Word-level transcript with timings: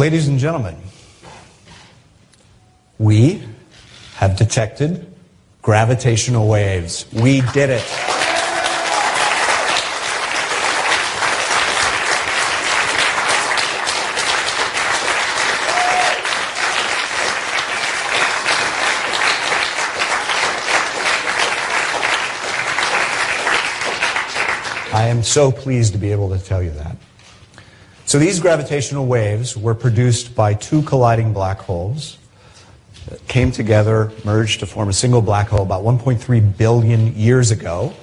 Ladies 0.00 0.28
and 0.28 0.38
gentlemen, 0.38 0.78
we 2.98 3.46
have 4.14 4.34
detected 4.34 5.06
gravitational 5.60 6.48
waves. 6.48 7.04
We 7.12 7.42
did 7.52 7.68
it. 7.68 7.84
I 24.94 25.08
am 25.08 25.22
so 25.22 25.52
pleased 25.52 25.92
to 25.92 25.98
be 25.98 26.10
able 26.10 26.30
to 26.30 26.38
tell 26.42 26.62
you 26.62 26.70
that. 26.70 26.96
So 28.10 28.18
these 28.18 28.40
gravitational 28.40 29.06
waves 29.06 29.56
were 29.56 29.72
produced 29.72 30.34
by 30.34 30.54
two 30.54 30.82
colliding 30.82 31.32
black 31.32 31.60
holes 31.60 32.18
that 33.06 33.24
came 33.28 33.52
together, 33.52 34.10
merged 34.24 34.58
to 34.58 34.66
form 34.66 34.88
a 34.88 34.92
single 34.92 35.22
black 35.22 35.46
hole 35.46 35.62
about 35.62 35.84
1.3 35.84 36.58
billion 36.58 37.14
years 37.14 37.52
ago. 37.52 37.94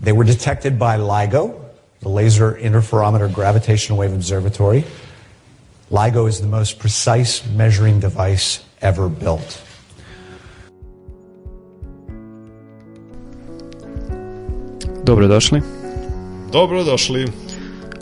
They 0.00 0.10
were 0.10 0.24
detected 0.24 0.76
by 0.76 0.96
LIGO, 0.96 1.54
the 2.00 2.08
Laser 2.08 2.54
Interferometer 2.54 3.32
Gravitational 3.32 3.96
Wave 3.96 4.12
Observatory. 4.12 4.82
LIGO 5.92 6.28
is 6.28 6.40
the 6.40 6.48
most 6.48 6.80
precise 6.80 7.46
measuring 7.46 8.00
device 8.00 8.64
ever 8.82 9.08
built. 9.08 9.62
Dobrodošli. 15.04 15.62
Dobrodošli. 16.50 17.43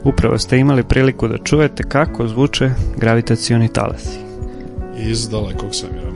Upravo 0.05 0.39
ste 0.39 0.59
imali 0.59 0.83
priliku 0.83 1.29
da 1.29 1.39
čujete 1.39 1.83
kako 1.83 2.29
zvuče 2.29 2.71
gravitacioni 2.97 3.69
talasi. 3.69 4.19
Iz 4.99 5.29
dalekog 5.29 5.75
svemira. 5.75 6.13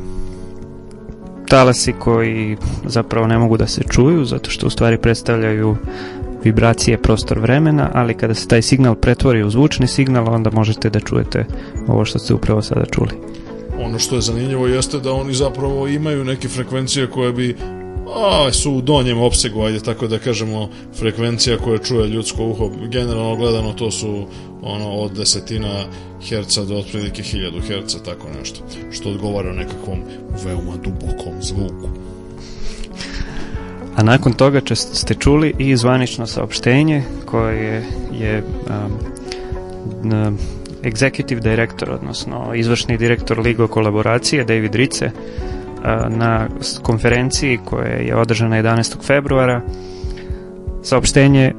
Talasi 1.48 1.92
koji 1.92 2.56
zapravo 2.84 3.26
ne 3.26 3.38
mogu 3.38 3.56
da 3.56 3.66
se 3.66 3.82
čuju 3.91 4.24
zato 4.24 4.50
što 4.50 4.66
u 4.66 4.70
stvari 4.70 4.98
predstavljaju 4.98 5.76
vibracije 6.44 6.98
prostor 6.98 7.38
vremena, 7.38 7.91
ali 7.94 8.14
kada 8.14 8.34
se 8.34 8.48
taj 8.48 8.62
signal 8.62 8.94
pretvori 8.94 9.42
u 9.42 9.50
zvučni 9.50 9.86
signal, 9.86 10.34
onda 10.34 10.50
možete 10.50 10.91
da 10.91 11.00
čujete 11.00 11.44
ovo 11.88 12.04
što 12.04 12.18
ste 12.18 12.34
upravo 12.34 12.62
sada 12.62 12.84
čuli. 12.84 13.10
Ono 13.80 13.98
što 13.98 14.14
je 14.14 14.20
zanimljivo 14.20 14.66
jeste 14.66 14.98
da 15.00 15.12
oni 15.12 15.34
zapravo 15.34 15.88
imaju 15.88 16.24
neke 16.24 16.48
frekvencije 16.48 17.10
koje 17.10 17.32
bi 17.32 17.56
a, 18.14 18.52
su 18.52 18.72
u 18.72 18.80
donjem 18.80 19.18
opsegu, 19.18 19.62
ajde 19.62 19.80
tako 19.80 20.06
da 20.06 20.18
kažemo, 20.18 20.68
frekvencija 20.98 21.58
koje 21.58 21.78
čuje 21.78 22.08
ljudsko 22.08 22.46
uho. 22.46 22.70
Generalno 22.90 23.36
gledano 23.36 23.72
to 23.72 23.90
su 23.90 24.26
ono 24.62 24.90
od 24.90 25.12
desetina 25.12 25.84
herca 26.28 26.64
do 26.64 26.76
otprilike 26.76 27.22
hiljadu 27.22 27.60
herca, 27.60 27.98
tako 27.98 28.28
nešto, 28.38 28.60
što 28.92 29.08
odgovara 29.08 29.52
nekakvom 29.52 29.98
veoma 30.44 30.76
dubokom 30.84 31.32
zvuku. 31.40 31.88
A 33.96 34.02
nakon 34.02 34.32
toga 34.32 34.60
ste 34.74 35.14
čuli 35.14 35.54
i 35.58 35.76
zvanično 35.76 36.26
saopštenje 36.26 37.02
koje 37.26 37.84
je 38.12 38.42
um, 40.02 40.38
executive 40.82 41.40
director, 41.40 41.90
odnosno 41.90 42.54
izvršni 42.54 42.98
direktor 42.98 43.38
Ligo 43.38 43.68
kolaboracije, 43.68 44.44
David 44.44 44.74
Rice, 44.74 45.10
na 46.08 46.48
konferenciji 46.82 47.58
koja 47.64 47.86
je 47.86 48.16
održana 48.16 48.56
11. 48.56 49.02
februara 49.02 49.60
saopštenje 50.82 51.52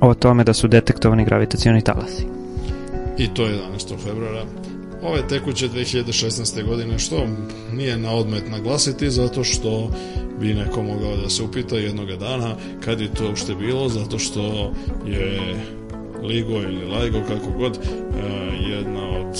o 0.00 0.14
tome 0.14 0.44
da 0.44 0.52
su 0.52 0.68
detektovani 0.68 1.24
gravitacioni 1.24 1.82
talasi. 1.82 2.26
I 3.18 3.28
to 3.34 3.46
je 3.46 3.58
11. 3.78 4.04
februara 4.04 4.44
ove 5.02 5.28
tekuće 5.28 5.68
2016. 5.68 6.66
godine, 6.66 6.98
što 6.98 7.26
nije 7.72 7.98
na 7.98 8.12
odmet 8.12 8.50
naglasiti, 8.50 9.10
zato 9.10 9.44
što 9.44 9.90
bi 10.40 10.54
neko 10.54 10.82
mogao 10.82 11.16
da 11.16 11.28
se 11.28 11.42
upita 11.42 11.76
jednoga 11.76 12.16
dana 12.16 12.54
kad 12.84 13.00
je 13.00 13.14
to 13.14 13.26
uopšte 13.26 13.54
bilo, 13.54 13.88
zato 13.88 14.18
što 14.18 14.72
je 15.06 15.40
Ligo 16.22 16.52
ili 16.52 16.84
Laigo, 16.86 17.20
kako 17.28 17.50
god, 17.58 17.78
jedna 18.70 19.08
od 19.08 19.38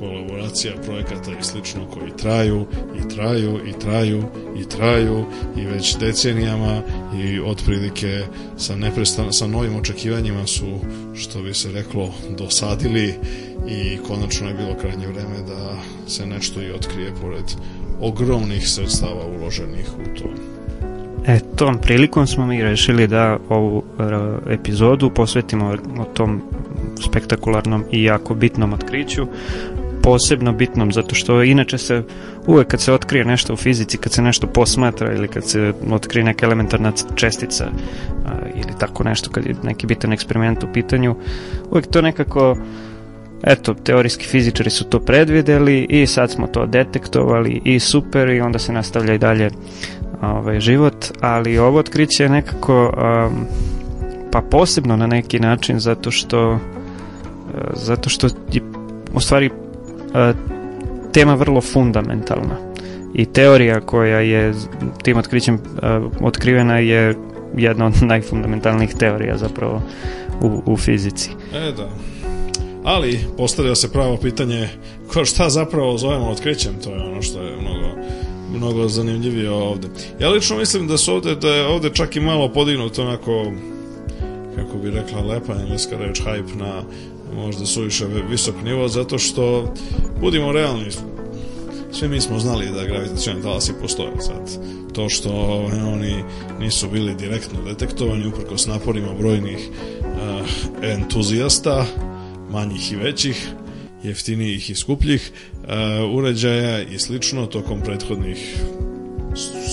kolaboracija 0.00 0.72
projekata 0.86 1.30
i 1.40 1.44
slično 1.44 1.86
koji 1.86 2.10
traju 2.16 2.66
i 2.98 3.14
traju 3.14 3.60
i 3.68 3.72
traju 3.72 4.24
i 4.60 4.64
traju 4.64 5.24
i 5.56 5.66
već 5.66 5.96
decenijama 5.98 6.82
i 7.22 7.40
otprilike 7.40 8.24
sa 8.56 8.76
neprestan 8.76 9.32
sa 9.32 9.46
novim 9.46 9.76
očekivanjima 9.76 10.46
su 10.46 10.66
što 11.14 11.42
bi 11.42 11.54
se 11.54 11.72
reklo 11.72 12.14
dosadili 12.38 13.14
i 13.68 13.98
konačno 14.08 14.48
je 14.48 14.54
bilo 14.54 14.74
krajnje 14.80 15.06
vreme 15.06 15.36
da 15.48 15.76
se 16.06 16.26
nešto 16.26 16.62
i 16.62 16.72
otkrije 16.72 17.12
pored 17.20 17.44
ogromnih 18.00 18.68
sredstava 18.68 19.26
uloženih 19.38 19.88
u 19.98 20.18
to. 20.18 20.24
E, 21.26 21.40
tom 21.56 21.78
prilikom 21.78 22.26
smo 22.26 22.46
mi 22.46 22.62
rešili 22.62 23.06
da 23.06 23.38
ovu 23.48 23.82
e, 24.48 24.54
epizodu 24.54 25.10
posvetimo 25.10 25.76
o 25.98 26.04
tom 26.04 26.42
spektakularnom 27.08 27.84
i 27.90 28.02
jako 28.02 28.34
bitnom 28.34 28.72
otkriću 28.72 29.26
posebno 30.02 30.52
bitnom 30.52 30.92
zato 30.92 31.14
što 31.14 31.42
inače 31.42 31.78
se 31.78 32.02
uvek 32.46 32.68
kad 32.68 32.80
se 32.80 32.92
otkrije 32.92 33.24
nešto 33.24 33.52
u 33.52 33.56
fizici, 33.56 33.98
kad 33.98 34.12
se 34.12 34.22
nešto 34.22 34.46
posmatra 34.46 35.14
ili 35.14 35.28
kad 35.28 35.44
se 35.44 35.72
otkrije 35.90 36.24
neka 36.24 36.46
elementarna 36.46 36.92
čestica 37.14 37.64
a, 38.26 38.30
ili 38.54 38.78
tako 38.78 39.04
nešto 39.04 39.30
kad 39.30 39.46
je 39.46 39.54
neki 39.62 39.86
bitan 39.86 40.12
eksperiment 40.12 40.64
u 40.64 40.72
pitanju, 40.72 41.16
uvek 41.70 41.86
to 41.86 42.02
nekako 42.02 42.56
eto, 43.42 43.74
teorijski 43.74 44.24
fizičari 44.24 44.70
su 44.70 44.84
to 44.84 45.00
predvideli 45.00 45.86
i 45.88 46.06
sad 46.06 46.30
smo 46.30 46.46
to 46.46 46.66
detektovali 46.66 47.60
i 47.64 47.80
super 47.80 48.30
i 48.30 48.40
onda 48.40 48.58
se 48.58 48.72
nastavlja 48.72 49.14
i 49.14 49.18
dalje 49.18 49.50
ovaj, 50.22 50.60
život, 50.60 51.06
ali 51.20 51.58
ovo 51.58 51.78
otkriće 51.78 52.22
je 52.22 52.28
nekako 52.28 52.84
um, 52.84 53.46
pa 54.32 54.40
posebno 54.40 54.96
na 54.96 55.06
neki 55.06 55.40
način 55.40 55.80
zato 55.80 56.10
što 56.10 56.58
zato 57.74 58.10
što 58.10 58.26
je 58.26 58.62
u 59.14 59.20
stvari 59.20 59.50
tema 61.12 61.34
vrlo 61.34 61.60
fundamentalna 61.60 62.56
i 63.14 63.26
teorija 63.26 63.80
koja 63.80 64.20
je 64.20 64.52
tim 65.02 65.16
otkrićem 65.16 65.58
otkrivena 66.20 66.78
je 66.78 67.14
jedna 67.56 67.86
od 67.86 67.92
najfundamentalnijih 68.12 68.94
teorija 68.94 69.36
zapravo 69.36 69.82
u, 70.40 70.62
u 70.66 70.76
fizici. 70.76 71.30
E 71.54 71.72
da. 71.72 71.88
Ali 72.84 73.20
postavlja 73.36 73.74
se 73.74 73.92
pravo 73.92 74.16
pitanje 74.16 74.68
ko 75.12 75.24
šta 75.24 75.50
zapravo 75.50 75.98
zovemo 75.98 76.28
otkrićem, 76.28 76.72
to 76.84 76.90
je 76.90 77.02
ono 77.02 77.22
što 77.22 77.42
je 77.42 77.56
mnogo 77.56 77.90
mnogo 78.56 78.88
zanimljivije 78.88 79.50
ovde. 79.50 79.88
Ja 80.20 80.28
lično 80.28 80.56
mislim 80.56 80.86
da 80.86 80.98
su 80.98 81.14
ovde, 81.14 81.34
da 81.34 81.48
je 81.48 81.66
ovde 81.66 81.90
čak 81.90 82.16
i 82.16 82.20
malo 82.20 82.48
podignuto 82.48 83.02
onako 83.02 83.52
kako 84.56 84.78
bi 84.78 84.90
rekla 84.90 85.20
lepa 85.20 85.54
engleska 85.62 85.96
reč 85.98 86.20
hype 86.20 86.56
na 86.56 86.82
možda 87.34 87.66
suviše 87.66 88.06
visok 88.30 88.54
nivo, 88.64 88.88
zato 88.88 89.18
što, 89.18 89.74
budimo 90.20 90.52
realni, 90.52 90.90
svi 91.92 92.08
mi 92.08 92.20
smo 92.20 92.38
znali 92.38 92.66
da 92.66 92.84
gravitacioni 92.84 93.42
talasi 93.42 93.72
postoje 93.80 94.20
sad. 94.20 94.64
To 94.92 95.08
što 95.08 95.30
oni 95.92 96.24
nisu 96.60 96.88
bili 96.88 97.14
direktno 97.14 97.62
detektovani 97.62 98.26
uprkos 98.26 98.66
naporima 98.66 99.14
brojnih 99.18 99.68
uh, 99.68 100.46
entuzijasta, 100.82 101.86
manjih 102.50 102.92
i 102.92 102.96
većih, 102.96 103.48
jeftinijih 104.02 104.70
i 104.70 104.74
skupljih 104.74 105.32
uh, 105.62 105.68
uređaja 106.14 106.82
i 106.82 106.98
slično 106.98 107.46
tokom 107.46 107.80
prethodnih 107.80 108.62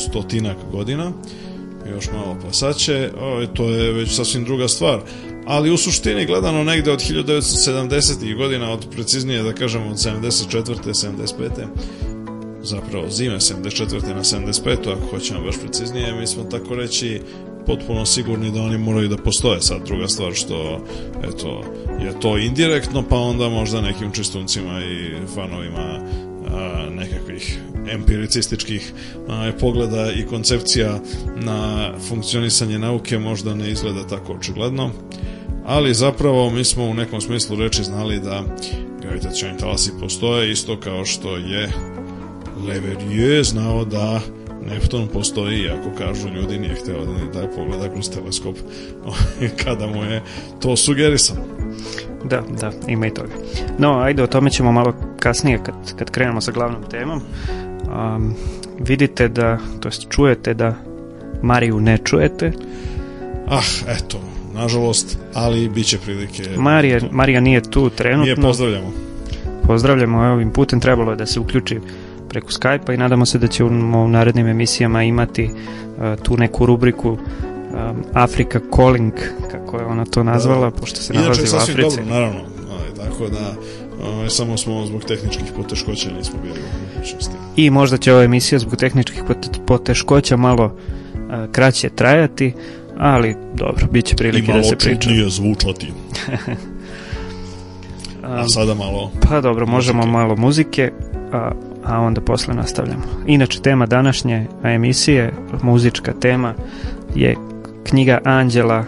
stotinak 0.08 0.58
godina 0.72 1.12
još 1.96 2.06
malo 2.14 2.38
pa 2.46 2.54
sad 2.54 2.78
će, 2.78 3.10
o, 3.20 3.46
to 3.46 3.70
je 3.70 3.94
već 3.94 4.16
sasvim 4.16 4.44
druga 4.44 4.68
stvar 4.68 5.00
ali 5.48 5.72
u 5.72 5.78
suštini 5.78 6.26
gledano 6.26 6.64
negde 6.64 6.92
od 6.92 7.00
1970. 7.00 8.36
godina, 8.38 8.72
od 8.72 8.88
preciznije 8.92 9.44
da 9.44 9.54
kažemo 9.54 9.90
od 9.90 9.98
74. 9.98 10.64
75. 10.84 11.50
zapravo 12.64 13.10
zime 13.10 13.36
74. 13.36 14.16
na 14.16 14.24
75. 14.24 14.78
ako 14.92 15.08
hoćemo 15.12 15.42
baš 15.42 15.56
preciznije, 15.64 16.14
mi 16.14 16.28
smo 16.28 16.44
tako 16.44 16.76
reći 16.76 17.22
potpuno 17.66 18.06
sigurni 18.06 18.52
da 18.52 18.62
oni 18.62 18.78
moraju 18.78 19.08
da 19.08 19.18
postoje 19.18 19.62
sad 19.62 19.86
druga 19.86 20.08
stvar 20.08 20.34
što 20.34 20.86
eto, 21.24 21.64
je 22.02 22.20
to 22.20 22.38
indirektno 22.38 23.04
pa 23.10 23.16
onda 23.16 23.50
možda 23.50 23.82
nekim 23.82 24.12
čistuncima 24.12 24.82
i 24.84 25.12
fanovima 25.36 26.00
a, 26.50 26.86
nekakvih 26.90 27.60
empiricističkih 27.92 28.94
a, 29.28 29.52
pogleda 29.60 30.12
i 30.12 30.26
koncepcija 30.26 31.00
na 31.36 31.92
funkcionisanje 32.08 32.80
nauke 32.80 33.20
možda 33.20 33.56
ne 33.56 33.72
izgleda 33.72 34.08
tako 34.08 34.34
očigledno 34.34 34.92
ali 35.68 35.94
zapravo 35.94 36.50
mi 36.50 36.64
smo 36.64 36.84
u 36.84 36.94
nekom 36.94 37.22
smislu 37.22 37.56
reči 37.56 37.84
znali 37.84 38.20
da 38.20 38.44
gravitacioni 39.02 39.58
talasi 39.58 39.92
postoje 40.00 40.52
isto 40.52 40.80
kao 40.80 41.06
što 41.06 41.38
je 41.38 41.70
Leverrier 42.68 43.44
znao 43.44 43.86
da 43.86 44.20
Neptun 44.70 45.08
postoji, 45.08 45.60
iako 45.60 45.90
kažu 45.98 46.30
ljudi 46.30 46.60
nije 46.60 46.76
hteo 46.76 47.06
da 47.06 47.12
ni 47.12 47.32
da 47.34 47.48
pogleda 47.56 47.94
kroz 47.94 48.10
teleskop 48.10 48.56
kada 49.64 49.88
mu 49.88 50.04
je 50.04 50.22
to 50.60 50.76
sugerisano. 50.76 51.42
Da, 52.24 52.44
da, 52.62 52.72
ima 52.88 53.08
i 53.08 53.14
toga. 53.14 53.34
No, 53.78 54.00
ajde, 54.00 54.24
o 54.24 54.28
tome 54.28 54.50
ćemo 54.50 54.72
malo 54.72 54.94
kasnije 55.20 55.60
kad, 55.64 55.76
kad 55.98 56.12
krenemo 56.12 56.42
sa 56.42 56.52
glavnom 56.52 56.84
temom. 56.90 57.22
Um, 58.16 58.36
vidite 58.80 59.28
da, 59.28 59.58
to 59.80 59.88
jest 59.88 60.10
čujete 60.10 60.54
da 60.54 60.76
Mariju 61.42 61.80
ne 61.80 61.98
čujete. 61.98 62.52
Ah, 63.48 63.64
eto, 63.88 64.22
nažalost, 64.58 65.18
ali 65.34 65.70
bit 65.70 65.86
će 65.86 65.98
prilike. 65.98 66.44
Marija, 66.58 67.00
Marija 67.12 67.40
nije 67.40 67.62
tu 67.62 67.90
trenutno. 67.90 68.24
Nije 68.24 68.36
pozdravljamo. 68.36 68.92
Pozdravljamo, 69.64 70.20
ovim 70.24 70.52
putem 70.52 70.80
trebalo 70.80 71.12
je 71.12 71.18
da 71.18 71.26
se 71.26 71.40
uključi 71.40 71.80
preko 72.30 72.48
Skype-a 72.50 72.94
i 72.94 72.98
nadamo 72.98 73.26
se 73.26 73.38
da 73.38 73.48
ćemo 73.48 74.00
u 74.00 74.08
narednim 74.08 74.48
emisijama 74.48 75.04
imati 75.04 75.44
uh, 75.46 75.54
tu 76.24 76.38
neku 76.38 76.66
rubriku 76.66 77.10
um, 77.10 77.18
Africa 78.14 78.60
Calling, 78.76 79.14
kako 79.52 79.78
je 79.78 79.86
ona 79.86 80.06
to 80.06 80.24
nazvala, 80.24 80.70
Da. 80.70 80.72
pošto 80.72 81.02
se 81.02 81.14
Inače 81.14 81.24
nalazi 81.24 81.44
u 81.44 81.48
sasvim 81.48 81.76
Africi. 81.76 81.98
dobro, 81.98 82.14
naravno. 82.14 82.40
Ovaj, 82.72 83.10
tako 83.10 83.28
da, 83.28 83.54
ovaj, 84.08 84.30
samo 84.30 84.58
smo 84.58 84.86
zbog 84.86 85.04
tehničkih 85.04 85.52
poteškoća 85.56 86.10
nismo 86.12 86.40
bili 86.44 86.60
u 86.60 86.96
mogućnosti. 86.96 87.36
I 87.56 87.70
možda 87.70 87.98
će 87.98 88.14
ova 88.14 88.24
emisija 88.24 88.60
zbog 88.60 88.76
tehničkih 88.76 89.24
pot- 89.24 89.60
poteškoća 89.66 90.38
malo 90.38 90.66
uh, 90.66 90.72
kraće 91.52 91.90
trajati, 91.90 92.54
ali 93.00 93.36
dobro, 93.56 93.88
bit 93.92 94.06
će 94.06 94.14
I 94.14 94.18
prilike 94.18 94.48
malo 94.52 94.58
da 94.58 94.64
se 94.64 94.76
priča. 94.76 95.02
čudnije 95.02 95.30
zvučati. 95.30 95.94
A 98.24 98.48
sada 98.48 98.74
malo... 98.74 99.12
Pa 99.30 99.42
dobro, 99.42 99.66
možemo 99.66 99.98
Muzike. 100.00 100.12
malo 100.12 100.36
muzike, 100.36 100.92
a, 101.34 101.52
a 101.86 102.00
onda 102.00 102.22
posle 102.22 102.54
nastavljamo. 102.54 103.04
Inače, 103.28 103.62
tema 103.62 103.86
današnje 103.86 104.48
emisije, 104.64 105.34
muzička 105.62 106.14
tema, 106.14 106.54
je 107.16 107.36
knjiga 107.84 108.20
Anđela 108.24 108.84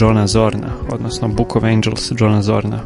Johna 0.00 0.26
Zorna, 0.26 0.68
odnosno 0.90 1.28
Book 1.28 1.56
of 1.56 1.64
Angels 1.64 2.12
Johna 2.18 2.42
Zorna. 2.42 2.78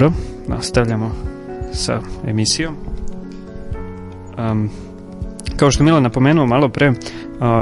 Dobro, 0.00 0.12
nastavljamo 0.48 1.10
sa 1.72 2.00
emisijom. 2.26 2.74
Um, 4.38 4.70
kao 5.56 5.70
što 5.70 5.84
Milan 5.84 6.02
napomenuo 6.02 6.46
malo 6.46 6.68
pre, 6.68 6.88
uh, 6.88 6.96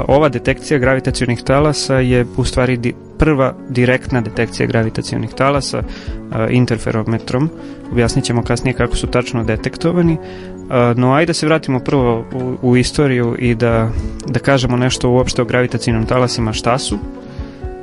ova 0.07 0.29
detekcija 0.29 0.79
gravitacionih 0.79 1.41
talasa 1.43 1.95
je 1.95 2.25
u 2.37 2.43
stvari 2.43 2.77
di, 2.77 2.93
prva 3.17 3.53
direktna 3.69 4.21
detekcija 4.21 4.67
gravitacionih 4.67 5.29
talasa 5.33 5.79
uh, 5.79 6.35
interferometrom. 6.49 7.49
Objasnit 7.91 8.25
ćemo 8.25 8.43
kasnije 8.43 8.73
kako 8.73 8.95
su 8.95 9.07
tačno 9.07 9.43
detektovani. 9.43 10.13
Uh, 10.13 10.97
no, 10.97 11.13
ajde 11.13 11.29
da 11.29 11.33
se 11.33 11.45
vratimo 11.45 11.79
prvo 11.79 12.25
u, 12.33 12.69
u 12.69 12.77
istoriju 12.77 13.35
i 13.39 13.55
da, 13.55 13.89
da 14.27 14.39
kažemo 14.39 14.77
nešto 14.77 15.09
uopšte 15.09 15.41
o 15.41 15.45
gravitacijnim 15.45 16.05
talasima, 16.05 16.53
šta 16.53 16.77
su, 16.77 16.97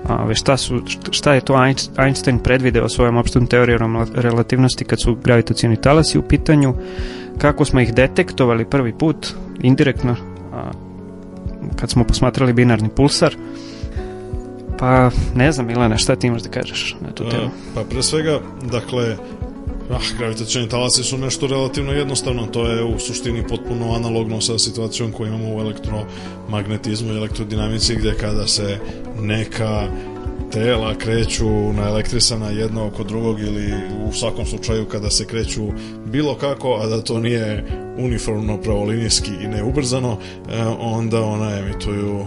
Ove, 0.09 0.35
šta, 0.35 0.57
su, 0.57 0.83
šta 1.11 1.35
je 1.35 1.41
to 1.41 1.55
Einstein 1.99 2.39
predvideo 2.39 2.89
svojom 2.89 3.17
opštom 3.17 3.47
teorijom 3.47 4.07
relativnosti 4.15 4.85
kad 4.85 5.01
su 5.01 5.17
gravitacijni 5.25 5.77
talasi 5.77 6.19
u 6.19 6.23
pitanju, 6.23 6.75
kako 7.39 7.65
smo 7.65 7.81
ih 7.81 7.95
detektovali 7.95 8.65
prvi 8.65 8.93
put, 8.93 9.27
indirektno, 9.63 10.17
a, 10.53 10.71
kad 11.77 11.91
smo 11.91 12.05
posmatrali 12.05 12.53
binarni 12.53 12.89
pulsar, 12.89 13.37
pa 14.79 15.11
ne 15.35 15.53
znam 15.53 15.67
Milane, 15.67 15.99
šta 15.99 16.17
ti 16.17 16.27
imaš 16.27 16.43
da 16.43 16.49
kažeš 16.49 16.97
na 17.01 17.13
tu 17.13 17.29
temu? 17.31 17.51
Pa 17.75 17.83
pre 17.83 18.03
svega, 18.03 18.41
dakle, 18.71 19.17
Ah, 19.91 19.99
gravitacioni 20.19 20.69
talasi 20.69 21.05
su 21.05 21.19
nešto 21.19 21.47
relativno 21.47 21.93
jednostavno, 21.93 22.47
to 22.47 22.67
je 22.67 22.85
u 22.85 22.99
suštini 22.99 23.47
potpuno 23.49 23.95
analogno 23.95 24.41
sa 24.41 24.59
situacijom 24.59 25.13
koju 25.13 25.29
imamo 25.29 25.57
u 25.57 25.61
elektromagnetizmu 25.61 27.13
i 27.13 27.17
elektrodinamici 27.17 27.97
gde 27.97 28.15
kada 28.15 28.47
se 28.47 28.79
neka 29.21 29.89
tela 30.53 30.95
kreću 30.95 31.73
na 31.73 31.89
elektrisana 31.89 32.51
jedno 32.51 32.87
oko 32.87 33.05
drugog 33.05 33.41
ili 33.41 33.73
u 34.09 34.13
svakom 34.13 34.47
slučaju 34.47 34.85
kada 34.85 35.11
se 35.11 35.27
kreću 35.27 35.63
bilo 36.05 36.35
kako, 36.35 36.75
a 36.75 36.87
da 36.87 37.03
to 37.03 37.21
nije 37.21 37.65
uniformno 37.99 38.61
pravolinijski 38.61 39.31
i 39.43 39.49
neubrzano, 39.49 40.17
e, 40.51 40.63
onda 40.81 41.23
ona 41.23 41.59
emituju 41.59 42.27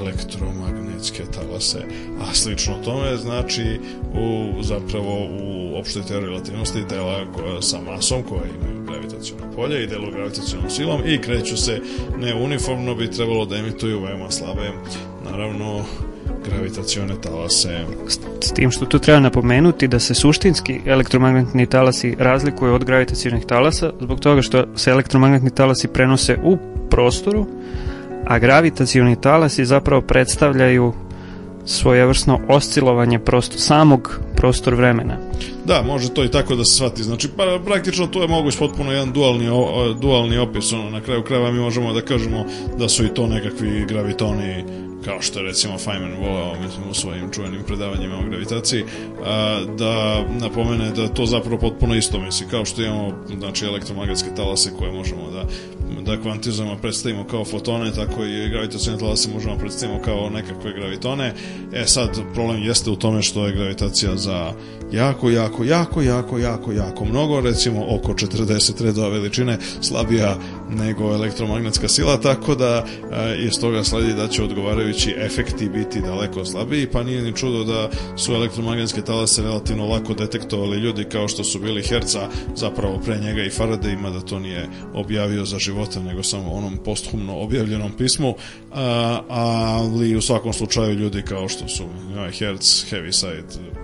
elektromagnetske 0.00 1.22
talase. 1.24 1.78
A 2.20 2.34
slično 2.34 2.74
tome 2.84 3.16
znači 3.16 3.80
u, 4.14 4.62
zapravo 4.62 5.28
u 5.42 5.78
opštoj 5.78 6.02
teoriji 6.02 6.28
relativnosti 6.28 6.88
tela 6.88 7.32
koja, 7.32 7.62
sa 7.62 7.78
masom 7.80 8.22
koja 8.22 8.42
imaju 8.42 8.86
gravitacijono 8.86 9.44
polje 9.56 9.84
i 9.84 9.86
delu 9.86 10.10
gravitacijonom 10.10 10.70
silom 10.70 11.00
i 11.06 11.18
kreću 11.18 11.56
se 11.56 11.80
neuniformno 12.18 12.94
bi 12.94 13.10
trebalo 13.10 13.46
da 13.46 13.56
emituju 13.56 14.00
veoma 14.00 14.30
slabe 14.30 14.70
naravno 15.30 15.84
gravitacione 16.44 17.14
talase. 17.20 17.80
S 18.40 18.52
tim 18.52 18.70
što 18.70 18.86
tu 18.86 18.98
treba 18.98 19.20
napomenuti 19.20 19.88
da 19.88 19.98
se 19.98 20.14
suštinski 20.14 20.80
elektromagnetni 20.86 21.66
talasi 21.66 22.16
razlikuju 22.18 22.74
od 22.74 22.84
gravitacionih 22.84 23.44
talasa 23.46 23.92
zbog 24.00 24.20
toga 24.20 24.42
što 24.42 24.64
se 24.76 24.90
elektromagnetni 24.90 25.50
talasi 25.50 25.88
prenose 25.88 26.38
u 26.44 26.58
prostoru, 26.90 27.46
a 28.26 28.38
gravitacioni 28.38 29.20
talasi 29.20 29.64
zapravo 29.64 30.02
predstavljaju 30.02 30.92
svojevrsno 31.64 32.40
oscilovanje 32.48 33.18
prosto, 33.18 33.58
samog 33.58 34.20
prostor 34.36 34.74
vremena. 34.74 35.16
Da, 35.64 35.82
može 35.82 36.08
to 36.08 36.24
i 36.24 36.30
tako 36.30 36.56
da 36.56 36.64
se 36.64 36.74
shvati. 36.74 37.02
Znači, 37.02 37.28
pa, 37.36 37.58
praktično 37.64 38.06
to 38.06 38.22
je 38.22 38.28
moguć 38.28 38.56
potpuno 38.56 38.92
jedan 38.92 39.12
dualni, 39.12 39.48
o, 39.48 39.94
dualni 40.00 40.38
opis. 40.38 40.72
Ono, 40.72 40.90
na 40.90 41.00
kraju 41.00 41.22
krajeva 41.22 41.52
mi 41.52 41.60
možemo 41.60 41.92
da 41.92 42.00
kažemo 42.00 42.44
da 42.78 42.88
su 42.88 43.04
i 43.04 43.14
to 43.14 43.26
nekakvi 43.26 43.84
gravitoni 43.88 44.64
kao 45.04 45.22
što 45.22 45.38
je 45.38 45.46
recimo 45.46 45.74
Feynman 45.74 46.26
volao 46.26 46.54
mislim, 46.64 46.90
u 46.90 46.94
svojim 46.94 47.30
čuvenim 47.32 47.62
predavanjima 47.66 48.18
o 48.18 48.28
gravitaciji 48.28 48.84
a, 49.24 49.60
da 49.78 50.24
napomene 50.40 50.90
da 50.90 51.08
to 51.08 51.26
zapravo 51.26 51.58
potpuno 51.58 51.94
isto 51.94 52.20
misli 52.20 52.46
kao 52.50 52.64
što 52.64 52.82
imamo 52.82 53.12
znači 53.38 53.66
elektromagnetske 53.66 54.28
talase 54.36 54.70
koje 54.78 54.92
možemo 54.92 55.30
da 55.30 55.44
da 56.02 56.20
kvantizujemo, 56.20 56.76
predstavimo 56.76 57.24
kao 57.24 57.44
fotone, 57.44 57.92
tako 57.92 58.24
i 58.24 58.48
gravitacijne 58.48 58.98
talase 58.98 59.28
možemo 59.34 59.58
predstavimo 59.58 60.02
kao 60.02 60.30
nekakve 60.30 60.72
gravitone. 60.72 61.34
E 61.72 61.86
sad, 61.86 62.20
problem 62.34 62.62
jeste 62.62 62.90
u 62.90 62.96
tome 62.96 63.22
što 63.22 63.46
je 63.46 63.52
gravitacija 63.54 64.16
za 64.16 64.52
jako, 64.92 65.30
jako, 65.30 65.64
jako, 65.64 66.02
jako, 66.02 66.38
jako, 66.38 66.72
jako 66.72 67.04
mnogo, 67.04 67.40
recimo 67.40 67.86
oko 67.88 68.12
40 68.12 68.82
redova 68.82 69.08
veličine, 69.08 69.58
slabija 69.80 70.36
nego 70.68 71.14
elektromagnetska 71.14 71.88
sila, 71.88 72.20
tako 72.20 72.54
da 72.54 72.86
e, 73.12 73.36
iz 73.46 73.60
toga 73.60 73.84
sledi 73.84 74.12
da 74.14 74.28
će 74.28 74.42
odgovarajući 74.42 75.14
efekti 75.18 75.68
biti 75.68 76.00
daleko 76.00 76.44
slabiji, 76.44 76.86
pa 76.86 77.02
nije 77.02 77.22
ni 77.22 77.36
čudo 77.36 77.64
da 77.64 77.90
su 78.16 78.32
elektromagnetske 78.32 79.02
talase 79.02 79.42
relativno 79.42 79.86
lako 79.86 80.14
detektovali 80.14 80.78
ljudi 80.78 81.04
kao 81.04 81.28
što 81.28 81.44
su 81.44 81.58
bili 81.58 81.82
Herca, 81.82 82.28
zapravo 82.56 83.00
pre 83.04 83.18
njega 83.18 83.42
i 83.42 83.50
Faraday, 83.50 83.92
ima 83.92 84.10
da 84.10 84.20
to 84.20 84.38
nije 84.38 84.68
objavio 84.94 85.44
za 85.44 85.58
života, 85.58 86.00
nego 86.00 86.22
samo 86.22 86.52
onom 86.52 86.78
posthumno 86.84 87.38
objavljenom 87.38 87.92
pismu, 87.92 88.34
a, 88.72 89.20
ali 89.28 90.16
u 90.16 90.22
svakom 90.22 90.52
slučaju 90.52 90.94
ljudi 90.94 91.22
kao 91.22 91.48
što 91.48 91.68
su 91.68 91.84
Hertz, 92.38 92.84
Heaviside, 92.90 93.83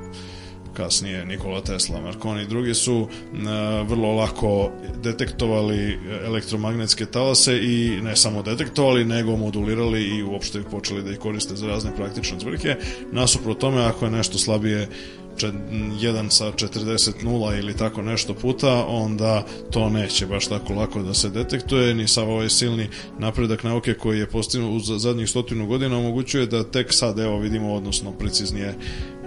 kasnije 0.83 1.27
Nikola 1.27 1.61
Tesla, 1.61 2.01
Marconi 2.01 2.43
i 2.43 2.47
drugi 2.47 2.75
su 2.75 3.09
vrlo 3.85 4.13
lako 4.15 4.73
detektovali 5.03 5.99
elektromagnetske 6.25 7.07
talase 7.07 7.59
i 7.63 8.01
ne 8.03 8.17
samo 8.17 8.43
detektovali, 8.43 9.05
nego 9.05 9.37
modulirali 9.37 10.03
i 10.03 10.23
uopšte 10.23 10.63
počeli 10.71 11.03
da 11.03 11.11
ih 11.11 11.19
koriste 11.19 11.57
za 11.57 11.67
razne 11.67 11.97
praktične 11.97 12.41
zvrke. 12.41 12.77
Nasuprot 13.13 13.59
tome, 13.59 13.83
ako 13.85 14.05
je 14.05 14.11
nešto 14.11 14.39
slabije 14.39 14.89
1 15.49 16.31
sa 16.31 16.53
40 16.53 17.25
nula 17.25 17.57
ili 17.57 17.77
tako 17.77 18.03
nešto 18.03 18.35
puta, 18.35 18.85
onda 18.89 19.45
to 19.71 19.91
neće 19.91 20.27
baš 20.27 20.47
tako 20.47 20.75
lako 20.75 21.03
da 21.03 21.15
se 21.15 21.31
detektuje, 21.31 21.95
ni 21.95 22.09
sa 22.09 22.23
ovaj 22.23 22.49
silni 22.49 22.89
napredak 23.19 23.65
nauke 23.65 23.95
koji 23.95 24.19
je 24.19 24.31
postignut 24.31 24.83
u 24.89 24.99
zadnjih 24.99 25.31
stotinu 25.31 25.67
godina 25.67 25.99
omogućuje 25.99 26.47
da 26.47 26.65
tek 26.65 26.93
sad, 26.93 27.19
evo 27.19 27.39
vidimo, 27.39 27.75
odnosno 27.75 28.13
preciznije 28.13 28.75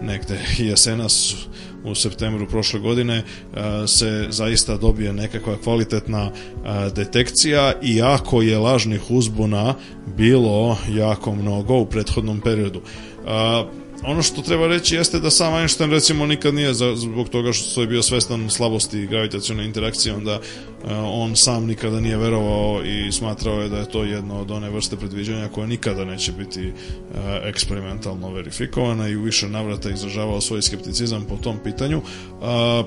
negde 0.02 0.40
jesenas 0.58 1.36
u 1.84 1.96
septembru 1.96 2.48
prošle 2.48 2.80
godine 2.80 3.24
se 3.88 4.28
zaista 4.30 4.78
dobije 4.78 5.14
nekakva 5.14 5.58
kvalitetna 5.64 6.32
detekcija 6.96 7.74
i 7.82 8.02
ako 8.02 8.42
je 8.42 8.58
lažnih 8.58 9.12
uzbuna 9.12 9.76
bilo 10.18 10.78
jako 10.90 11.36
mnogo 11.36 11.78
u 11.78 11.86
prethodnom 11.86 12.42
periodu 12.42 12.82
ono 14.06 14.24
što 14.24 14.42
treba 14.42 14.68
reći 14.68 14.96
jeste 14.96 15.20
da 15.20 15.30
sam 15.30 15.54
Einstein 15.54 15.92
recimo 15.92 16.26
nikad 16.26 16.54
nije 16.54 16.74
zbog 16.96 17.30
toga 17.30 17.54
što 17.54 17.82
je 17.82 17.88
bio 17.88 18.04
svestan 18.04 18.50
slabosti 18.50 19.08
gravitacione 19.08 19.66
interakcije 19.66 20.16
onda 20.16 20.40
uh, 20.40 20.92
on 21.04 21.36
sam 21.36 21.66
nikada 21.66 22.00
nije 22.00 22.18
verovao 22.18 22.84
i 22.86 23.12
smatrao 23.12 23.62
je 23.62 23.70
da 23.70 23.78
je 23.78 23.90
to 23.90 24.04
jedno 24.04 24.42
od 24.42 24.52
one 24.52 24.70
vrste 24.70 24.96
predviđanja 24.96 25.48
koja 25.48 25.68
nikada 25.68 26.06
neće 26.06 26.32
biti 26.32 26.68
uh, 26.68 26.74
eksperimentalno 27.44 28.34
verifikovana 28.34 29.08
i 29.08 29.16
u 29.16 29.22
više 29.22 29.50
navrata 29.50 29.90
izražavao 29.90 30.42
svoj 30.42 30.62
skepticizam 30.62 31.26
po 31.26 31.38
tom 31.38 31.58
pitanju 31.64 31.98
uh, 31.98 32.86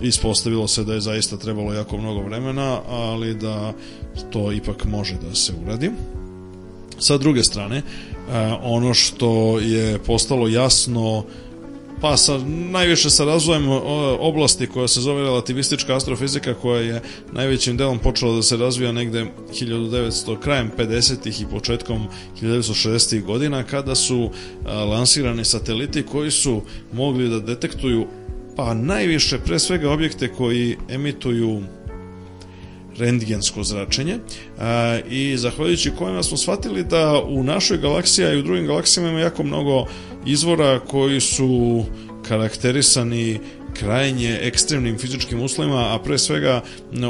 ispostavilo 0.00 0.68
se 0.68 0.84
da 0.84 0.94
je 0.94 1.00
zaista 1.00 1.36
trebalo 1.36 1.72
jako 1.72 1.98
mnogo 1.98 2.20
vremena 2.20 2.80
ali 2.88 3.34
da 3.34 3.72
to 4.32 4.52
ipak 4.52 4.84
može 4.84 5.14
da 5.28 5.34
se 5.34 5.52
uradi. 5.64 5.90
Sa 6.98 7.18
druge 7.18 7.44
strane 7.44 7.76
E, 7.76 8.09
ono 8.62 8.94
što 8.94 9.58
je 9.58 9.98
postalo 9.98 10.48
jasno 10.48 11.24
pa 12.00 12.16
sa, 12.16 12.38
najviše 12.70 13.10
sa 13.10 13.24
razvojem 13.24 13.68
oblasti 14.20 14.66
koja 14.66 14.88
se 14.88 15.00
zove 15.00 15.22
relativistička 15.22 15.96
astrofizika 15.96 16.54
koja 16.54 16.80
je 16.80 17.02
najvećim 17.32 17.76
delom 17.76 17.98
počela 17.98 18.34
da 18.34 18.42
se 18.42 18.56
razvija 18.56 18.92
negde 18.92 19.26
1900, 19.52 20.40
krajem 20.40 20.70
50. 20.78 21.42
i 21.42 21.46
početkom 21.50 22.06
1960. 22.42 23.24
godina 23.24 23.62
kada 23.62 23.94
su 23.94 24.30
e, 24.30 24.72
lansirani 24.72 25.44
sateliti 25.44 26.02
koji 26.02 26.30
su 26.30 26.62
mogli 26.92 27.28
da 27.28 27.40
detektuju 27.40 28.06
pa 28.56 28.74
najviše 28.74 29.38
pre 29.38 29.58
svega 29.58 29.90
objekte 29.90 30.28
koji 30.28 30.76
emituju 30.88 31.62
rentgensko 33.00 33.62
zračenje. 33.64 34.18
A, 34.58 34.98
i 35.10 35.36
zahvaljujući 35.36 35.92
kojima 35.98 36.22
smo 36.22 36.36
shvatili 36.36 36.84
da 36.84 37.22
u 37.28 37.42
našoj 37.42 37.78
galaksiji 37.78 38.24
i 38.34 38.38
u 38.38 38.42
drugim 38.42 38.66
galaksijama 38.66 39.10
ima 39.10 39.20
jako 39.20 39.42
mnogo 39.42 39.86
izvora 40.26 40.78
koji 40.78 41.20
su 41.20 41.84
karakterisani 42.28 43.40
krajnje 43.74 44.38
ekstremnim 44.42 44.98
fizičkim 44.98 45.42
uslovima, 45.42 45.94
a 45.94 45.98
pre 46.04 46.18
svega 46.18 46.62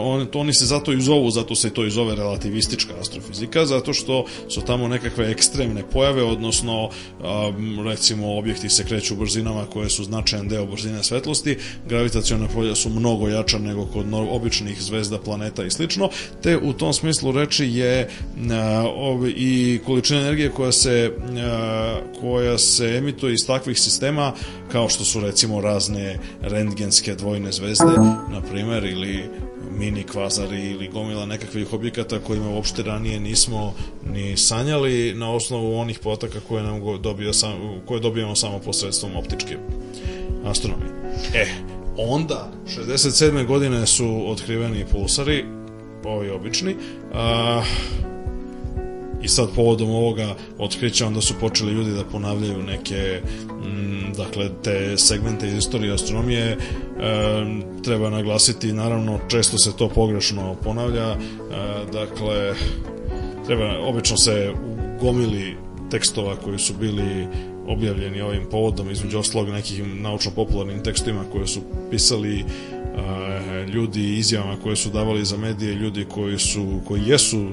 on, 0.03 0.29
oni 0.35 0.55
se 0.55 0.67
zato 0.67 0.93
i 0.93 1.01
zovu, 1.01 1.31
zato 1.31 1.55
se 1.55 1.71
to 1.71 1.85
i 1.85 1.91
zove 1.91 2.15
relativistička 2.17 2.95
astrofizika, 3.01 3.67
zato 3.67 3.93
što 3.93 4.25
su 4.49 4.61
tamo 4.61 4.89
nekakve 4.89 5.31
ekstremne 5.31 5.83
pojave, 5.93 6.23
odnosno 6.23 6.85
um, 6.85 7.89
recimo 7.89 8.39
objekti 8.39 8.69
se 8.69 8.85
kreću 8.85 9.17
brzinama 9.17 9.67
koje 9.67 9.91
su 9.91 10.05
značajan 10.05 10.49
deo 10.49 10.67
brzine 10.67 11.05
svetlosti, 11.05 11.59
gravitacione 11.89 12.49
polja 12.55 12.75
su 12.75 12.89
mnogo 12.91 13.29
jača 13.29 13.59
nego 13.59 13.87
kod 13.87 14.07
običnih 14.31 14.83
zvezda, 14.83 15.19
planeta 15.19 15.65
i 15.65 15.71
slično, 15.71 16.11
te 16.43 16.59
u 16.59 16.73
tom 16.73 16.93
smislu 16.93 17.33
reči 17.33 17.67
je 17.67 18.09
uh, 18.37 19.29
i 19.29 19.81
količina 19.87 20.21
energije 20.21 20.51
koja 20.51 20.73
se 20.73 21.13
uh, 21.19 22.21
koja 22.21 22.59
se 22.59 22.87
emituje 22.87 23.35
iz 23.35 23.47
takvih 23.47 23.81
sistema 23.81 24.33
kao 24.73 24.89
što 24.89 25.00
su 25.05 25.21
recimo 25.21 25.61
razne 25.61 26.19
rentgenske 26.43 27.15
dvojne 27.15 27.53
zvezde, 27.53 27.85
na 28.31 28.43
primer, 28.51 28.85
ili 28.85 29.31
mini 29.79 30.03
kvazari 30.03 30.71
ili 30.71 30.89
gomila 30.89 31.27
nekakvih 31.27 31.73
objekata 31.73 32.19
kojima 32.19 32.51
uopšte 32.51 32.83
ranije 32.83 33.21
nismo 33.21 33.75
ni 34.13 34.37
sanjali 34.37 35.15
na 35.15 35.33
osnovu 35.33 35.79
onih 35.79 35.99
potaka 35.99 36.41
koje 36.49 36.63
nam 36.63 37.03
dobija 37.03 37.33
sam, 37.33 37.53
koje 37.87 38.01
dobijamo 38.01 38.37
samo 38.37 38.59
posredstvom 38.59 39.17
optičke 39.17 39.57
astronomije. 40.45 40.91
E, 41.35 41.47
onda 41.97 42.53
67. 42.67 43.47
godine 43.47 43.87
su 43.87 44.25
otkriveni 44.31 44.85
pulsari, 44.93 45.45
ovi 46.05 46.31
obični, 46.31 46.77
a, 47.13 47.63
i 49.23 49.29
sad 49.29 49.49
povodom 49.57 49.91
ovoga 49.91 50.35
otkrića 50.59 51.07
onda 51.07 51.21
su 51.21 51.35
počeli 51.41 51.73
ljudi 51.73 51.91
da 51.91 52.05
ponavljaju 52.05 52.63
neke 52.63 53.21
m, 53.65 54.13
dakle 54.17 54.51
te 54.63 54.99
segmente 54.99 55.49
iz 55.49 55.55
istorije 55.55 55.95
astronomije. 55.95 56.47
E, 56.47 56.57
treba 57.85 58.11
naglasiti 58.11 58.73
naravno 58.73 59.19
često 59.29 59.59
se 59.59 59.77
to 59.77 59.89
pogrešno 59.89 60.57
ponavlja. 60.65 61.11
E, 61.11 61.17
dakle 61.93 62.55
treba 63.47 63.79
obično 63.83 64.17
se 64.17 64.53
u 64.67 65.05
gomili 65.05 65.57
tekstova 65.91 66.37
koji 66.37 66.59
su 66.59 66.75
bili 66.81 67.27
objavljeni 67.67 68.21
ovim 68.21 68.43
povodom 68.51 68.91
između 68.91 69.19
oslog 69.19 69.49
nekih 69.49 69.85
naučno-popularnim 69.85 70.85
tekstovima 70.85 71.25
koje 71.33 71.47
su 71.47 71.61
pisali 71.91 72.39
e, 72.39 72.45
ljudi 73.67 74.19
izjavama 74.19 74.57
koje 74.63 74.77
su 74.77 74.91
davali 74.91 75.25
za 75.25 75.37
medije 75.37 75.75
ljudi 75.75 76.05
koji 76.05 76.39
su 76.39 76.81
koji 76.89 77.03
jesu 77.07 77.47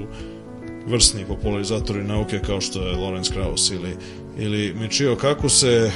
vrsni 0.88 1.24
popularizatori 1.24 2.04
nauke 2.04 2.40
kao 2.46 2.60
što 2.60 2.82
je 2.82 2.96
Lorenz 2.96 3.30
Krauss 3.30 3.70
ili, 3.70 3.96
ili 4.38 4.74
Michio 4.74 5.16
kako 5.16 5.48
se 5.48 5.90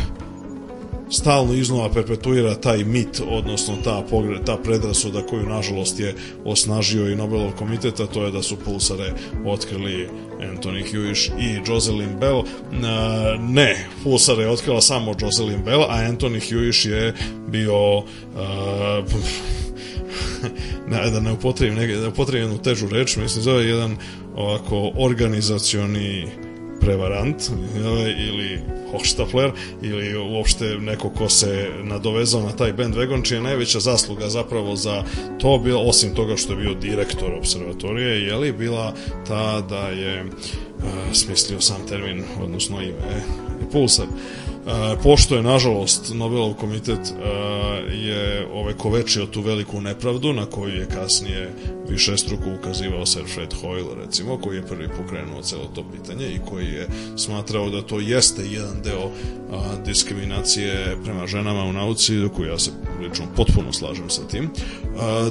stalno 1.13 1.55
iznova 1.55 1.89
perpetuira 1.89 2.55
taj 2.55 2.85
mit, 2.85 3.23
odnosno 3.31 3.77
ta, 3.85 4.03
pogre, 4.11 4.45
ta 4.45 4.57
predrasuda 4.57 5.27
koju 5.27 5.47
nažalost 5.47 6.01
je 6.01 6.15
osnažio 6.45 7.09
i 7.09 7.17
Nobelov 7.17 7.53
komitet, 7.53 8.01
a 8.01 8.07
to 8.07 8.25
je 8.25 8.31
da 8.31 8.43
su 8.43 8.57
pulsare 8.57 9.13
otkrili 9.47 10.09
Anthony 10.41 10.93
Hewish 10.93 11.31
i 11.41 11.71
Jocelyn 11.71 12.19
Bell. 12.21 12.43
Ne, 13.41 13.87
pulsare 14.03 14.43
je 14.43 14.49
otkrila 14.49 14.81
samo 14.81 15.13
Jocelyn 15.13 15.65
Bell, 15.65 15.83
a 15.83 15.95
Anthony 15.95 16.41
Hewish 16.41 16.89
je 16.89 17.15
bio 17.49 17.97
uh, 17.97 18.05
da 21.13 21.21
ne 21.21 21.33
upotrebim, 21.33 21.75
ne, 21.75 21.87
da 21.87 22.09
upotrebim 22.09 22.49
jednu 22.49 22.63
težu 22.63 22.89
reč, 22.89 23.17
mislim, 23.17 23.43
zove 23.43 23.67
jedan 23.67 23.97
ovako 24.37 24.93
organizacioni 24.97 26.27
prevarant 26.81 27.43
ili 28.29 28.61
hoštapler 28.91 29.51
ili 29.83 30.17
uopšte 30.17 30.65
neko 30.65 31.11
ko 31.11 31.29
se 31.29 31.69
nadovezao 31.83 32.43
na 32.43 32.53
taj 32.53 32.73
bandwagon 32.73 33.25
čija 33.25 33.37
je 33.37 33.43
najveća 33.43 33.81
zasluga 33.81 34.29
zapravo 34.29 34.77
za 34.77 35.03
to 35.41 35.59
bila, 35.59 35.83
osim 35.83 36.15
toga 36.15 36.37
što 36.37 36.53
je 36.53 36.57
bio 36.57 36.75
direktor 36.75 37.33
observatorije, 37.33 38.27
je 38.27 38.35
li 38.35 38.53
bila 38.53 38.95
ta 39.29 39.61
da 39.61 39.89
je 39.89 40.25
uh, 40.25 40.33
smislio 41.13 41.61
sam 41.61 41.87
termin, 41.89 42.25
odnosno 42.43 42.83
ime 42.83 43.23
Pulsar. 43.73 44.07
Uh, 44.07 44.52
pošto 45.03 45.37
je 45.37 45.43
nažalost 45.43 46.15
Nobelov 46.15 46.55
komitet 46.55 46.99
uh, 46.99 47.17
je 47.93 48.47
ove 48.53 48.75
kovečio 48.77 49.27
tu 49.27 49.41
veliku 49.41 49.81
nepravdu 49.81 50.33
na 50.33 50.47
koju 50.47 50.75
je 50.75 50.89
kasnije 50.89 51.51
više 51.89 52.17
struku 52.17 52.45
ukazivao 52.61 53.07
Sir 53.07 53.23
Fred 53.35 53.55
Hoyle 53.63 53.95
recimo 54.05 54.39
koji 54.39 54.57
je 54.57 54.67
prvi 54.67 54.89
pokrenuo 54.89 55.43
celo 55.43 55.71
to 55.75 55.85
pitanje 55.93 56.27
i 56.27 56.41
koji 56.51 56.67
je 56.67 56.89
smatrao 57.17 57.71
da 57.71 57.83
to 57.83 58.01
jeste 58.01 58.43
jedan 58.43 58.83
deo 58.85 59.11
diskriminacije 59.87 60.97
prema 61.05 61.27
ženama 61.27 61.65
u 61.65 61.73
nauci 61.73 62.17
dok 62.17 62.33
ja 62.49 62.59
se 62.59 62.71
lično 63.01 63.25
potpuno 63.37 63.73
slažem 63.73 64.11
sa 64.11 64.29
tim 64.29 64.51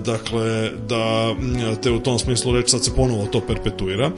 dakle 0.05 0.71
da 0.89 1.35
te 1.81 1.91
u 1.91 1.99
tom 1.99 2.19
smislu 2.19 2.53
reći 2.53 2.69
sad 2.69 2.83
se 2.83 2.95
ponovo 2.95 3.25
to 3.25 3.41
perpetuira 3.47 4.11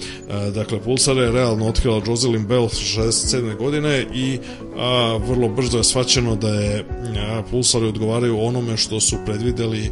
dakle 0.53 0.79
Pulsar 0.79 1.17
je 1.17 1.31
realno 1.31 1.67
otkrila 1.67 2.01
Jocelyn 2.01 2.47
Bell 2.47 2.65
67. 2.65 3.57
godine 3.57 4.05
i 4.13 4.39
vrlo 5.27 5.49
brzo 5.49 5.77
je 5.77 5.83
svaćeno 5.83 6.35
da 6.35 6.49
je 6.49 6.85
Pulsari 7.51 7.85
odgovaraju 7.85 8.39
onome 8.39 8.77
što 8.77 8.99
su 8.99 9.15
predvideli 9.25 9.91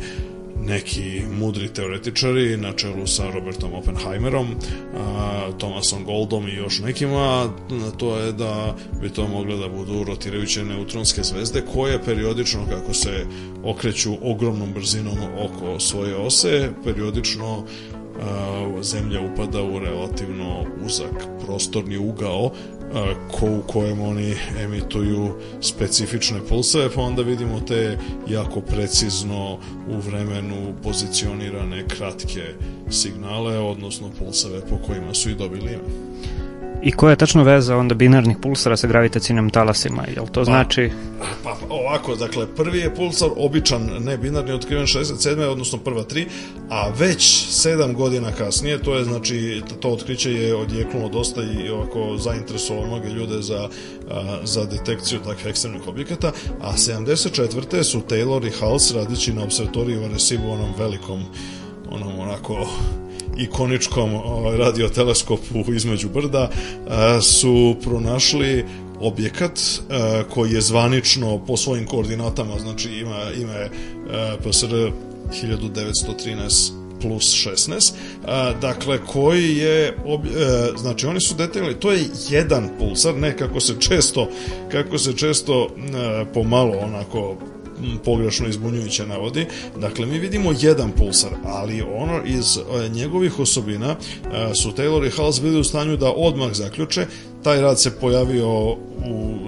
neki 0.66 1.22
mudri 1.40 1.68
teoretičari 1.68 2.58
na 2.58 2.74
čelu 2.74 3.08
sa 3.08 3.32
Robertom 3.32 3.74
Oppenheimerom, 3.74 4.48
Thomasom 5.58 6.04
Goldom 6.06 6.48
i 6.48 6.54
još 6.54 6.80
nekima, 6.80 7.50
to 7.98 8.18
je 8.18 8.32
da 8.32 8.76
bi 9.02 9.10
to 9.10 9.28
mogle 9.28 9.58
da 9.58 9.68
budu 9.68 10.04
rotirajuće 10.04 10.64
neutronske 10.64 11.24
zvezde 11.24 11.64
koje 11.74 12.04
periodično 12.04 12.60
kako 12.70 12.94
se 12.94 13.26
okreću 13.64 14.12
ogromnom 14.22 14.74
brzinom 14.74 15.18
oko 15.40 15.80
svoje 15.80 16.16
ose, 16.16 16.70
periodično 16.84 17.64
zemlja 18.82 19.22
upada 19.22 19.64
u 19.64 19.80
relativno 19.80 20.66
uzak 20.86 21.28
prostorni 21.46 21.98
ugao 21.98 22.52
ko, 23.32 23.46
u 23.46 23.62
kojem 23.68 24.02
oni 24.02 24.36
emituju 24.64 25.34
specifične 25.62 26.40
pulseve, 26.50 26.90
pa 26.96 27.02
onda 27.02 27.22
vidimo 27.22 27.60
te 27.60 27.98
jako 28.28 28.62
precizno 28.62 29.58
u 29.90 29.98
vremenu 29.98 30.74
pozicionirane 30.84 31.88
kratke 31.88 32.54
signale, 32.90 33.60
odnosno 33.60 34.10
pulseve 34.20 34.62
po 34.70 34.78
kojima 34.88 35.14
su 35.14 35.30
i 35.30 35.36
dobili 35.36 35.72
ime. 35.74 36.12
I 36.84 36.92
koja 36.92 37.10
je 37.10 37.16
tačno 37.16 37.44
veza 37.44 37.78
onda 37.78 37.96
binarnih 37.96 38.38
pulsara 38.42 38.78
sa 38.78 38.88
gravitacijnim 38.88 39.50
talasima? 39.50 40.04
Jel 40.16 40.26
to 40.32 40.44
znači... 40.44 40.90
Pa, 41.20 41.26
pa 41.44 41.58
ovako, 41.70 42.16
dakle, 42.16 42.48
prvi 42.56 42.80
je 42.80 42.96
pulsar 42.96 43.30
običan, 43.38 43.90
ne 44.00 44.18
binarni, 44.18 44.52
otkriven 44.52 44.86
67. 44.86 45.46
odnosno 45.46 45.80
prva 45.80 46.04
tri, 46.04 46.28
a 46.70 46.90
već 47.00 47.48
sedam 47.50 47.94
godina 47.94 48.32
kasnije, 48.32 48.82
to 48.82 48.96
je 48.96 49.04
znači, 49.04 49.62
to 49.80 49.90
otkriće 49.90 50.34
je 50.34 50.56
odjeknulo 50.56 51.10
dosta 51.10 51.42
i 51.44 51.70
ovako 51.70 52.18
zainteresovalo 52.18 52.88
mnoge 52.88 53.10
ljude 53.10 53.42
za, 53.42 53.70
a, 54.12 54.38
za 54.44 54.66
detekciju 54.66 55.20
takvih 55.20 55.46
ekstremnih 55.46 55.88
objekata, 55.88 56.32
a 56.62 56.74
74. 56.74 57.84
su 57.84 58.02
Taylor 58.10 58.48
i 58.48 58.52
Hals 58.60 58.92
radići 58.92 59.34
na 59.34 59.44
observatoriju 59.44 60.02
u 60.02 60.06
Arecibo, 60.06 60.52
onom 60.52 60.74
velikom, 60.80 61.24
onom 61.90 62.20
onako 62.20 62.68
ikoničkom 63.38 64.14
ovaj, 64.14 64.58
radioteleskopu 64.58 65.74
između 65.76 66.10
brda 66.10 66.50
su 67.22 67.76
pronašli 67.84 68.66
objekat 69.00 69.60
koji 70.30 70.52
je 70.52 70.62
zvanično 70.62 71.46
po 71.48 71.58
svojim 71.58 71.86
koordinatama, 71.86 72.60
znači 72.60 72.90
ima 72.90 73.20
ime 73.42 73.70
PSR 74.44 74.92
1913 75.44 76.72
plus 77.02 77.48
16, 77.48 77.92
a, 78.26 78.54
dakle 78.62 79.00
koji 79.06 79.58
je 79.58 79.98
znači 80.78 81.06
oni 81.06 81.22
su 81.22 81.36
detaljni, 81.36 81.80
to 81.80 81.92
je 81.92 82.06
jedan 82.30 82.70
pulsar, 82.80 83.16
ne 83.16 83.38
kako 83.38 83.60
se 83.60 83.74
često 83.80 84.30
kako 84.72 84.98
se 84.98 85.18
često 85.18 85.68
pomalo 86.34 86.78
onako 86.78 87.38
pogrešno 88.06 88.48
izbunjujuće 88.48 89.08
navodi. 89.08 89.46
Dakle, 89.80 90.06
mi 90.06 90.20
vidimo 90.20 90.54
jedan 90.60 90.92
pulsar, 90.92 91.32
ali 91.46 91.82
ono 91.82 92.22
iz 92.26 92.58
e, 92.58 92.90
njegovih 92.90 93.40
osobina 93.40 93.96
e, 93.96 94.56
su 94.56 94.72
Taylor 94.72 95.08
i 95.08 95.10
Hals 95.10 95.42
bili 95.42 95.60
u 95.60 95.64
stanju 95.64 95.98
da 95.98 96.12
odmah 96.12 96.54
zaključe 96.54 97.06
taj 97.44 97.62
rad 97.62 97.80
se 97.80 97.92
pojavio 97.92 98.50
u, 98.52 98.78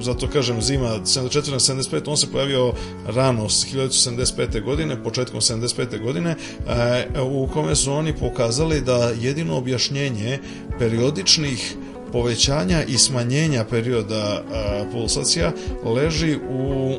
zato 0.01 0.27
kažem 0.27 0.61
zima 0.61 0.99
74 1.03 1.51
na 1.51 1.59
75, 1.59 2.01
on 2.05 2.17
se 2.17 2.31
pojavio 2.31 2.73
rano 3.07 3.43
1975. 3.43 4.63
godine, 4.63 5.03
početkom 5.03 5.41
75. 5.41 6.01
godine, 6.03 6.35
e, 6.67 7.21
u 7.21 7.47
kome 7.53 7.75
su 7.75 7.93
oni 7.93 8.13
pokazali 8.13 8.81
da 8.81 9.11
jedino 9.21 9.57
objašnjenje 9.57 10.39
periodičnih 10.79 11.75
povećanja 12.13 12.83
i 12.83 12.97
smanjenja 12.97 13.65
perioda 13.69 14.43
pulsacija 14.91 15.51
leži 15.85 16.37
u 16.49 16.93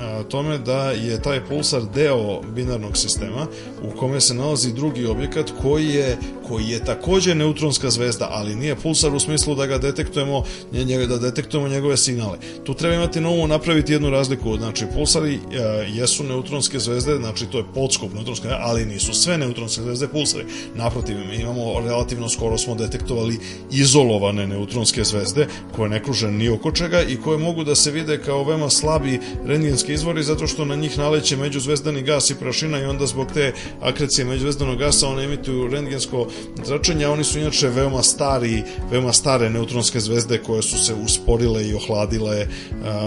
a, 0.00 0.22
tome 0.22 0.58
da 0.58 0.90
je 0.90 1.22
taj 1.22 1.44
pulsar 1.44 1.82
deo 1.94 2.42
binarnog 2.42 2.96
sistema 2.96 3.46
u 3.82 3.98
kome 3.98 4.20
se 4.20 4.34
nalazi 4.34 4.72
drugi 4.72 5.06
objekat 5.06 5.50
koji 5.62 5.88
je, 5.88 6.16
koji 6.50 6.68
je 6.68 6.84
takođe 6.84 7.34
neutronska 7.34 7.90
zvezda, 7.90 8.28
ali 8.30 8.56
nije 8.56 8.74
pulsar 8.74 9.14
u 9.14 9.20
smislu 9.20 9.54
da 9.54 9.66
ga 9.66 9.78
detektujemo, 9.78 10.42
njega, 10.72 11.06
da 11.06 11.18
detektujemo 11.18 11.68
njegove 11.68 11.96
signale. 11.96 12.38
Tu 12.64 12.74
treba 12.74 12.94
imati 12.94 13.20
na 13.20 13.28
umu 13.28 13.46
napraviti 13.46 13.92
jednu 13.92 14.10
razliku, 14.10 14.56
znači 14.56 14.86
pulsari 14.94 15.38
a, 15.38 15.62
jesu 15.94 16.24
neutronske 16.24 16.78
zvezde, 16.78 17.16
znači 17.16 17.46
to 17.46 17.58
je 17.58 17.64
podskup 17.74 18.14
neutronske, 18.14 18.48
ali 18.50 18.84
nisu 18.84 19.14
sve 19.14 19.38
neutronske 19.38 19.82
zvezde 19.82 20.08
pulsari. 20.08 20.44
Naprotiv, 20.74 21.16
imamo 21.40 21.80
relativno 21.80 22.28
skoro 22.28 22.58
smo 22.58 22.74
detektovali 22.74 23.38
izolovane 23.70 24.46
neutronske 24.46 25.04
zvezde 25.04 25.46
koje 25.76 25.90
ne 25.90 26.02
kruže 26.02 26.30
ni 26.30 26.48
oko 26.48 26.72
čega 26.72 27.02
i 27.02 27.16
koje 27.16 27.38
mogu 27.38 27.64
da 27.64 27.74
se 27.74 27.90
vide 27.90 28.18
kao 28.18 28.44
veoma 28.44 28.70
slabi 28.70 29.20
rengenski 29.46 29.92
izvori 29.92 30.22
zato 30.22 30.46
što 30.46 30.64
na 30.64 30.76
njih 30.76 30.98
naleće 30.98 31.36
međuzvezdani 31.36 32.02
gas 32.02 32.30
i 32.30 32.34
prašina 32.34 32.80
i 32.80 32.84
onda 32.84 33.06
zbog 33.06 33.26
te 33.34 33.52
akrecije 33.80 34.24
međuzvezdanog 34.24 34.78
gasa 34.78 35.08
one 35.08 35.24
emituju 35.24 35.68
rengensko 35.68 36.26
zračenje, 36.64 37.04
a 37.04 37.10
oni 37.10 37.24
su 37.24 37.38
inače 37.38 37.68
veoma 37.68 38.02
stari, 38.02 38.62
veoma 38.90 39.12
stare 39.12 39.50
neutronske 39.50 40.00
zvezde 40.00 40.38
koje 40.38 40.62
su 40.62 40.84
se 40.84 40.94
usporile 40.94 41.68
i 41.68 41.74
ohladile 41.74 42.46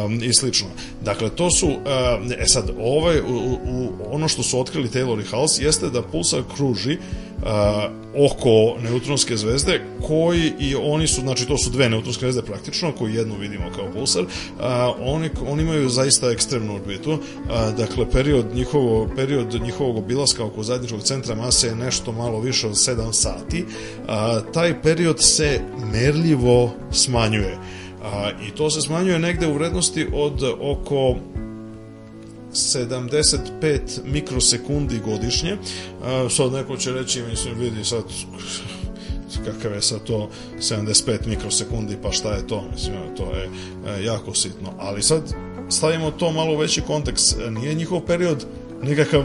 um, 0.06 0.24
i 0.24 0.34
slično. 0.34 0.68
Dakle, 1.02 1.30
to 1.30 1.52
su, 1.52 1.68
um, 1.68 2.32
e 2.38 2.48
sad, 2.48 2.72
ovaj, 2.80 3.20
u, 3.20 3.60
u, 3.64 3.90
ono 4.12 4.28
što 4.28 4.44
su 4.44 4.60
otkrili 4.60 4.90
Taylor 4.90 5.22
i 5.22 5.26
Hals 5.26 5.60
jeste 5.60 5.90
da 5.90 6.02
pulsar 6.02 6.42
kruži 6.56 6.98
oko 8.16 8.82
neutronske 8.82 9.38
zvezde 9.38 9.82
koji 10.08 10.54
i 10.60 10.76
oni 10.76 11.08
su, 11.08 11.22
znači 11.22 11.48
to 11.48 11.58
su 11.58 11.70
dve 11.70 11.90
neutronske 11.90 12.26
zvezde 12.26 12.42
praktično, 12.42 12.92
koji 12.92 13.14
jednu 13.14 13.36
vidimo 13.36 13.64
kao 13.76 13.92
pulsar, 13.94 14.24
uh, 14.24 14.30
oni, 15.00 15.30
oni 15.48 15.64
imaju 15.64 15.90
zaista 15.90 16.32
ekstremnu 16.32 16.76
orbitu, 16.76 17.12
uh, 17.12 17.20
dakle 17.78 18.10
period, 18.12 18.46
njihovo, 18.56 19.10
period 19.16 19.62
njihovog 19.64 19.98
obilaska 19.98 20.46
oko 20.46 20.64
zajedničkog 20.64 21.02
centra 21.02 21.36
mase 21.36 21.68
je 21.68 21.76
nešto 21.76 22.12
malo 22.12 22.40
više 22.40 22.68
od 22.68 22.74
7 22.74 23.14
sati, 23.14 23.64
uh, 23.64 24.54
taj 24.54 24.82
period 24.82 25.22
se 25.22 25.62
merljivo 25.94 26.72
smanjuje. 26.92 27.58
A, 28.04 28.30
I 28.48 28.52
to 28.52 28.70
se 28.70 28.82
smanjuje 28.82 29.20
negde 29.20 29.48
u 29.48 29.54
vrednosti 29.54 30.08
od 30.14 30.44
oko 30.62 31.16
75 32.54 33.80
mikrosekundi 34.06 35.00
godišnje. 35.06 35.58
A, 36.04 36.30
sad 36.30 36.52
neko 36.52 36.78
će 36.78 36.92
reći, 36.92 37.22
mislim, 37.22 37.60
vidi 37.60 37.86
sad 37.86 38.04
kakav 39.46 39.74
je 39.74 39.82
sad 39.82 40.04
to 40.04 40.30
75 40.60 41.28
mikrosekundi, 41.28 41.98
pa 42.02 42.12
šta 42.12 42.34
je 42.34 42.48
to? 42.48 42.64
Mislim, 42.72 42.96
to 43.18 43.32
je 43.36 43.50
e, 43.88 44.04
jako 44.04 44.34
sitno. 44.34 44.74
Ali 44.80 45.04
sad 45.04 45.34
stavimo 45.70 46.12
to 46.12 46.32
malo 46.32 46.54
u 46.54 46.58
veći 46.58 46.82
kontekst. 46.82 47.38
Nije 47.50 47.74
njihov 47.74 48.02
period 48.02 48.46
nikakav 48.84 49.24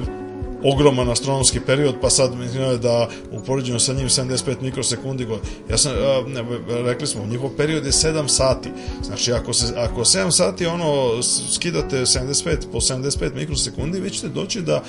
ogroman 0.62 1.10
astronomski 1.10 1.60
period, 1.60 1.94
pa 2.00 2.10
sad 2.10 2.34
mislim 2.38 2.80
da 2.80 3.08
u 3.32 3.40
poređenju 3.40 3.78
sa 3.78 3.92
njim 3.92 4.08
75 4.08 4.62
mikrosekundi 4.62 5.24
god. 5.24 5.40
Ja 5.70 5.78
sam, 5.78 5.92
ne, 6.26 6.44
rekli 6.82 7.06
smo, 7.06 7.26
njihov 7.26 7.50
period 7.56 7.86
je 7.86 7.92
7 7.92 8.28
sati. 8.28 8.68
Znači, 9.02 9.32
ako, 9.32 9.52
se, 9.52 9.74
ako 9.76 10.00
7 10.00 10.30
sati 10.30 10.66
ono 10.66 11.22
skidate 11.52 11.96
75 11.96 12.56
po 12.72 12.80
75 12.80 13.34
mikrosekundi, 13.34 14.00
vi 14.00 14.10
ćete 14.10 14.28
doći 14.28 14.62
da, 14.62 14.82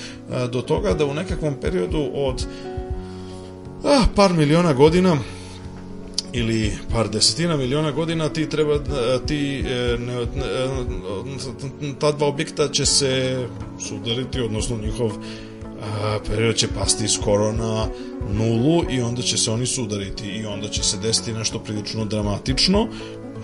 do 0.51 0.62
toga 0.62 0.93
da 0.93 1.05
u 1.05 1.13
nekakvom 1.13 1.53
periodu 1.62 2.10
od 2.13 2.45
ah, 3.84 4.03
par 4.15 4.34
miliona 4.34 4.73
godina 4.73 5.17
ili 6.34 6.71
par 6.91 7.10
desetina 7.10 7.58
miliona 7.58 7.91
godina 7.91 8.29
ti 8.29 8.49
treba 8.49 8.79
ti 9.25 9.63
ne, 9.99 10.15
ne, 11.82 11.93
ta 11.99 12.12
dva 12.12 12.27
objekta 12.27 12.67
će 12.67 12.86
se 12.86 13.43
sudariti 13.79 14.41
odnosno 14.41 14.77
njihov 14.77 15.12
period 16.27 16.55
će 16.55 16.67
pasti 16.67 17.07
skoro 17.07 17.51
na 17.51 17.87
nulu 18.33 18.83
i 18.89 19.01
onda 19.01 19.21
će 19.21 19.37
se 19.37 19.51
oni 19.51 19.65
sudariti 19.65 20.27
i 20.27 20.45
onda 20.45 20.67
će 20.69 20.83
se 20.83 20.97
desiti 20.97 21.33
nešto 21.33 21.59
prilično 21.59 22.05
dramatično 22.05 22.87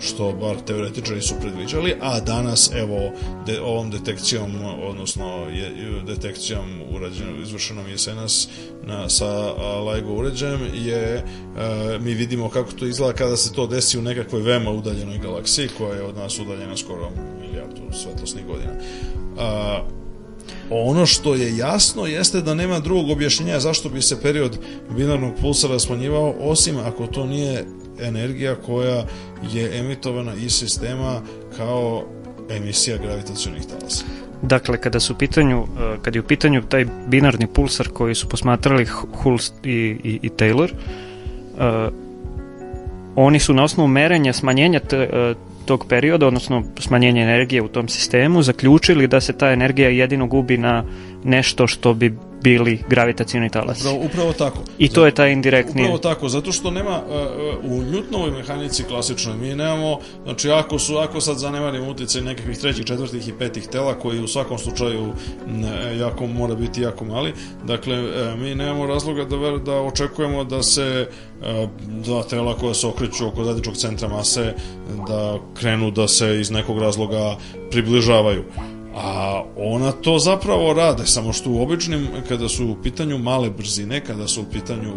što 0.00 0.32
bar 0.32 0.56
teoretičari 0.66 1.22
su 1.22 1.34
predviđali, 1.40 1.94
a 2.00 2.20
danas 2.20 2.70
evo 2.74 3.12
de, 3.46 3.60
ovom 3.60 3.90
detekcijom, 3.90 4.50
odnosno 4.88 5.46
je, 5.50 5.72
detekcijom 6.06 6.80
urađenom, 6.90 7.42
izvršenom 7.42 7.88
jesenas 7.88 8.48
na, 8.84 9.08
sa 9.08 9.52
LIGO 9.80 10.12
uređajem 10.12 10.60
je 10.74 11.24
a, 11.56 11.98
mi 12.00 12.14
vidimo 12.14 12.48
kako 12.48 12.72
to 12.72 12.86
izgleda 12.86 13.12
kada 13.12 13.36
se 13.36 13.52
to 13.52 13.66
desi 13.66 13.98
u 13.98 14.02
nekakvoj 14.02 14.42
veoma 14.42 14.70
udaljenoj 14.70 15.18
galaksiji 15.18 15.68
koja 15.78 15.94
je 15.94 16.02
od 16.02 16.16
nas 16.16 16.38
udaljena 16.38 16.76
skoro 16.76 17.10
milijardu 17.40 17.80
svetlosnih 17.92 18.46
godina. 18.46 18.72
A, 19.38 19.80
Ono 20.70 21.06
što 21.06 21.34
je 21.34 21.56
jasno 21.56 22.06
jeste 22.06 22.40
da 22.40 22.54
nema 22.54 22.80
drugog 22.80 23.10
objašnjenja 23.10 23.60
zašto 23.60 23.88
bi 23.88 24.02
se 24.02 24.22
period 24.22 24.58
binarnog 24.96 25.32
pulsara 25.40 25.78
smanjivao, 25.78 26.34
osim 26.40 26.76
ako 26.78 27.06
to 27.06 27.26
nije 27.26 27.64
energija 28.00 28.54
koja 28.54 29.06
je 29.52 29.78
emitovana 29.78 30.34
iz 30.34 30.52
sistema 30.52 31.20
kao 31.56 32.04
emisija 32.50 32.96
gravitacionih 32.96 33.62
talasa. 33.66 34.04
Dakle, 34.42 34.80
kada 34.80 35.00
su 35.00 35.12
u 35.12 35.16
pitanju, 35.16 35.66
kad 36.02 36.14
je 36.14 36.20
u 36.20 36.24
pitanju 36.24 36.62
taj 36.62 36.86
binarni 37.06 37.46
pulsar 37.46 37.88
koji 37.88 38.14
su 38.14 38.28
posmatrali 38.28 38.86
Hulst 39.22 39.54
i, 39.64 39.96
i, 40.04 40.18
i 40.22 40.30
Taylor, 40.30 40.70
uh, 40.72 41.92
oni 43.16 43.40
su 43.40 43.54
na 43.54 43.64
osnovu 43.64 43.88
merenja 43.88 44.32
smanjenja 44.32 44.80
te, 44.80 44.98
uh, 44.98 45.36
tog 45.66 45.86
perioda, 45.88 46.26
odnosno 46.26 46.62
smanjenje 46.78 47.22
energije 47.22 47.62
u 47.62 47.68
tom 47.68 47.88
sistemu, 47.88 48.42
zaključili 48.42 49.06
da 49.06 49.20
se 49.20 49.38
ta 49.38 49.50
energija 49.50 49.88
jedino 49.88 50.26
gubi 50.26 50.58
na 50.58 50.84
nešto 51.24 51.66
što 51.66 51.94
bi 51.94 52.14
bili 52.46 52.78
gravitacijni 52.88 53.50
talasi. 53.50 53.80
Upravo, 53.80 54.04
upravo 54.06 54.32
tako. 54.32 54.58
I 54.78 54.88
to 54.88 55.06
je 55.06 55.14
taj 55.14 55.32
indirektni... 55.32 55.82
Upravo 55.82 55.98
tako, 55.98 56.28
zato 56.28 56.52
što 56.52 56.70
nema 56.70 57.02
uh, 57.02 57.72
u 57.72 57.82
Newtonovoj 57.82 58.30
mehanici 58.36 58.84
klasičnoj 58.84 59.36
mi 59.36 59.54
nemamo, 59.54 59.98
znači 60.24 60.50
ako 60.50 60.78
su, 60.78 60.96
ako 60.96 61.20
sad 61.20 61.38
zanemarimo 61.38 61.90
utjecaj 61.90 62.22
nekakvih 62.22 62.58
trećih, 62.58 62.84
četvrtih 62.84 63.28
i 63.28 63.32
petih 63.32 63.66
tela 63.66 63.94
koji 63.94 64.20
u 64.20 64.28
svakom 64.28 64.58
slučaju 64.58 65.12
ne, 65.46 65.98
jako 65.98 66.26
mora 66.26 66.54
biti 66.54 66.80
jako 66.80 67.04
mali, 67.04 67.32
dakle 67.64 68.00
uh, 68.00 68.38
mi 68.38 68.54
nemamo 68.54 68.86
razloga 68.86 69.24
da, 69.24 69.36
da 69.58 69.80
očekujemo 69.80 70.44
da 70.44 70.62
se 70.62 71.08
dva 71.88 72.22
tela 72.22 72.56
koja 72.56 72.74
se 72.74 72.86
okreću 72.86 73.26
oko 73.26 73.44
zadničkog 73.44 73.76
centra 73.76 74.08
mase 74.08 74.54
da 75.08 75.38
krenu 75.54 75.90
da 75.90 76.08
se 76.08 76.40
iz 76.40 76.50
nekog 76.50 76.78
razloga 76.78 77.36
približavaju 77.70 78.44
a 78.96 79.42
ona 79.56 79.92
to 79.92 80.18
zapravo 80.18 80.72
rade, 80.72 81.06
samo 81.06 81.32
što 81.32 81.50
u 81.50 81.62
običnim, 81.62 82.08
kada 82.28 82.48
su 82.48 82.66
u 82.66 82.76
pitanju 82.82 83.18
male 83.18 83.50
brzine, 83.50 84.04
kada 84.04 84.28
su 84.28 84.42
u 84.42 84.44
pitanju 84.52 84.94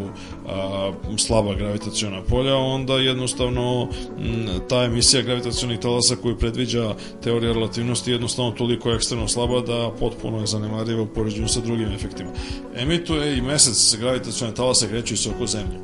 a, 0.47 0.91
slaba 1.17 1.55
gravitacijona 1.55 2.21
polja, 2.21 2.55
onda 2.55 2.93
jednostavno 2.93 3.87
m, 4.19 4.47
ta 4.69 4.83
emisija 4.83 5.21
gravitacionih 5.21 5.79
talasa 5.79 6.15
koju 6.15 6.37
predviđa 6.37 6.95
teorija 7.23 7.53
relativnosti 7.53 8.11
jednostavno 8.11 8.51
toliko 8.51 8.91
ekstremno 8.91 9.27
slaba 9.27 9.61
da 9.61 9.91
potpuno 9.99 10.39
je 10.39 10.47
zanemariva 10.47 11.01
u 11.01 11.07
poređenju 11.07 11.47
sa 11.47 11.59
drugim 11.59 11.91
efektima. 11.91 12.29
Emituje 12.75 13.37
i 13.37 13.41
mesec 13.41 13.95
gravitacione 13.99 14.53
talase 14.53 14.87
kreću 14.87 15.17
se 15.17 15.29
oko 15.29 15.47
zemlje 15.47 15.79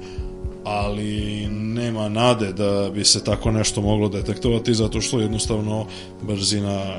ali 0.63 1.47
nema 1.49 2.09
nade 2.09 2.53
da 2.53 2.89
bi 2.93 3.05
se 3.05 3.23
tako 3.23 3.51
nešto 3.51 3.81
moglo 3.81 4.09
detektovati 4.09 4.73
zato 4.73 5.01
što 5.01 5.19
jednostavno 5.19 5.85
brzina 6.21 6.97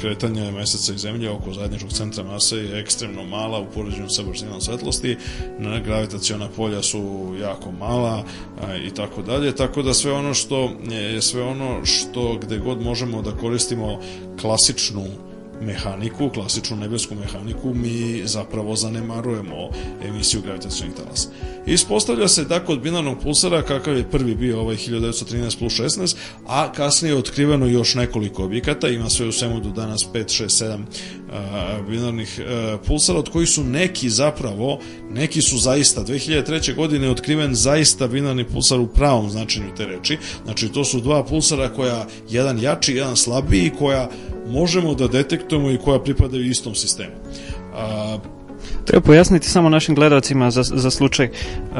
kretanja 0.00 0.50
meseca 0.50 0.92
i 0.92 0.98
zemlje 0.98 1.30
oko 1.30 1.52
zajedničkog 1.52 1.92
centra 1.92 2.24
mase 2.24 2.56
je 2.56 2.80
ekstremno 2.80 3.24
mala 3.24 3.60
u 3.60 3.66
poređenju 3.74 4.08
sa 4.08 4.22
brzinom 4.22 4.60
svetlosti, 4.60 5.16
gravitaciona 5.84 6.48
polja 6.56 6.82
su 6.82 7.34
jako 7.40 7.72
mala 7.72 8.24
i 8.86 8.90
tako 8.90 9.22
dalje, 9.22 9.56
tako 9.56 9.82
da 9.82 9.94
sve 9.94 10.12
ono 10.12 10.34
što 10.34 10.70
sve 11.20 11.42
ono 11.42 11.84
što 11.84 12.38
gde 12.42 12.58
god 12.58 12.82
možemo 12.82 13.22
da 13.22 13.36
koristimo 13.36 14.00
klasičnu 14.40 15.06
mehaniku, 15.66 16.30
klasičnu 16.30 16.76
nebesku 16.76 17.14
mehaniku, 17.14 17.74
mi 17.74 18.22
zapravo 18.24 18.76
zanemarujemo 18.76 19.68
emisiju 20.08 20.42
gravitacionih 20.42 20.96
talasa. 20.96 21.28
Ispostavlja 21.66 22.28
se 22.28 22.44
da 22.44 22.64
kod 22.64 22.80
binarnog 22.80 23.18
pulsara, 23.22 23.62
kakav 23.62 23.96
je 23.96 24.10
prvi 24.10 24.34
bio 24.34 24.60
ovaj 24.60 24.76
1913 24.76 25.58
plus 25.58 25.72
16, 25.72 26.16
a 26.46 26.72
kasnije 26.72 27.12
je 27.12 27.18
otkriveno 27.18 27.66
još 27.66 27.94
nekoliko 27.94 28.44
objekata, 28.44 28.88
ima 28.88 29.10
sve 29.10 29.26
u 29.26 29.32
svemu 29.32 29.60
do 29.60 29.70
danas 29.70 30.06
5, 30.14 30.44
6, 30.44 30.64
7 30.64 30.78
uh, 30.78 31.88
binarnih 31.88 32.40
pulsara, 32.86 33.18
od 33.18 33.28
kojih 33.28 33.48
su 33.48 33.64
neki 33.64 34.10
zapravo, 34.10 34.78
neki 35.10 35.42
su 35.42 35.58
zaista, 35.58 36.04
2003. 36.04 36.74
godine 36.74 37.06
je 37.06 37.10
otkriven 37.10 37.54
zaista 37.54 38.06
binarni 38.08 38.44
pulsar 38.44 38.80
u 38.80 38.86
pravom 38.86 39.30
značenju 39.30 39.74
te 39.76 39.86
reči, 39.86 40.18
znači 40.44 40.68
to 40.68 40.84
su 40.84 41.00
dva 41.00 41.24
pulsara 41.24 41.68
koja, 41.68 42.06
jedan 42.30 42.60
jači, 42.60 42.94
jedan 42.94 43.16
slabiji, 43.16 43.72
koja 43.78 44.10
možemo 44.48 44.94
da 44.94 45.08
detektujemo 45.08 45.70
i 45.70 45.78
koja 45.78 45.98
pripadaju 45.98 46.50
istom 46.50 46.74
sistemu. 46.74 47.14
A, 47.74 48.18
Treba 48.84 49.00
pojasniti 49.00 49.48
samo 49.48 49.68
našim 49.68 49.94
gledalcima 49.94 50.50
za, 50.50 50.62
za 50.62 50.90
slučaj 50.90 51.30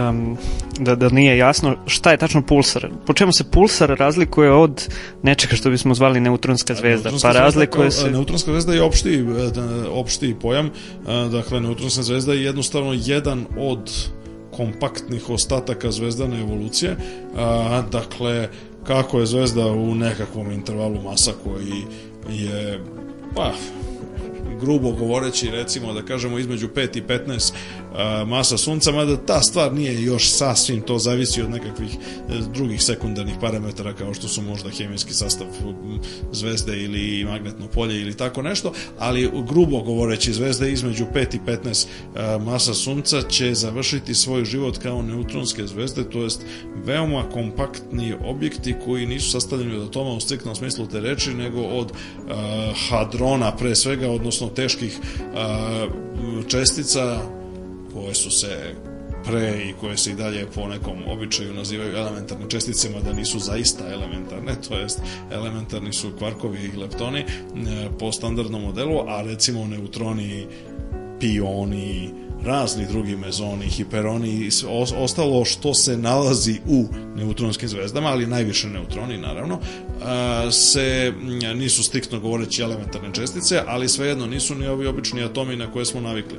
um, 0.09 0.37
da, 0.79 0.95
da 0.95 1.09
nije 1.09 1.39
jasno 1.39 1.77
šta 1.87 2.11
je 2.11 2.17
tačno 2.17 2.43
pulsar. 2.43 2.89
Po 3.07 3.13
čemu 3.13 3.33
se 3.33 3.45
pulsar 3.45 3.97
razlikuje 3.99 4.53
od 4.53 4.89
nečega 5.23 5.57
što 5.57 5.71
bismo 5.71 5.95
zvali 5.95 6.21
neutronska 6.21 6.75
zvezda? 6.75 7.11
Neutronska 7.11 7.29
pa 7.29 7.33
zvezda 7.33 7.45
razlikuje 7.45 7.83
kao- 7.83 7.91
se... 7.91 8.11
Neutronska 8.11 8.51
zvezda 8.51 8.75
je 8.75 8.83
opšti, 8.83 9.15
e, 9.15 9.89
opšti 9.89 10.37
pojam. 10.41 10.71
Dakle, 11.31 11.61
neutronska 11.61 12.03
zvezda 12.03 12.33
je 12.33 12.45
jednostavno 12.45 12.93
jedan 12.93 13.47
od 13.59 13.91
kompaktnih 14.51 15.31
ostataka 15.31 15.91
zvezdane 15.91 16.41
evolucije. 16.41 16.97
Dakle, 17.93 18.49
kako 18.87 19.21
je 19.21 19.27
zvezda 19.27 19.67
u 19.67 19.95
nekakvom 19.95 20.53
intervalu 20.53 21.03
masa 21.03 21.33
koji 21.45 21.85
je, 22.29 22.81
pa, 23.35 23.53
grubo 24.63 24.93
govoreći 24.93 25.51
recimo 25.51 25.93
da 25.93 26.03
kažemo 26.03 26.39
između 26.39 26.69
5 26.69 26.99
i 26.99 27.03
15 27.03 27.53
a, 27.95 28.25
masa 28.25 28.59
sunca, 28.59 28.93
mada 28.93 29.17
ta 29.17 29.41
stvar 29.41 29.75
nije 29.75 30.03
još 30.03 30.31
sasvim, 30.31 30.81
to 30.81 30.99
zavisi 30.99 31.43
od 31.43 31.51
nekakvih 31.51 31.91
e, 31.95 31.99
drugih 32.55 32.83
sekundarnih 32.83 33.35
parametara 33.41 33.93
kao 33.93 34.15
što 34.15 34.29
su 34.29 34.43
možda 34.43 34.71
hemijski 34.71 35.15
sastav 35.15 35.47
zvezde 36.33 36.83
ili 36.83 37.25
magnetno 37.25 37.67
polje 37.69 38.01
ili 38.01 38.17
tako 38.17 38.43
nešto, 38.43 38.73
ali 38.99 39.31
grubo 39.49 39.81
govoreći 39.81 40.33
zvezde 40.33 40.73
između 40.73 41.07
5 41.15 41.37
i 41.37 41.41
15 41.47 41.87
a, 42.17 42.39
masa 42.39 42.75
sunca 42.75 43.23
će 43.23 43.55
završiti 43.55 44.15
svoj 44.15 44.45
život 44.45 44.79
kao 44.79 45.03
neutronske 45.03 45.67
zvezde, 45.67 46.11
to 46.11 46.23
jest 46.23 46.41
veoma 46.85 47.23
kompaktni 47.33 48.15
objekti 48.25 48.75
koji 48.85 49.07
nisu 49.07 49.31
sastavljeni 49.31 49.77
od 49.77 49.89
atoma 49.89 50.11
u 50.11 50.21
striktnom 50.21 50.55
smislu 50.55 50.87
te 50.87 51.01
reči, 51.01 51.35
nego 51.35 51.61
od 51.63 51.93
hadrona 52.89 53.57
pre 53.57 53.75
svega, 53.75 54.11
odnosno 54.11 54.49
teških 54.55 54.99
a, 55.35 55.89
čestica 56.49 57.19
koje 57.93 58.15
su 58.15 58.31
se 58.31 58.75
pre 59.25 59.63
i 59.69 59.73
koje 59.81 59.97
se 59.97 60.11
i 60.11 60.15
dalje 60.15 60.47
po 60.55 60.69
nekom 60.69 60.97
običaju 61.07 61.55
nazivaju 61.55 61.97
elementarnim 61.97 62.49
česticama 62.49 63.01
da 63.01 63.13
nisu 63.13 63.39
zaista 63.39 63.85
elementarne, 63.93 64.53
to 64.69 64.79
jest 64.79 65.01
elementarni 65.31 65.93
su 65.93 66.13
kvarkovi 66.19 66.59
i 66.75 66.77
leptoni 66.77 67.21
e, 67.21 67.25
po 67.99 68.13
standardnom 68.13 68.63
modelu, 68.63 69.05
a 69.09 69.23
recimo 69.23 69.67
neutroni, 69.67 70.47
pioni, 71.21 72.11
razni 72.45 72.87
drugi 72.87 73.17
mezoni, 73.17 73.67
hiperoni 73.67 74.29
i 74.29 74.51
ostalo 74.97 75.45
što 75.45 75.75
se 75.75 75.97
nalazi 75.97 76.61
u 76.67 76.87
neutronskim 77.17 77.69
zvezdama, 77.69 78.09
ali 78.09 78.27
najviše 78.27 78.69
neutroni 78.69 79.19
naravno, 79.19 79.59
se 80.51 81.13
nisu 81.55 81.83
striktno 81.83 82.21
govoreći 82.21 82.63
elementarne 82.63 83.15
čestice, 83.15 83.63
ali 83.67 83.89
svejedno 83.89 84.27
nisu 84.27 84.55
ni 84.55 84.67
ovi 84.67 84.87
obični 84.87 85.23
atomi 85.23 85.57
na 85.57 85.73
koje 85.73 85.85
smo 85.85 86.01
navikli. 86.01 86.39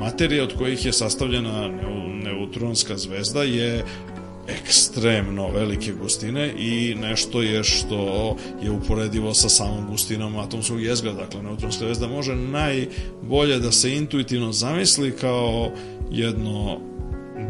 Materija 0.00 0.44
od 0.44 0.54
kojih 0.58 0.86
je 0.86 0.92
sastavljena 0.92 1.68
neu- 1.68 2.22
neutronska 2.24 2.96
zvezda 2.96 3.42
je 3.42 3.84
ekstremno 4.50 5.48
velike 5.48 5.92
gustine 5.92 6.52
i 6.58 6.94
nešto 6.94 7.42
je 7.42 7.64
što 7.64 8.36
je 8.62 8.70
uporedivo 8.70 9.34
sa 9.34 9.48
samom 9.48 9.86
gustinom 9.86 10.36
atomskog 10.36 10.82
jezgra. 10.82 11.12
Dakle, 11.12 11.42
neutronska 11.42 11.84
zvezda 11.84 12.08
može 12.08 12.34
najbolje 12.36 13.58
da 13.58 13.72
se 13.72 13.96
intuitivno 13.96 14.52
zamisli 14.52 15.16
kao 15.16 15.70
jedno 16.10 16.80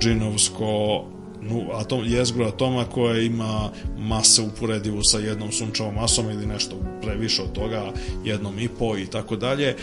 džinovsko 0.01 1.05
nu, 1.43 1.67
atom, 1.73 2.05
jezgro 2.07 2.47
atoma 2.47 2.85
koja 2.85 3.21
ima 3.21 3.71
mase 3.99 4.43
uporedivu 4.43 5.03
sa 5.03 5.19
jednom 5.19 5.53
sunčevom 5.53 5.95
masom 5.95 6.31
ili 6.31 6.47
nešto 6.47 6.77
previše 7.03 7.43
od 7.43 7.53
toga, 7.53 7.93
jednom 8.25 8.59
i 8.59 8.69
po 8.69 8.97
i 8.99 9.07
tako 9.07 9.37
dalje. 9.37 9.67
E, 9.67 9.77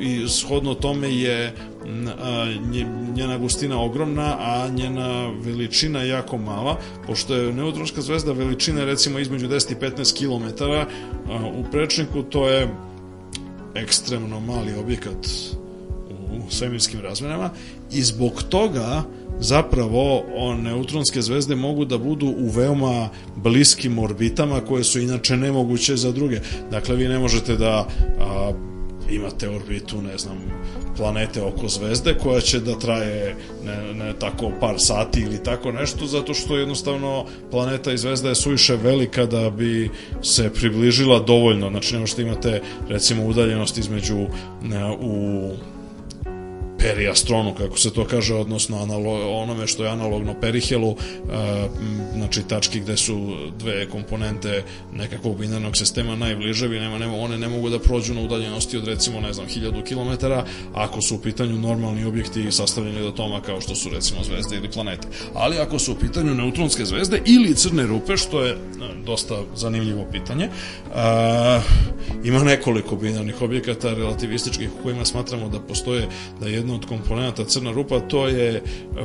I 0.00 0.28
shodno 0.28 0.74
tome 0.74 1.14
je 1.14 1.54
njena 3.14 3.38
gustina 3.38 3.80
ogromna, 3.80 4.36
a 4.38 4.68
njena 4.68 5.30
veličina 5.44 6.02
jako 6.02 6.38
mala, 6.38 6.76
pošto 7.06 7.34
je 7.34 7.52
neutronska 7.52 8.02
zvezda 8.02 8.32
veličine 8.32 8.84
recimo 8.84 9.18
između 9.18 9.48
10 9.48 9.72
i 9.72 9.74
15 9.74 10.18
km, 10.18 10.64
u 11.58 11.64
prečniku 11.72 12.22
to 12.22 12.48
je 12.48 12.68
ekstremno 13.74 14.40
mali 14.40 14.74
objekat 14.80 15.26
u 16.48 16.50
svemirskim 16.50 17.00
razmerama 17.00 17.50
i 17.92 18.02
zbog 18.02 18.42
toga 18.42 19.02
zapravo 19.40 20.22
neutronske 20.62 21.22
zvezde 21.22 21.54
mogu 21.54 21.84
da 21.84 21.98
budu 21.98 22.26
u 22.26 22.48
veoma 22.48 23.08
bliskim 23.36 23.98
orbitama 23.98 24.60
koje 24.60 24.84
su 24.84 25.00
inače 25.00 25.36
nemoguće 25.36 25.96
za 25.96 26.12
druge. 26.12 26.40
Dakle, 26.70 26.96
vi 26.96 27.08
ne 27.08 27.18
možete 27.18 27.56
da 27.56 27.88
a, 28.20 28.52
imate 29.10 29.48
orbitu, 29.48 30.02
ne 30.02 30.18
znam, 30.18 30.38
planete 30.96 31.42
oko 31.42 31.68
zvezde 31.68 32.14
koja 32.22 32.40
će 32.40 32.60
da 32.60 32.78
traje 32.78 33.36
ne, 33.64 33.94
ne 33.94 34.12
tako 34.18 34.52
par 34.60 34.74
sati 34.78 35.20
ili 35.20 35.42
tako 35.42 35.72
nešto 35.72 36.06
zato 36.06 36.34
što 36.34 36.56
jednostavno 36.56 37.24
planeta 37.50 37.92
i 37.92 37.98
zvezda 37.98 38.28
je 38.28 38.34
suviše 38.34 38.76
velika 38.76 39.26
da 39.26 39.50
bi 39.50 39.90
se 40.22 40.52
približila 40.54 41.18
dovoljno. 41.18 41.70
Znači 41.70 41.94
ne 41.94 42.00
možete 42.00 42.22
imate 42.22 42.62
recimo 42.88 43.26
udaljenost 43.26 43.78
između 43.78 44.26
ne, 44.62 44.90
u 45.00 45.50
periastronu, 46.84 47.54
kako 47.54 47.78
se 47.78 47.92
to 47.92 48.04
kaže, 48.04 48.34
odnosno 48.34 48.82
analo, 48.82 49.40
onome 49.42 49.66
što 49.66 49.84
je 49.84 49.90
analogno 49.90 50.34
perihelu, 50.40 50.90
m, 50.90 51.68
znači 52.16 52.42
tački 52.42 52.80
gde 52.80 52.96
su 52.96 53.36
dve 53.58 53.88
komponente 53.88 54.62
nekakvog 54.92 55.38
binarnog 55.38 55.76
sistema 55.76 56.16
najbliže, 56.16 56.68
nema, 56.68 56.98
nema, 56.98 57.16
one 57.16 57.38
ne 57.38 57.48
mogu 57.48 57.70
da 57.70 57.78
prođu 57.78 58.14
na 58.14 58.20
udaljenosti 58.20 58.76
od 58.76 58.88
recimo, 58.88 59.20
ne 59.20 59.32
znam, 59.32 59.46
1000 59.46 59.84
km, 59.88 60.26
ako 60.74 61.02
su 61.02 61.14
u 61.14 61.18
pitanju 61.18 61.58
normalni 61.58 62.04
objekti 62.04 62.52
sastavljeni 62.52 63.00
od 63.00 63.12
atoma 63.12 63.40
kao 63.40 63.60
što 63.60 63.74
su 63.74 63.88
recimo 63.90 64.24
zvezde 64.24 64.56
ili 64.56 64.70
planete. 64.70 65.08
Ali 65.34 65.58
ako 65.58 65.78
su 65.78 65.92
u 65.92 65.96
pitanju 65.96 66.34
neutronske 66.34 66.84
zvezde 66.84 67.22
ili 67.26 67.54
crne 67.54 67.86
rupe, 67.86 68.16
što 68.16 68.42
je 68.42 68.52
e, 68.52 68.56
dosta 69.06 69.34
zanimljivo 69.56 70.04
pitanje, 70.12 70.48
a, 70.94 71.60
ima 72.24 72.44
nekoliko 72.44 72.96
binarnih 72.96 73.42
objekata 73.42 73.94
relativističkih 73.94 74.70
u 74.80 74.82
kojima 74.82 75.04
smatramo 75.04 75.48
da 75.48 75.60
postoje 75.60 76.08
da 76.40 76.48
je 76.48 76.62
jedna 76.74 76.82
od 76.82 76.86
komponenta 76.86 77.44
crna 77.44 77.72
rupa, 77.72 78.00
to 78.00 78.28
je 78.28 78.62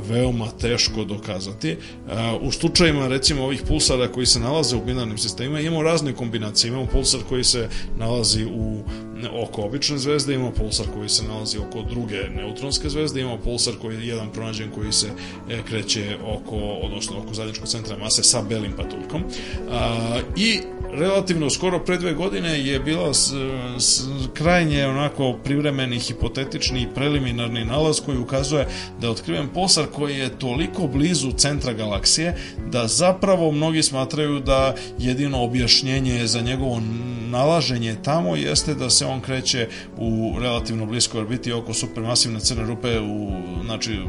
veoma 0.09 0.47
teško 0.61 1.03
dokazati. 1.03 1.77
A, 2.09 2.37
U 2.41 2.51
slučajima 2.51 3.07
recimo 3.07 3.43
ovih 3.43 3.61
pulsara 3.67 4.07
koji 4.07 4.25
se 4.25 4.39
nalaze 4.39 4.75
u 4.75 4.85
binarnim 4.85 5.17
sistemima 5.17 5.59
imamo 5.59 5.83
razne 5.83 6.13
kombinacije. 6.13 6.69
Imamo 6.69 6.85
pulsar 6.85 7.19
koji 7.29 7.43
se 7.43 7.69
nalazi 7.97 8.45
u 8.45 8.83
oko 9.27 9.61
obične 9.61 9.97
zvezde, 9.97 10.33
imamo 10.33 10.51
pulsar 10.51 10.85
koji 10.93 11.09
se 11.09 11.23
nalazi 11.23 11.57
oko 11.57 11.81
druge 11.81 12.29
neutronske 12.35 12.89
zvezde, 12.89 13.21
imamo 13.21 13.37
pulsar 13.37 13.73
koji 13.81 13.95
je 13.95 14.07
jedan 14.07 14.29
pronađen 14.31 14.71
koji 14.71 14.91
se 14.91 15.07
e, 15.49 15.61
kreće 15.67 16.17
oko, 16.25 16.55
odnosno 16.55 17.17
oko 17.19 17.33
zajedničkog 17.33 17.67
centra 17.67 17.97
mase 17.97 18.23
sa 18.23 18.41
belim 18.41 18.71
patuljkom. 18.71 19.23
A, 19.71 20.19
I 20.35 20.59
relativno 20.91 21.49
skoro 21.49 21.79
pre 21.79 21.97
dve 21.97 22.13
godine 22.13 22.65
je 22.65 22.79
bila 22.79 23.13
s, 23.13 23.33
s, 23.77 24.01
krajnje 24.33 24.87
onako 24.87 25.33
privremeni, 25.43 25.99
hipotetični 25.99 26.81
i 26.81 26.87
preliminarni 26.95 27.58
nalaz 27.65 27.99
koji 28.05 28.17
ukazuje 28.17 28.67
da 28.99 29.07
je 29.07 29.11
otkriven 29.11 29.47
pulsar 29.53 29.85
koji 29.95 30.17
je 30.17 30.39
toliko 30.39 30.87
blizu 30.87 31.31
centra 31.31 31.73
galaksije 31.73 32.35
da 32.71 32.87
zapravo 32.87 33.51
mnogi 33.51 33.83
smatraju 33.83 34.39
da 34.39 34.75
jedino 34.97 35.43
objašnjenje 35.43 36.27
za 36.27 36.41
njegovo 36.41 36.81
nalaženje 37.29 37.95
tamo 38.03 38.35
jeste 38.35 38.75
da 38.75 38.89
se 38.89 39.05
on 39.05 39.21
kreće 39.21 39.67
u 39.97 40.35
relativno 40.39 40.85
bliskoj 40.85 41.21
orbiti 41.21 41.51
oko 41.51 41.73
supermasivne 41.73 42.39
crne 42.39 42.63
rupe 42.63 42.99
u, 42.99 43.31
znači, 43.65 43.99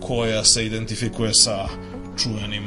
koja 0.00 0.44
se 0.44 0.66
identifikuje 0.66 1.34
sa 1.34 1.68
čuvenim 2.22 2.64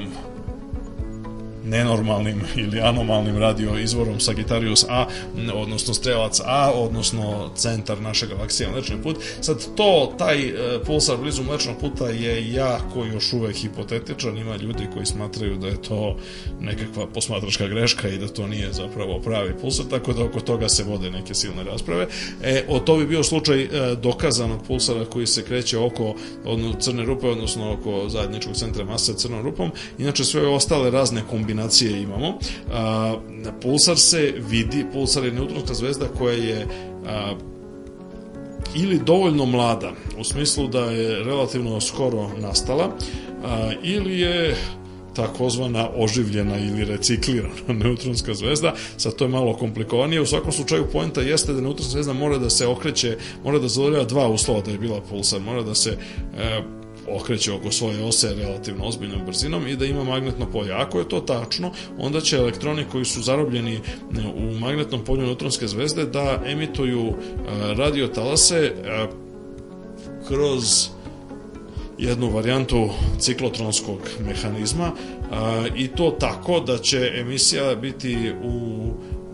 nenormalnim 1.65 2.41
ili 2.56 2.82
anomalnim 2.82 3.38
radio 3.38 3.78
izvorom 3.78 4.19
Sagittarius 4.19 4.86
A, 4.89 5.05
odnosno 5.53 5.93
strelac 5.93 6.39
A, 6.45 6.72
odnosno 6.76 7.49
centar 7.55 8.01
naše 8.01 8.28
galaksije 8.28 8.70
Mlečni 8.70 9.01
put. 9.03 9.18
Sad 9.41 9.76
to, 9.76 10.13
taj 10.18 10.47
e, 10.47 10.53
pulsar 10.86 11.18
blizu 11.18 11.43
Mlečnog 11.43 11.78
puta 11.78 12.09
je 12.09 12.53
jako 12.53 13.05
još 13.05 13.34
uvek 13.34 13.55
hipotetičan, 13.55 14.38
ima 14.38 14.55
ljudi 14.55 14.88
koji 14.93 15.05
smatraju 15.05 15.57
da 15.57 15.68
je 15.68 15.82
to 15.82 16.18
nekakva 16.59 17.07
posmatračka 17.07 17.68
greška 17.68 18.09
i 18.09 18.18
da 18.18 18.28
to 18.28 18.47
nije 18.47 18.74
zapravo 18.74 19.20
pravi 19.20 19.53
pulsar, 19.61 19.86
tako 19.89 20.13
da 20.13 20.24
oko 20.24 20.39
toga 20.39 20.70
se 20.70 20.84
vode 20.84 21.11
neke 21.11 21.34
silne 21.34 21.63
rasprave. 21.63 22.07
E, 22.43 22.63
o 22.68 22.80
to 22.80 22.97
bi 22.97 23.07
bio 23.07 23.24
slučaj 23.24 23.61
e, 23.63 23.70
dokazanog 23.95 24.63
pulsara 24.68 25.05
koji 25.05 25.28
se 25.28 25.43
kreće 25.43 25.78
oko 25.78 26.16
odno, 26.45 26.74
crne 26.80 27.05
rupe, 27.05 27.28
odnosno 27.28 27.74
oko 27.74 28.09
zajedničkog 28.09 28.55
centra 28.55 28.86
mase 28.86 29.13
crnom 29.13 29.43
rupom. 29.43 29.72
Inače 29.97 30.24
sve 30.24 30.47
ostale 30.47 30.91
razne 30.91 31.22
kombinacije 31.30 31.55
kombinacije 31.56 32.01
imamo. 32.01 32.38
A, 32.74 33.16
pulsar 33.62 33.97
se 33.97 34.34
vidi, 34.49 34.86
pulsar 34.93 35.26
je 35.26 35.32
neutronska 35.32 35.74
zvezda 35.74 36.06
koja 36.18 36.34
je 36.34 36.68
ili 38.76 38.99
dovoljno 39.06 39.45
mlada, 39.45 39.91
u 40.20 40.24
smislu 40.24 40.68
da 40.68 40.80
je 40.80 41.24
relativno 41.24 41.82
skoro 41.82 42.30
nastala, 42.38 42.91
ili 43.84 44.20
je 44.20 44.56
takozvana 45.16 45.89
oživljena 45.95 46.58
ili 46.58 46.86
reciklirana 46.86 47.74
neutronska 47.84 48.34
zvezda, 48.34 48.74
sad 48.97 49.16
to 49.16 49.24
je 49.24 49.30
malo 49.30 49.53
komplikovanije, 49.53 50.22
u 50.22 50.26
svakom 50.26 50.51
slučaju 50.51 50.88
poenta 50.91 51.22
jeste 51.22 51.53
da 51.53 51.62
neutronska 51.62 51.91
zvezda 51.91 52.14
mora 52.14 52.38
da 52.38 52.49
se 52.49 52.68
okreće, 52.68 53.18
mora 53.43 53.60
da 53.60 53.68
zadovoljava 53.68 54.06
dva 54.06 54.28
uslova 54.28 54.62
da 54.62 54.72
je 54.72 54.78
bila 54.78 55.01
pulsar, 55.01 55.41
mora 55.41 55.64
da 55.64 55.76
se 55.76 55.97
e, 56.38 56.62
okreće 57.08 57.53
oko 57.53 57.72
svoje 57.72 58.03
ose 58.03 58.36
relativno 58.36 58.86
ozbiljnom 58.86 59.26
brzinom 59.26 59.68
i 59.68 59.76
da 59.76 59.86
ima 59.86 60.03
magnetno 60.03 60.51
polje. 60.51 60.74
Ako 60.74 60.99
je 60.99 61.10
to 61.10 61.20
tačno, 61.20 61.72
onda 61.97 62.22
će 62.22 62.38
elektroni 62.38 62.86
koji 62.91 63.06
su 63.06 63.22
zarobljeni 63.22 63.80
u 64.36 64.60
magnetnom 64.60 65.03
polju 65.03 65.22
neutronske 65.22 65.68
zvezde 65.68 66.06
da 66.06 66.41
emituju 66.45 67.08
e, 67.08 67.14
radiotalase 67.74 68.58
e, 68.58 68.72
kroz 70.28 70.89
jednu 71.97 72.30
varijantu 72.30 72.89
ciklotronskog 73.20 73.99
mehanizma 74.28 74.91
i 75.76 75.88
to 75.88 76.12
tako 76.20 76.60
da 76.60 76.78
će 76.78 77.12
emisija 77.16 77.76
biti 77.76 78.32
u 78.43 78.86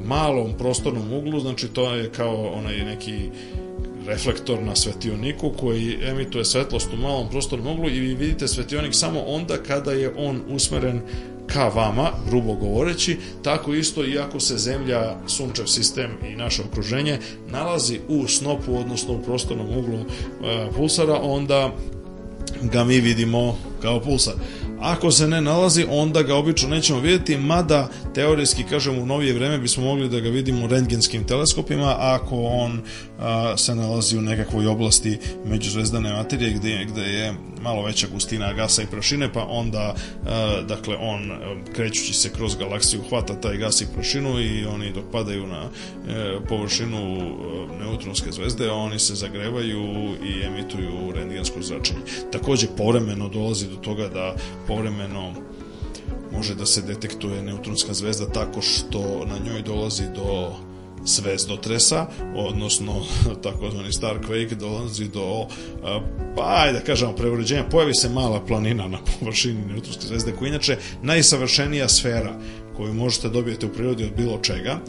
malom 0.06 0.54
prostornom 0.58 1.14
uglu, 1.14 1.40
znači 1.40 1.68
to 1.68 1.94
je 1.94 2.10
kao 2.10 2.52
onaj 2.54 2.78
neki 2.78 3.30
reflektor 4.08 4.64
na 4.64 4.76
svetioniku 4.76 5.52
koji 5.60 5.98
emituje 6.04 6.46
svetlost 6.46 6.94
u 6.94 6.98
malom 6.98 7.30
prostornom 7.30 7.74
uglu 7.74 7.90
i 7.90 8.00
vi 8.00 8.16
vidite 8.16 8.48
svetionik 8.48 8.96
samo 8.96 9.20
onda 9.20 9.58
kada 9.58 9.92
je 9.92 10.14
on 10.18 10.42
usmeren 10.50 11.02
ka 11.48 11.68
vama, 11.68 12.10
grubo 12.30 12.54
govoreći, 12.54 13.18
tako 13.44 13.74
isto 13.74 14.06
i 14.06 14.20
ako 14.20 14.40
se 14.40 14.58
Zemlja, 14.58 15.16
Sunčev 15.28 15.66
sistem 15.66 16.12
i 16.32 16.36
naše 16.36 16.62
okruženje 16.62 17.20
nalazi 17.48 18.00
u 18.08 18.28
snopu, 18.28 18.76
odnosno 18.78 19.14
u 19.14 19.22
prostornom 19.22 19.78
uglu 19.78 20.00
e, 20.00 20.06
pulsara, 20.76 21.20
onda 21.22 21.72
ga 22.62 22.84
mi 22.84 23.00
vidimo 23.00 23.58
kao 23.82 24.00
pulsar. 24.00 24.34
Ako 24.80 25.12
se 25.12 25.28
ne 25.28 25.42
nalazi, 25.42 25.86
onda 25.90 26.24
ga 26.24 26.36
obično 26.36 26.70
nećemo 26.70 27.00
vidjeti, 27.00 27.38
mada 27.38 27.90
teorijski, 28.16 28.64
kažem, 28.64 29.00
u 29.00 29.06
novije 29.06 29.34
vreme 29.34 29.58
bismo 29.58 29.84
mogli 29.84 30.10
da 30.10 30.20
ga 30.20 30.30
vidimo 30.30 30.66
u 30.66 30.68
rentgenskim 30.68 31.24
teleskopima, 31.24 31.96
ako 32.00 32.36
on 32.44 32.82
a, 33.22 33.58
se 33.58 33.76
nalazi 33.76 34.18
u 34.18 34.22
nekakvoj 34.22 34.68
oblasti 34.68 35.18
međuzvezdane 35.46 36.14
materije 36.14 36.54
gde, 36.54 36.86
gde 36.86 37.02
je 37.02 37.34
malo 37.62 37.84
veća 37.84 38.08
gustina 38.14 38.54
gasa 38.54 38.82
i 38.82 38.86
prašine, 38.86 39.34
pa 39.34 39.46
onda, 39.50 39.96
a, 40.28 40.62
dakle, 40.68 40.96
on 41.00 41.32
krećući 41.76 42.14
se 42.14 42.30
kroz 42.30 42.56
galaksiju 42.56 43.02
hvata 43.10 43.42
taj 43.42 43.58
gas 43.58 43.82
i 43.82 43.88
prašinu 43.94 44.40
i 44.40 44.66
oni 44.66 44.94
dok 44.94 45.04
padaju 45.12 45.48
na 45.48 45.64
e, 45.64 46.38
površinu 46.50 46.98
e, 46.98 47.84
neutronske 47.84 48.32
zvezde, 48.32 48.72
oni 48.72 49.00
se 49.00 49.16
zagrevaju 49.16 49.82
i 50.24 50.46
emituju 50.46 51.12
rentgensko 51.16 51.62
zračenje. 51.62 52.00
Takođe, 52.32 52.68
povremeno 52.78 53.30
dolazi 53.30 53.68
do 53.68 53.76
toga 53.76 54.08
da 54.08 54.36
povremeno 54.68 55.34
može 56.32 56.56
da 56.56 56.66
se 56.66 56.82
detektuje 56.82 57.42
neutronska 57.42 57.94
zvezda 57.94 58.26
tako 58.26 58.62
što 58.62 59.26
na 59.26 59.38
njoj 59.46 59.62
dolazi 59.62 60.04
do 60.16 60.56
zvezdotresa, 61.06 62.08
odnosno 62.36 62.94
takozvani 63.44 63.94
star 63.94 64.18
quake 64.28 64.56
dolazi 64.56 65.08
do 65.08 65.46
pa 66.36 66.56
ajde 66.58 66.80
da 66.80 66.86
kažemo 66.86 67.16
preuređenja, 67.16 67.64
pojavi 67.72 67.94
se 67.94 68.10
mala 68.10 68.46
planina 68.46 68.88
na 68.88 68.98
površini 69.20 69.66
neutronske 69.66 70.08
zvezde 70.08 70.32
koja 70.32 70.48
je 70.48 70.50
inače 70.50 70.78
najsavršenija 71.02 71.90
sfera 71.90 72.34
koju 72.78 72.94
možete 72.94 73.30
dobijete 73.30 73.66
u 73.66 73.70
prirodi 73.70 74.04
od 74.04 74.16
bilo 74.18 74.40
čega, 74.42 74.80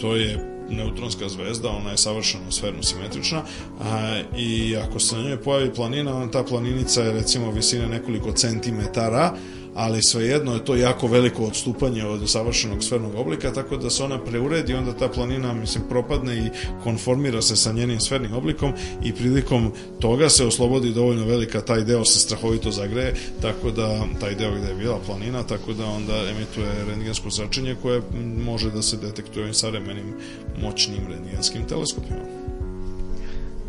to 0.00 0.16
je 0.16 0.52
neutronska 0.70 1.28
zvezda, 1.28 1.68
ona 1.68 1.90
je 1.90 1.96
savršeno 1.96 2.50
sferno 2.50 2.82
simetrična 2.82 3.42
a, 3.80 4.20
i 4.36 4.76
ako 4.76 5.00
se 5.00 5.16
na 5.16 5.22
njoj 5.22 5.42
pojavi 5.42 5.74
planina, 5.74 6.30
ta 6.30 6.42
planinica 6.44 7.02
je 7.02 7.12
recimo 7.12 7.50
visine 7.50 7.86
nekoliko 7.86 8.32
centimetara, 8.32 9.34
ali 9.74 10.02
svejedno 10.02 10.54
je 10.54 10.64
to 10.64 10.76
jako 10.76 11.06
veliko 11.06 11.44
odstupanje 11.44 12.06
od 12.06 12.30
savršenog 12.30 12.84
sfernog 12.84 13.14
oblika, 13.14 13.52
tako 13.52 13.76
da 13.76 13.90
se 13.90 14.04
ona 14.04 14.18
preuredi, 14.18 14.74
onda 14.74 14.92
ta 14.92 15.08
planina, 15.08 15.52
mislim, 15.52 15.84
propadne 15.88 16.36
i 16.36 16.50
konformira 16.82 17.42
se 17.42 17.56
sa 17.56 17.72
njenim 17.72 18.00
sfernim 18.00 18.32
oblikom 18.32 18.72
i 19.04 19.12
prilikom 19.12 19.72
toga 20.00 20.28
se 20.28 20.46
oslobodi 20.46 20.92
dovoljno 20.92 21.26
velika, 21.26 21.60
taj 21.60 21.84
deo 21.84 22.04
se 22.04 22.20
strahovito 22.20 22.70
zagreje, 22.70 23.14
tako 23.42 23.70
da 23.70 24.04
taj 24.20 24.34
deo 24.34 24.54
gde 24.54 24.68
je 24.68 24.74
bila 24.74 24.98
planina, 25.06 25.42
tako 25.42 25.72
da 25.72 25.86
onda 25.86 26.14
emituje 26.30 26.84
rentgensko 26.88 27.30
zračenje 27.30 27.76
koje 27.82 28.02
može 28.44 28.70
da 28.70 28.82
se 28.82 28.96
detektuje 28.96 29.42
ovim 29.42 29.54
savremenim 29.54 30.14
moćnim 30.62 31.00
rentgenskim 31.10 31.64
teleskopima. 31.68 32.20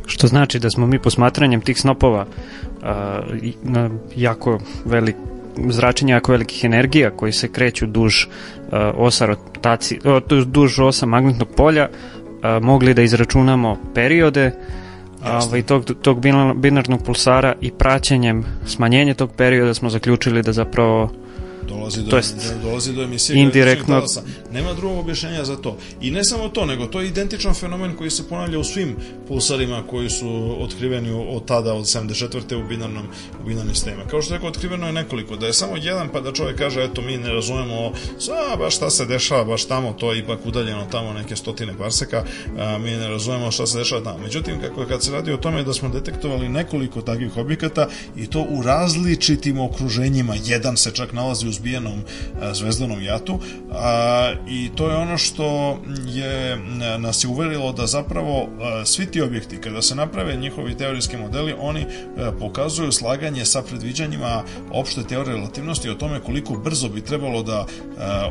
Što 0.05 0.27
znači 0.27 0.59
da 0.59 0.69
smo 0.69 0.87
mi 0.87 0.99
posmatranjem 0.99 1.61
tih 1.61 1.79
snopova 1.79 2.25
uh, 2.25 2.87
jako 4.15 4.59
velik 4.85 5.15
zračenja 5.69 6.15
jako 6.15 6.31
velikih 6.31 6.63
energija 6.63 7.11
koji 7.11 7.31
se 7.31 7.51
kreću 7.51 7.85
duž 7.85 8.25
uh, 8.25 8.31
osa 8.95 9.25
rotacije, 9.25 9.99
duž 10.45 10.79
osa 10.79 11.05
magnetnog 11.05 11.47
polja 11.57 11.89
uh, 11.89 12.63
mogli 12.63 12.93
da 12.93 13.01
izračunamo 13.01 13.77
periode 13.95 14.51
ovaj, 15.31 15.61
tog, 15.61 15.85
tog 16.01 16.21
binarnog 16.55 17.03
pulsara 17.05 17.55
i 17.61 17.71
praćenjem 17.71 18.43
smanjenja 18.65 19.13
tog 19.13 19.31
perioda 19.37 19.73
smo 19.73 19.89
zaključili 19.89 20.41
da 20.41 20.53
zapravo 20.53 21.09
Dolazi 21.67 22.03
do, 22.03 22.09
to 22.09 22.17
jest, 22.17 22.35
dolazi 22.63 22.93
do 22.93 23.03
emisije 23.03 23.39
indirektno. 23.39 24.03
Nema 24.51 24.73
drugog 24.73 24.99
objašnjenja 24.99 25.45
za 25.45 25.55
to. 25.55 25.77
I 26.01 26.11
ne 26.11 26.23
samo 26.23 26.49
to, 26.49 26.65
nego 26.65 26.85
to 26.85 27.01
je 27.01 27.07
identičan 27.07 27.53
fenomen 27.53 27.95
koji 27.95 28.09
se 28.09 28.27
ponavlja 28.29 28.59
u 28.59 28.63
svim 28.63 28.95
pulsarima 29.27 29.83
koji 29.89 30.09
su 30.09 30.55
otkriveni 30.59 31.11
od 31.11 31.45
tada, 31.45 31.73
od 31.73 31.85
74. 31.85 32.65
u 32.65 32.67
binarnom, 32.67 33.05
u 33.41 33.47
binarnim 33.47 33.75
sistemima. 33.75 34.03
Kao 34.07 34.21
što 34.21 34.33
rekao, 34.33 34.49
otkriveno 34.49 34.87
je 34.87 34.93
nekoliko. 34.93 35.35
Da 35.35 35.47
je 35.47 35.53
samo 35.53 35.77
jedan, 35.77 36.09
pa 36.13 36.21
da 36.21 36.33
čovjek 36.33 36.57
kaže, 36.57 36.83
eto, 36.83 37.01
mi 37.01 37.17
ne 37.17 37.33
razumemo 37.33 37.91
sa, 38.19 38.55
baš 38.57 38.75
šta 38.75 38.89
se 38.89 39.05
dešava, 39.05 39.43
baš 39.43 39.65
tamo, 39.65 39.93
to 39.93 40.13
je 40.13 40.19
ipak 40.19 40.39
udaljeno 40.45 40.85
tamo 40.91 41.13
neke 41.13 41.35
stotine 41.35 41.73
parseka, 41.77 42.23
a, 42.57 42.77
mi 42.77 42.91
ne 42.91 43.07
razumemo 43.07 43.51
šta 43.51 43.67
se 43.67 43.77
dešava 43.77 44.03
tamo. 44.03 44.17
Međutim, 44.17 44.61
kako 44.61 44.85
kad 44.85 45.03
se 45.03 45.11
radi 45.11 45.33
o 45.33 45.37
tome 45.37 45.63
da 45.63 45.73
smo 45.73 45.89
detektovali 45.89 46.49
nekoliko 46.49 47.01
takvih 47.01 47.37
objekata 47.37 47.87
i 48.15 48.27
to 48.27 48.45
u 48.49 48.61
različitim 48.63 49.59
okruženjima, 49.59 50.35
jedan 50.45 50.77
se 50.77 50.91
čak 50.91 51.13
nalazi 51.13 51.47
u 51.47 51.51
zbijenom 51.53 51.99
e, 51.99 52.53
zvezdanom 52.53 53.03
jatu 53.03 53.39
i 54.47 54.69
to 54.75 54.89
je 54.89 54.95
ono 54.95 55.17
što 55.17 55.77
je 56.05 56.57
nas 56.97 57.23
je 57.23 57.27
uverilo 57.27 57.71
da 57.71 57.87
zapravo 57.87 58.41
e, 58.41 58.85
svi 58.85 59.05
ti 59.05 59.21
objekti 59.21 59.57
kada 59.57 59.81
se 59.81 59.95
naprave 59.95 60.35
njihovi 60.35 60.77
teorijski 60.77 61.17
modeli 61.17 61.55
oni 61.59 61.81
e, 61.81 61.85
pokazuju 62.39 62.91
slaganje 62.91 63.45
sa 63.45 63.61
predviđanjima 63.61 64.43
opšte 64.71 65.03
teorije 65.03 65.35
relativnosti 65.35 65.89
o 65.89 65.95
tome 65.95 66.19
koliko 66.19 66.53
brzo 66.53 66.89
bi 66.89 67.01
trebalo 67.01 67.43
da 67.43 67.65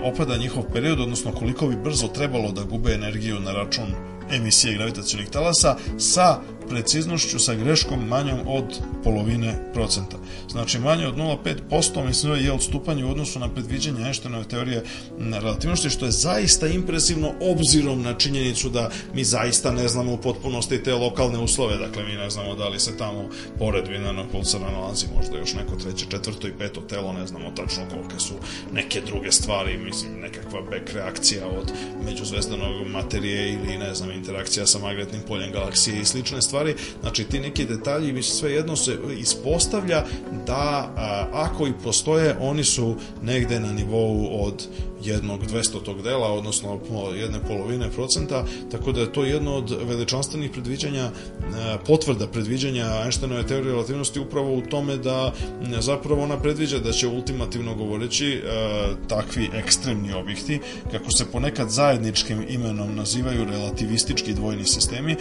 opada 0.05 0.37
njihov 0.37 0.63
period 0.73 1.01
odnosno 1.01 1.33
koliko 1.33 1.67
bi 1.67 1.77
brzo 1.77 2.09
trebalo 2.09 2.53
da 2.53 2.63
gube 2.63 2.93
energiju 2.93 3.41
na 3.41 3.53
račun 3.53 3.95
emisije 4.31 4.75
gravitacionih 4.75 5.29
talasa 5.29 5.77
sa 5.99 6.39
preciznošću 6.73 7.39
sa 7.39 7.55
greškom 7.55 8.09
manjom 8.09 8.39
od 8.47 8.65
polovine 9.05 9.55
procenta. 9.75 10.17
Znači 10.51 10.79
manje 10.79 11.07
od 11.07 11.17
0,5% 11.17 12.07
mislim 12.07 12.45
je 12.45 12.53
odstupanje 12.53 13.05
u 13.05 13.11
odnosu 13.11 13.39
na 13.39 13.49
predviđanje 13.49 14.05
Einsteinove 14.07 14.45
teorije 14.45 14.85
relativnosti, 15.19 15.91
što 15.91 16.05
je 16.05 16.11
zaista 16.11 16.67
impresivno 16.67 17.33
obzirom 17.41 18.03
na 18.03 18.15
činjenicu 18.15 18.69
da 18.69 18.91
mi 19.15 19.25
zaista 19.25 19.73
ne 19.73 19.89
znamo 19.89 20.13
u 20.13 20.17
potpunosti 20.17 20.83
te 20.83 20.95
lokalne 20.95 21.39
uslove, 21.39 21.77
dakle 21.77 22.05
mi 22.05 22.15
ne 22.15 22.31
znamo 22.31 22.55
da 22.55 22.69
li 22.69 22.81
se 22.81 22.97
tamo 22.97 23.29
pored 23.59 23.89
Vinanog 23.89 24.27
pulsara 24.33 24.71
nalazi 24.71 25.07
možda 25.17 25.39
još 25.39 25.55
neko 25.55 25.77
treće, 25.77 26.07
četvrto 26.11 26.49
i 26.49 26.59
peto 26.59 26.81
telo, 26.81 27.13
ne 27.13 27.27
znamo 27.27 27.51
tačno 27.51 27.83
kolike 27.91 28.19
su 28.19 28.35
neke 28.73 29.01
druge 29.01 29.33
stvari, 29.33 29.79
mislim 29.79 30.21
nekakva 30.21 30.63
back 30.63 30.93
reakcija 30.95 31.47
od 31.47 31.73
međuzvezdanog 32.05 32.87
materije 32.87 33.53
ili 33.53 33.79
ne 33.79 33.95
znam 33.95 34.11
interakcija 34.11 34.67
sa 34.67 34.79
magnetnim 34.79 35.23
poljem 35.29 35.53
galaksije 35.53 36.01
i 36.01 36.05
slične 36.05 36.43
stvari, 36.43 36.62
znači 37.01 37.25
ti 37.25 37.41
neki 37.41 37.65
detalji 37.65 38.23
sve 38.23 38.53
jedno 38.53 38.77
se 38.77 38.99
ispostavlja 39.19 40.05
da 40.47 40.93
a, 40.97 41.27
ako 41.33 41.67
i 41.67 41.73
postoje, 41.85 42.37
oni 42.41 42.65
su 42.65 42.97
negde 43.23 43.61
na 43.61 43.73
nivou 43.73 44.45
od 44.45 44.69
jednog 45.07 45.47
dvestotog 45.47 46.03
dela, 46.03 46.33
odnosno 46.33 46.81
jedne 47.15 47.39
polovine 47.49 47.91
procenta, 47.91 48.45
tako 48.71 48.93
da 48.93 49.01
je 49.01 49.13
to 49.13 49.25
jedno 49.25 49.55
od 49.55 49.77
veličanstvenih 49.89 50.51
predviđanja, 50.51 51.11
potvrda 51.87 52.27
predviđanja 52.27 52.85
Einsteinove 53.05 53.47
teorije 53.47 53.73
relativnosti 53.73 54.21
upravo 54.21 54.55
u 54.55 54.61
tome 54.61 54.97
da 54.97 55.33
zapravo 55.81 56.23
ona 56.23 56.39
predviđa 56.39 56.79
da 56.79 56.93
će 56.93 57.07
ultimativno 57.07 57.75
govoreći 57.75 58.43
takvi 59.09 59.51
ekstremni 59.55 60.13
objekti, 60.13 60.61
kako 60.91 61.11
se 61.11 61.31
ponekad 61.33 61.71
zajedničkim 61.71 62.47
imenom 62.49 62.97
nazivaju 62.97 63.45
relativistički 63.45 64.35
dvojni 64.35 64.65
sistemi, 64.65 65.17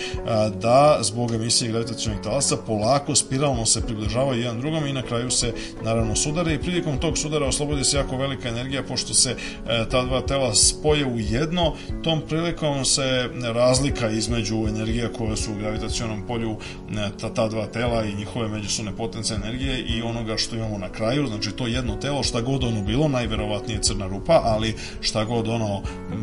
da 0.61 0.99
zbog 1.01 1.33
emisije 1.33 1.71
gravitacionih 1.71 2.21
talasa 2.23 2.57
polako 2.57 3.15
spiralno 3.15 3.65
se 3.65 3.81
približavaju 3.81 4.41
jedan 4.41 4.59
drugom 4.59 4.87
i 4.87 4.93
na 4.93 5.01
kraju 5.01 5.31
se 5.31 5.53
naravno 5.83 6.15
sudare 6.15 6.53
i 6.53 6.59
prilikom 6.59 6.97
tog 6.97 7.17
sudara 7.17 7.45
oslobodi 7.45 7.83
se 7.83 7.97
jako 7.97 8.17
velika 8.17 8.49
energija 8.49 8.83
pošto 8.83 9.13
se 9.13 9.35
E, 9.70 9.70
ta 9.91 10.05
dva 10.05 10.21
tela 10.21 10.55
spoje 10.55 11.05
u 11.05 11.19
jedno, 11.19 11.73
tom 12.03 12.21
prilikom 12.29 12.85
se 12.85 13.29
razlika 13.53 14.09
između 14.09 14.55
energije 14.67 15.13
koje 15.17 15.37
su 15.37 15.51
u 15.51 15.55
gravitacionom 15.55 16.27
polju 16.27 16.51
e, 16.51 17.09
ta, 17.19 17.33
ta 17.33 17.47
dva 17.47 17.65
tela 17.65 18.03
i 18.03 18.15
njihove 18.15 18.47
međusobne 18.47 18.95
potence 18.97 19.33
energije 19.33 19.79
i 19.79 20.01
onoga 20.01 20.37
što 20.37 20.55
imamo 20.55 20.77
na 20.77 20.89
kraju, 20.89 21.27
znači 21.27 21.51
to 21.51 21.67
jedno 21.67 21.95
telo, 21.95 22.23
šta 22.23 22.41
god 22.41 22.63
ono 22.63 22.81
bilo, 22.81 23.07
najverovatnije 23.07 23.81
crna 23.81 24.07
rupa, 24.07 24.41
ali 24.43 24.75
šta 25.01 25.23
god 25.25 25.47
ono 25.47 25.81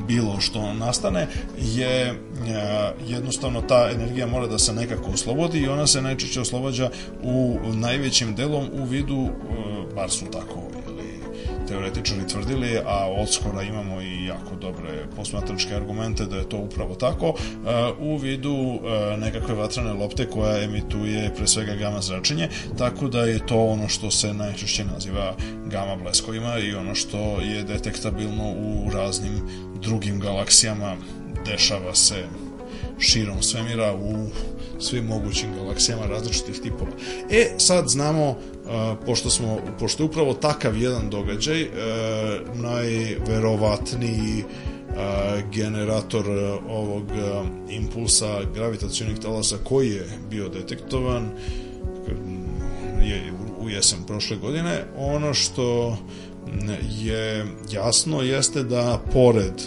bilo 0.09 0.41
što 0.41 0.75
nastane, 0.75 1.27
je 1.59 2.07
e, 2.07 2.15
jednostavno 3.09 3.61
ta 3.61 3.91
energija 3.95 4.27
mora 4.27 4.47
da 4.47 4.59
se 4.59 4.73
nekako 4.73 5.11
oslobodi 5.11 5.59
i 5.59 5.69
ona 5.69 5.87
se 5.87 6.03
najčešće 6.03 6.41
oslobađa 6.41 6.91
u 7.23 7.59
najvećim 7.75 8.35
delom 8.35 8.69
u 8.73 8.85
vidu, 8.85 9.29
bar 9.95 10.11
su 10.11 10.25
tako 10.33 10.68
teoretičari 11.69 12.29
tvrdili, 12.29 12.79
a 12.87 13.07
od 13.07 13.33
skora 13.33 13.63
imamo 13.63 14.01
i 14.03 14.25
jako 14.25 14.57
dobre 14.61 15.07
posmatračke 15.17 15.75
argumente 15.75 16.27
da 16.27 16.37
je 16.37 16.49
to 16.49 16.57
upravo 16.57 16.95
tako, 16.95 17.27
e, 17.27 17.93
u 18.01 18.17
vidu 18.17 18.55
e, 18.55 19.17
nekakve 19.17 19.55
vatrane 19.55 19.93
lopte 19.93 20.27
koja 20.27 20.63
emituje 20.65 21.35
pre 21.37 21.47
svega 21.47 21.75
gama 21.75 22.01
zračenje, 22.01 22.49
tako 22.79 23.09
da 23.09 23.21
je 23.21 23.47
to 23.47 23.65
ono 23.65 23.89
što 23.89 24.11
se 24.11 24.35
najčešće 24.35 24.85
naziva 24.85 25.35
gama 25.67 25.97
bleskovima 25.97 26.59
i 26.59 26.75
ono 26.75 26.95
što 26.95 27.41
je 27.41 27.63
detektabilno 27.63 28.51
u 28.51 28.91
raznim 28.91 29.41
drugim 29.83 30.21
galaksijama. 30.21 30.97
Dešava 31.47 31.95
se 31.95 32.25
širom 32.99 33.43
svemira 33.43 33.95
u 33.95 34.29
svim 34.79 35.07
mogućim 35.07 35.55
galaksijama 35.55 36.07
različitih 36.07 36.61
tipova. 36.63 36.91
E, 37.31 37.55
sad 37.59 37.89
znamo, 37.89 38.37
pošto, 39.07 39.31
smo, 39.31 39.59
pošto 39.79 40.03
je 40.03 40.07
upravo 40.07 40.35
takav 40.35 40.77
jedan 40.77 41.11
događaj, 41.11 41.63
e, 41.63 41.69
najverovatniji 42.55 44.45
generator 45.53 46.25
ovog 46.69 47.05
impulsa 47.71 48.41
gravitacionih 48.55 49.19
talasa 49.19 49.57
koji 49.65 49.91
je 49.91 50.07
bio 50.31 50.49
detektovan 50.49 51.31
je 53.03 53.33
u 53.61 53.69
jesen 53.69 53.99
prošle 54.07 54.37
godine. 54.37 54.85
Ono 54.97 55.35
što 55.35 55.97
je 57.01 57.47
jasno 57.73 58.23
jeste 58.23 58.63
da 58.63 59.01
pored 59.13 59.63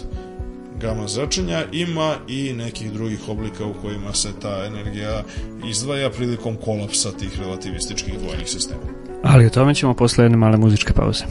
gama 0.82 1.08
zračenja 1.08 1.64
ima 1.72 2.14
i 2.28 2.52
nekih 2.52 2.92
drugih 2.92 3.28
oblika 3.28 3.66
u 3.66 3.74
kojima 3.82 4.14
se 4.14 4.28
ta 4.42 4.64
energija 4.66 5.22
izdvaja 5.70 6.10
prilikom 6.10 6.56
kolapsa 6.56 7.12
tih 7.12 7.40
relativističkih 7.40 8.14
dvojnih 8.18 8.48
sistema. 8.48 8.80
Ali 9.22 9.46
o 9.46 9.50
tome 9.50 9.74
ćemo 9.74 9.94
posle 9.94 10.24
jedne 10.24 10.36
male 10.36 10.56
muzičke 10.56 10.92
pauze. 10.92 11.24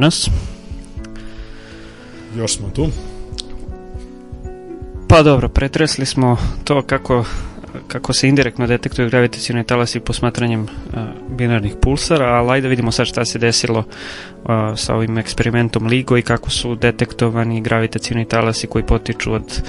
Nas. 0.00 0.30
Još 2.36 2.56
smo 2.56 2.70
tu. 2.70 2.88
Pa 5.08 5.22
dobro, 5.22 5.48
pretresli 5.48 6.06
smo 6.06 6.36
to 6.64 6.82
kako, 6.82 7.24
kako 7.88 8.12
se 8.12 8.28
indirektno 8.28 8.66
detektuju 8.66 9.10
gravitacijni 9.10 9.64
talasi 9.64 10.00
posmatranjem 10.00 10.62
uh, 10.62 10.68
binarnih 11.28 11.74
pulsara, 11.80 12.26
ali 12.26 12.50
ajde 12.50 12.68
vidimo 12.68 12.92
sad 12.92 13.06
šta 13.06 13.24
se 13.24 13.38
desilo 13.38 13.78
uh, 13.78 14.50
sa 14.76 14.94
ovim 14.94 15.18
eksperimentom 15.18 15.86
LIGO 15.86 16.16
i 16.16 16.22
kako 16.22 16.50
su 16.50 16.74
detektovani 16.74 17.60
gravitacijni 17.60 18.24
talasi 18.24 18.66
koji 18.66 18.84
potiču 18.84 19.32
od 19.32 19.62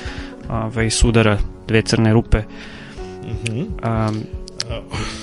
ovaj, 0.50 0.90
sudara 0.90 1.38
dve 1.68 1.82
crne 1.82 2.14
rupe 2.14 2.44
Mhm. 3.46 3.60
um, 3.60 4.24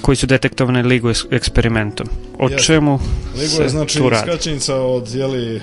koji 0.02 0.16
su 0.16 0.26
detektovane 0.26 0.82
LIGO 0.82 1.08
eks- 1.08 1.26
eksperimentom. 1.30 2.06
O 2.38 2.48
Jeste. 2.48 2.62
čemu 2.62 2.98
Ligo 3.38 3.50
se 3.50 3.62
je 3.62 3.68
znači 3.68 4.00
skačenica 4.22 4.76
od 4.76 5.14
jeli 5.14 5.60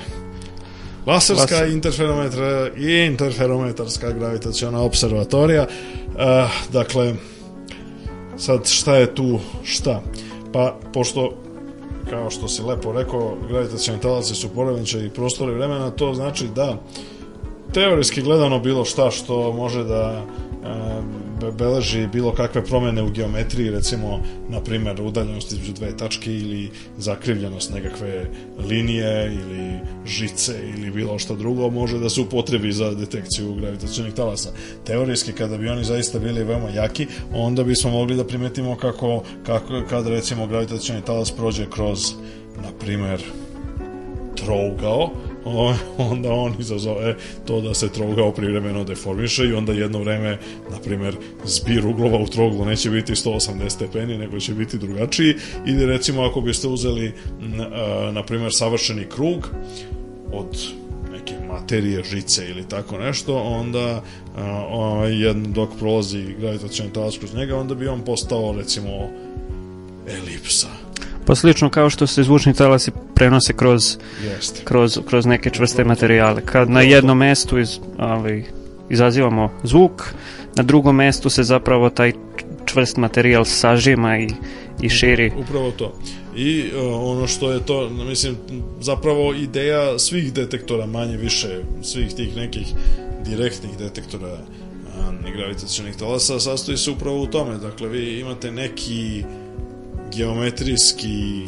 laserska 1.05 1.55
Laser. 1.55 1.69
interferometra 1.69 2.69
i 2.77 3.05
interferometarska 3.05 4.11
gravitaciona 4.11 4.81
observatorija. 4.81 5.67
Uh, 6.07 6.21
dakle, 6.73 7.13
sad 8.37 8.67
šta 8.67 8.95
je 8.95 9.15
tu 9.15 9.39
šta? 9.63 10.01
Pa, 10.53 10.79
pošto 10.93 11.33
kao 12.09 12.29
što 12.29 12.47
si 12.47 12.61
lepo 12.61 12.91
rekao, 12.91 13.37
gravitacioni 13.49 14.01
talaci 14.01 14.35
su 14.35 14.49
poremećaj 14.49 15.09
prostora 15.09 15.51
i 15.51 15.55
vremena, 15.55 15.91
to 15.91 16.13
znači 16.13 16.47
da 16.55 16.77
teorijski 17.73 18.21
gledano 18.21 18.59
bilo 18.59 18.85
šta 18.85 19.11
što 19.11 19.51
može 19.53 19.83
da 19.83 20.25
beleži 21.57 22.07
bilo 22.07 22.31
kakve 22.33 22.65
promene 22.65 23.03
u 23.03 23.09
geometriji, 23.09 23.69
recimo, 23.69 24.19
na 24.49 24.61
primjer, 24.61 25.01
udaljenost 25.01 25.51
između 25.51 25.73
dve 25.73 25.97
tačke 25.97 26.33
ili 26.33 26.69
zakrivljenost 26.97 27.73
nekakve 27.73 28.25
linije 28.69 29.33
ili 29.33 29.79
žice 30.05 30.53
ili 30.77 30.91
bilo 30.91 31.19
šta 31.19 31.35
drugo, 31.35 31.69
može 31.69 31.99
da 31.99 32.09
se 32.09 32.21
upotrebi 32.21 32.71
za 32.71 32.93
detekciju 32.93 33.53
gravitacionih 33.53 34.13
talasa. 34.13 34.49
Teorijski, 34.85 35.33
kada 35.33 35.57
bi 35.57 35.69
oni 35.69 35.83
zaista 35.83 36.19
bili 36.19 36.43
veoma 36.43 36.69
jaki, 36.69 37.07
onda 37.33 37.63
bismo 37.63 37.91
mogli 37.91 38.15
da 38.15 38.27
primetimo 38.27 38.75
kako, 38.75 39.23
kako 39.45 39.83
kad 39.89 40.07
recimo 40.07 40.47
gravitacioni 40.47 41.01
talas 41.01 41.31
prođe 41.31 41.65
kroz, 41.69 41.99
na 42.61 42.69
primjer, 42.79 43.23
trougao, 44.35 45.09
onda 45.97 46.33
on 46.33 46.53
izazove 46.59 47.15
to 47.45 47.61
da 47.61 47.73
se 47.73 47.89
trougao 47.89 48.31
privremeno 48.31 48.83
deformiše 48.83 49.45
i 49.45 49.53
onda 49.53 49.73
jedno 49.73 49.99
vreme, 49.99 50.37
na 50.71 50.79
primjer, 50.83 51.15
zbir 51.45 51.87
uglova 51.87 52.17
u 52.17 52.27
trouglu 52.27 52.65
neće 52.65 52.89
biti 52.89 53.13
180 53.13 53.69
stepeni, 53.69 54.17
nego 54.17 54.39
će 54.39 54.53
biti 54.53 54.77
drugačiji. 54.77 55.35
Ili 55.65 55.85
recimo 55.85 56.23
ako 56.23 56.41
biste 56.41 56.67
uzeli, 56.67 57.13
na 58.11 58.23
primjer, 58.23 58.51
savršeni 58.53 59.05
krug 59.15 59.49
od 60.33 60.57
neke 61.11 61.33
materije, 61.47 62.03
žice 62.03 62.49
ili 62.49 62.67
tako 62.69 62.97
nešto, 62.97 63.37
onda 63.37 64.03
jedno 65.09 65.49
dok 65.49 65.69
prolazi 65.79 66.35
gravitacioni 66.39 66.93
talas 66.93 67.17
kroz 67.17 67.35
njega, 67.35 67.57
onda 67.57 67.75
bi 67.75 67.87
on 67.87 68.01
postao 68.01 68.55
recimo 68.57 69.09
elipsa. 70.07 70.84
Pa 71.25 71.35
slično 71.35 71.69
kao 71.69 71.89
što 71.89 72.07
se 72.07 72.23
zvučni 72.23 72.53
talasi 72.53 72.91
prenose 73.15 73.53
kroz, 73.53 73.97
Jeste. 74.23 74.61
kroz, 74.63 74.99
kroz 75.09 75.25
neke 75.25 75.49
čvrste 75.49 75.83
materijale. 75.83 76.41
Kad 76.45 76.69
na 76.69 76.81
jednom 76.81 77.17
mestu 77.17 77.59
iz, 77.59 77.79
ali, 77.97 78.45
izazivamo 78.89 79.49
zvuk, 79.63 80.13
na 80.55 80.63
drugom 80.63 80.95
mestu 80.95 81.29
se 81.29 81.43
zapravo 81.43 81.89
taj 81.89 82.11
čvrst 82.65 82.97
materijal 82.97 83.45
sažima 83.45 84.17
i, 84.17 84.27
i 84.81 84.89
širi. 84.89 85.31
Upravo 85.37 85.71
to. 85.71 85.99
I 86.35 86.63
uh, 86.75 87.01
ono 87.01 87.27
što 87.27 87.51
je 87.51 87.65
to, 87.65 87.89
mislim, 87.89 88.35
zapravo 88.81 89.33
ideja 89.33 89.99
svih 89.99 90.33
detektora 90.33 90.85
manje 90.85 91.17
više, 91.17 91.61
svih 91.81 92.13
tih 92.15 92.35
nekih 92.35 92.67
direktnih 93.25 93.77
detektora 93.77 94.33
uh, 94.33 95.33
gravitacionih 95.35 95.95
talasa 95.95 96.39
sastoji 96.39 96.77
se 96.77 96.91
upravo 96.91 97.21
u 97.21 97.27
tome. 97.27 97.57
Dakle, 97.57 97.87
vi 97.87 98.19
imate 98.19 98.51
neki 98.51 99.23
geometrijski 100.13 101.47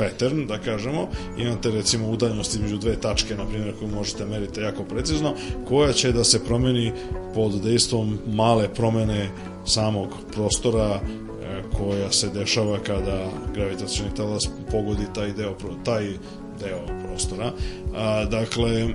pattern, 0.00 0.46
da 0.46 0.58
kažemo, 0.58 1.08
imate 1.38 1.70
recimo 1.70 2.08
udaljenost 2.08 2.54
između 2.54 2.76
dve 2.76 2.96
tačke, 3.00 3.36
na 3.36 3.46
primjer, 3.46 3.74
koju 3.78 3.88
možete 3.88 4.24
meriti 4.24 4.60
jako 4.60 4.84
precizno, 4.84 5.34
koja 5.68 5.92
će 5.92 6.12
da 6.12 6.24
se 6.24 6.44
promeni 6.44 6.92
pod 7.34 7.60
dejstvom 7.62 8.18
male 8.26 8.68
promene 8.74 9.28
samog 9.66 10.08
prostora 10.32 11.00
e, 11.00 11.00
koja 11.76 12.12
se 12.12 12.28
dešava 12.28 12.78
kada 12.78 13.26
gravitacioni 13.54 14.14
talas 14.16 14.48
pogodi 14.70 15.04
taj 15.14 15.32
deo, 15.32 15.54
taj 15.84 16.04
deo 16.60 16.80
prostora. 17.06 17.52
A, 17.94 18.24
dakle, 18.24 18.80
e, 18.80 18.88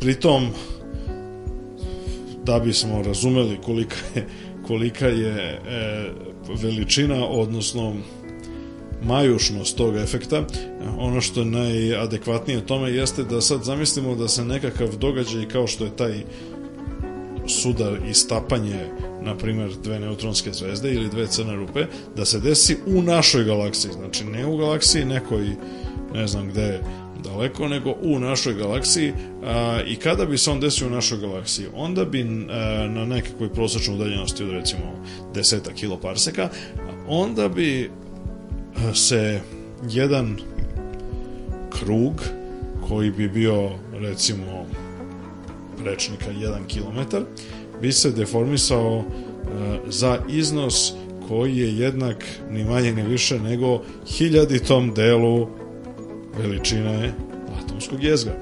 pritom 0.00 0.48
da 2.44 2.58
bismo 2.58 3.02
razumeli 3.02 3.58
kolika 3.64 3.96
je, 4.14 4.26
kolika 4.66 5.06
je 5.06 5.60
e, 5.68 6.10
veličina, 6.62 7.26
odnosno 7.26 7.94
majušnost 9.02 9.76
tog 9.76 9.96
efekta, 9.96 10.44
ono 10.98 11.20
što 11.20 11.40
je 11.40 11.46
najadekvatnije 11.46 12.66
tome 12.66 12.90
jeste 12.90 13.24
da 13.24 13.40
sad 13.40 13.64
zamislimo 13.64 14.14
da 14.14 14.28
se 14.28 14.44
nekakav 14.44 14.96
događaj 14.96 15.48
kao 15.48 15.66
što 15.66 15.84
je 15.84 15.96
taj 15.96 16.22
sudar 17.46 17.98
i 18.10 18.14
stapanje 18.14 18.86
na 19.22 19.36
primjer 19.36 19.70
dve 19.84 20.00
neutronske 20.00 20.52
zvezde 20.52 20.92
ili 20.92 21.08
dve 21.08 21.26
crne 21.26 21.56
rupe 21.56 21.86
da 22.16 22.24
se 22.24 22.40
desi 22.40 22.76
u 22.86 23.02
našoj 23.02 23.44
galaksiji. 23.44 23.92
Znači 23.92 24.24
ne 24.24 24.46
u 24.46 24.56
galaksiji 24.56 25.04
nekoj 25.04 25.46
ne 26.14 26.26
znam 26.26 26.48
gde 26.48 26.80
daleko 27.20 27.68
nego 27.68 27.94
u 28.02 28.18
našoj 28.18 28.54
galaksiji 28.54 29.12
a, 29.44 29.80
i 29.86 29.96
kada 29.96 30.26
bi 30.26 30.38
se 30.38 30.50
on 30.50 30.60
desio 30.60 30.86
u 30.86 30.90
našoj 30.90 31.18
galaksiji 31.18 31.66
onda 31.74 32.04
bi 32.04 32.20
a, 32.20 32.24
na 32.88 33.04
nekakvoj 33.04 33.52
prosječnoj 33.52 33.96
udaljenosti 33.96 34.44
od 34.44 34.50
recimo 34.50 35.04
10 35.34 35.74
kiloparseka 35.74 36.48
onda 37.08 37.48
bi 37.48 37.90
a, 38.76 38.94
se 38.94 39.40
jedan 39.90 40.36
krug 41.70 42.22
koji 42.88 43.10
bi 43.10 43.28
bio 43.28 43.70
recimo 43.92 44.66
rečnika 45.84 46.26
1 46.32 46.56
km 46.68 47.16
bi 47.80 47.92
se 47.92 48.10
deformisao 48.10 49.04
e, 49.04 49.78
za 49.88 50.18
iznos 50.28 50.92
koji 51.28 51.56
je 51.56 51.78
jednak 51.78 52.24
ni 52.50 52.64
manje 52.64 52.92
ni 52.92 53.02
više 53.02 53.38
nego 53.40 53.82
hiljaditom 54.06 54.94
delu 54.94 55.48
veličine 56.38 57.12
atomskog 57.62 58.02
jezgra. 58.02 58.32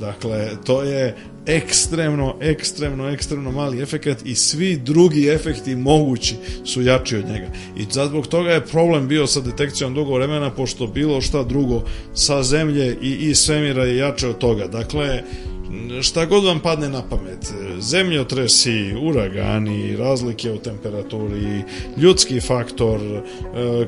Dakle, 0.00 0.50
to 0.64 0.82
je 0.82 1.16
ekstremno, 1.46 2.34
ekstremno, 2.40 3.08
ekstremno 3.08 3.52
mali 3.52 3.82
efekat 3.82 4.18
i 4.24 4.34
svi 4.34 4.76
drugi 4.76 5.28
efekti 5.28 5.76
mogući 5.76 6.34
su 6.64 6.82
jači 6.82 7.16
od 7.16 7.28
njega. 7.28 7.46
I 7.76 7.86
zbog 7.90 8.26
toga 8.26 8.50
je 8.50 8.66
problem 8.66 9.08
bio 9.08 9.26
sa 9.26 9.40
detekcijom 9.40 9.94
dugo 9.94 10.14
vremena, 10.14 10.50
pošto 10.50 10.86
bilo 10.86 11.20
šta 11.20 11.42
drugo 11.42 11.82
sa 12.14 12.42
zemlje 12.42 12.96
i 13.02 13.10
iz 13.10 13.38
svemira 13.38 13.84
je 13.84 13.96
jače 13.96 14.28
od 14.28 14.38
toga. 14.38 14.66
Dakle, 14.66 15.22
šta 16.02 16.26
god 16.26 16.44
vam 16.44 16.60
padne 16.60 16.88
na 16.88 17.02
pamet, 17.08 17.52
zemljotresi, 17.80 18.94
uragani, 19.02 19.96
razlike 19.96 20.52
u 20.52 20.58
temperaturi, 20.58 21.62
ljudski 21.96 22.40
faktor, 22.40 23.00
e, 23.00 23.22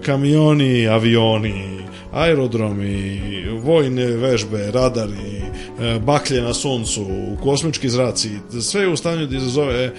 kamioni, 0.02 0.88
avioni, 0.88 1.78
aerodromi, 2.12 3.20
vojne 3.62 4.06
vežbe, 4.06 4.70
radari, 4.70 5.42
e, 5.80 5.98
baklje 5.98 6.42
na 6.42 6.54
suncu, 6.54 7.06
kosmički 7.42 7.88
zraci, 7.88 8.30
sve 8.60 8.82
je 8.82 8.88
u 8.88 8.96
stanju 8.96 9.26
da 9.26 9.36
izazove 9.36 9.92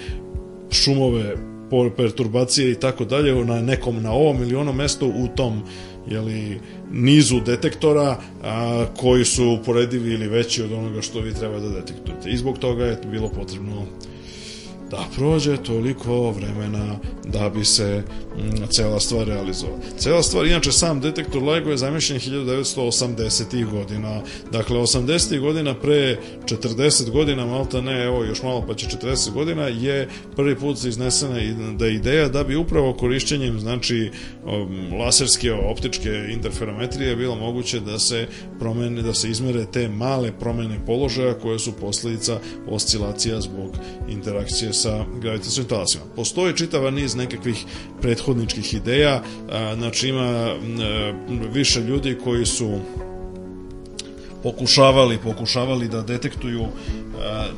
šumove, 0.70 1.36
perturbacije 1.96 2.70
i 2.70 2.74
tako 2.74 3.04
dalje 3.04 3.44
na 3.44 3.62
nekom 3.62 4.02
na 4.02 4.12
ovom 4.12 4.42
ili 4.42 4.54
onom 4.54 4.76
mestu 4.76 5.06
u 5.06 5.28
tom 5.36 5.62
jeli, 6.10 6.60
nizu 6.92 7.40
detektora 7.40 8.18
a, 8.42 8.86
koji 8.96 9.24
su 9.24 9.58
uporedivi 9.60 10.14
ili 10.14 10.28
veći 10.28 10.62
od 10.62 10.72
onoga 10.72 11.02
što 11.02 11.20
vi 11.20 11.34
treba 11.34 11.60
da 11.60 11.68
detektujete. 11.68 12.30
I 12.30 12.36
zbog 12.36 12.58
toga 12.58 12.84
je 12.84 12.98
bilo 13.10 13.28
potrebno 13.28 13.86
da 14.90 15.04
prođe 15.16 15.56
toliko 15.56 16.30
vremena 16.30 16.96
da 17.24 17.48
bi 17.48 17.64
se 17.64 18.02
cela 18.70 19.00
stvar 19.00 19.26
realizovala. 19.26 19.78
Cela 19.98 20.22
stvar, 20.22 20.46
inače 20.46 20.72
sam 20.72 21.00
detektor 21.00 21.42
LIGO 21.42 21.70
je 21.70 21.76
zamišljen 21.76 22.20
1980. 22.20 23.70
godina. 23.70 24.20
Dakle, 24.52 24.76
80. 24.76 25.40
godina 25.40 25.74
pre 25.74 26.18
40 26.44 27.10
godina, 27.10 27.46
malta 27.46 27.80
ne, 27.80 28.04
evo 28.04 28.24
još 28.24 28.42
malo 28.42 28.64
pa 28.66 28.74
će 28.74 28.86
40 28.86 29.32
godina, 29.32 29.62
je 29.62 30.08
prvi 30.36 30.56
put 30.56 30.84
iznesena 30.84 31.34
da 31.78 31.88
ideja 31.88 32.28
da 32.28 32.44
bi 32.44 32.56
upravo 32.56 32.92
korišćenjem, 32.92 33.60
znači, 33.60 34.10
um, 34.44 35.00
laserske 35.00 35.52
optičke 35.52 36.10
interferometrije 36.32 37.16
bilo 37.16 37.34
moguće 37.34 37.80
da 37.80 37.98
se 37.98 38.26
promene, 38.58 39.02
da 39.02 39.14
se 39.14 39.30
izmere 39.30 39.66
te 39.72 39.88
male 39.88 40.32
promene 40.40 40.86
položaja 40.86 41.34
koje 41.34 41.58
su 41.58 41.72
posljedica 41.72 42.38
oscilacija 42.68 43.40
zbog 43.40 43.70
interakcije 44.08 44.72
sa 44.72 45.04
gravitacijnim 45.20 45.68
talasima. 45.68 46.04
Postoji 46.16 46.56
čitava 46.56 46.90
niz 46.90 47.14
nekakvih 47.14 47.64
prethodničkih 48.26 48.74
ideja, 48.74 49.22
znači 49.76 50.08
ima 50.08 50.24
e, 50.24 50.56
više 51.52 51.80
ljudi 51.80 52.18
koji 52.24 52.46
su 52.46 52.80
pokušavali, 54.42 55.18
pokušavali 55.18 55.88
da 55.88 56.02
detektuju 56.02 56.66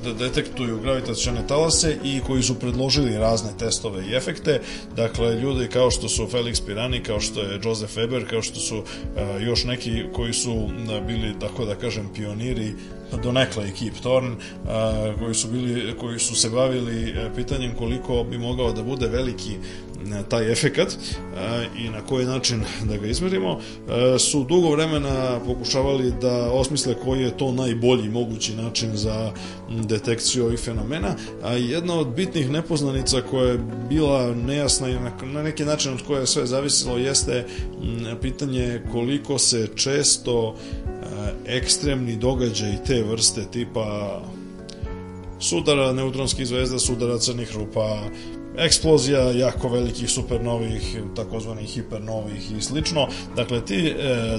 da 0.05 0.13
detektuju 0.13 0.81
gravitacione 0.81 1.47
talase 1.47 1.97
i 2.05 2.21
koji 2.27 2.43
su 2.43 2.55
predložili 2.55 3.19
razne 3.19 3.51
testove 3.59 4.07
i 4.07 4.15
efekte. 4.15 4.61
Dakle, 4.97 5.35
ljudi 5.35 5.69
kao 5.69 5.91
što 5.91 6.09
su 6.09 6.29
Felix 6.33 6.67
Pirani, 6.67 7.03
kao 7.03 7.21
što 7.21 7.41
je 7.41 7.61
Joseph 7.65 7.97
Weber, 7.97 8.27
kao 8.31 8.43
što 8.43 8.61
su 8.61 8.83
još 9.41 9.65
neki 9.65 10.05
koji 10.13 10.33
su 10.33 10.69
bili, 11.07 11.35
tako 11.41 11.65
da 11.65 11.75
kažem, 11.75 12.09
pioniri 12.15 12.73
donekle 13.23 13.69
i 13.69 13.73
Kip 13.73 13.95
Thorne, 13.95 14.37
koji 15.19 15.35
su, 15.35 15.49
bili, 15.49 15.95
koji 16.01 16.19
su 16.19 16.37
se 16.37 16.51
bavili 16.51 17.15
pitanjem 17.37 17.75
koliko 17.79 18.25
bi 18.25 18.39
mogao 18.39 18.73
da 18.73 18.83
bude 18.83 19.07
veliki 19.07 19.57
taj 20.29 20.53
efekat 20.53 20.97
i 21.79 21.91
na 21.91 22.01
koji 22.01 22.27
način 22.27 22.63
da 22.85 22.97
ga 22.97 23.07
izmerimo, 23.07 23.61
su 24.19 24.45
dugo 24.45 24.71
vremena 24.71 25.41
pokušavali 25.47 26.13
da 26.21 26.53
osmisle 26.53 26.95
koji 27.05 27.23
je 27.23 27.37
to 27.37 27.53
najbolji 27.53 28.09
mogući 28.09 28.55
način 28.55 28.97
za 28.97 29.33
detekciju 29.71 30.45
ovih 30.45 30.61
fenomena, 30.61 31.15
a 31.43 31.53
jedna 31.53 31.95
od 31.95 32.09
bitnih 32.09 32.51
nepoznanica 32.51 33.21
koja 33.31 33.51
je 33.51 33.59
bila 33.89 34.35
nejasna 34.35 34.89
i 34.89 34.97
na 35.23 35.43
neki 35.43 35.65
način 35.65 35.93
od 35.93 36.03
koje 36.07 36.21
je 36.21 36.27
sve 36.27 36.47
zavisilo 36.47 36.97
jeste 36.97 37.47
pitanje 38.23 38.83
koliko 38.93 39.39
se 39.39 39.69
često 39.77 40.57
ekstremni 41.47 42.17
događaj 42.17 42.85
te 42.87 43.03
vrste 43.03 43.45
tipa 43.53 44.21
sudara 45.41 45.93
neutronskih 45.93 46.47
zvezda, 46.47 46.79
sudara 46.79 47.19
crnih 47.19 47.57
rupa, 47.57 47.99
eksplozija 48.59 49.31
jako 49.31 49.69
velikih 49.69 50.11
supernovih, 50.11 50.97
takozvanih 51.17 51.69
hipernovih 51.69 52.53
i 52.59 52.61
slično. 52.63 53.09
Dakle, 53.37 53.65
ti 53.65 53.87
e, 53.87 53.95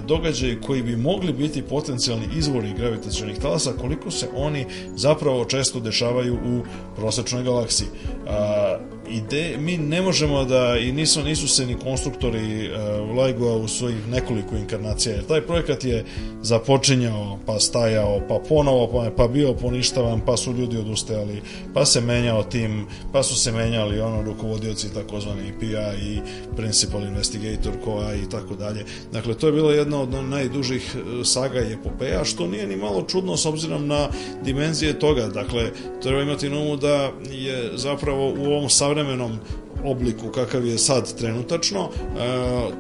događaji 0.07 0.61
koji 0.61 0.83
bi 0.83 0.95
mogli 0.95 1.33
biti 1.33 1.61
potencijalni 1.61 2.25
izvori 2.37 2.73
gravitacionih 2.73 3.37
talasa, 3.39 3.73
koliko 3.81 4.11
se 4.11 4.27
oni 4.35 4.65
zapravo 4.95 5.45
često 5.45 5.79
dešavaju 5.79 6.33
u 6.33 6.63
prosečnoj 6.95 7.43
galaksiji. 7.43 7.87
A, 8.27 8.77
ide, 9.09 9.57
mi 9.57 9.77
ne 9.77 10.01
možemo 10.01 10.45
da, 10.45 10.77
i 10.77 10.91
nisu, 10.91 11.23
nisu 11.23 11.47
se 11.47 11.65
ni 11.65 11.75
konstruktori 11.75 12.69
uh, 12.69 13.17
Lajgoa 13.17 13.55
u 13.55 13.67
svojih 13.67 14.07
nekoliko 14.07 14.55
inkarnacija, 14.55 15.15
jer 15.15 15.25
taj 15.25 15.41
projekat 15.41 15.83
je 15.83 16.05
započinjao, 16.41 17.39
pa 17.45 17.59
stajao, 17.59 18.21
pa 18.29 18.39
ponovo, 18.49 18.87
pa, 18.87 19.11
pa 19.17 19.27
bio 19.27 19.53
poništavan, 19.53 20.21
pa 20.25 20.37
su 20.37 20.53
ljudi 20.53 20.77
odustajali, 20.77 21.41
pa 21.73 21.85
se 21.85 22.01
menjao 22.01 22.43
tim, 22.43 22.85
pa 23.11 23.23
su 23.23 23.35
se 23.35 23.51
menjali 23.51 23.99
ono 23.99 24.21
rukovodioci 24.21 24.93
takozvani 24.93 25.53
PI 25.59 25.75
i 26.01 26.19
Principal 26.55 27.03
Investigator 27.03 27.73
koja 27.83 28.15
i 28.15 28.29
tako 28.31 28.55
dalje. 28.55 28.85
Dakle, 29.13 29.33
to 29.33 29.47
je 29.47 29.53
bila 29.53 29.73
jedna 29.73 30.01
od 30.01 30.09
najdužih 30.29 30.95
e, 30.95 31.23
saga 31.25 31.61
i 31.61 31.73
epopeja, 31.73 32.25
što 32.25 32.47
nije 32.47 32.67
ni 32.67 32.75
malo 32.75 33.01
čudno 33.01 33.37
s 33.37 33.45
obzirom 33.45 33.87
na 33.87 34.09
dimenzije 34.43 34.99
toga. 34.99 35.27
Dakle, 35.27 35.71
treba 36.01 36.21
imati 36.21 36.49
na 36.49 36.59
umu 36.59 36.77
da 36.77 37.11
je 37.31 37.71
zapravo 37.75 38.29
u 38.29 38.45
ovom 38.45 38.69
savremenom 38.69 38.98
savremenom 38.99 39.39
obliku 39.83 40.31
kakav 40.31 40.65
je 40.65 40.77
sad 40.77 41.15
trenutačno, 41.17 41.89
e, 41.89 42.09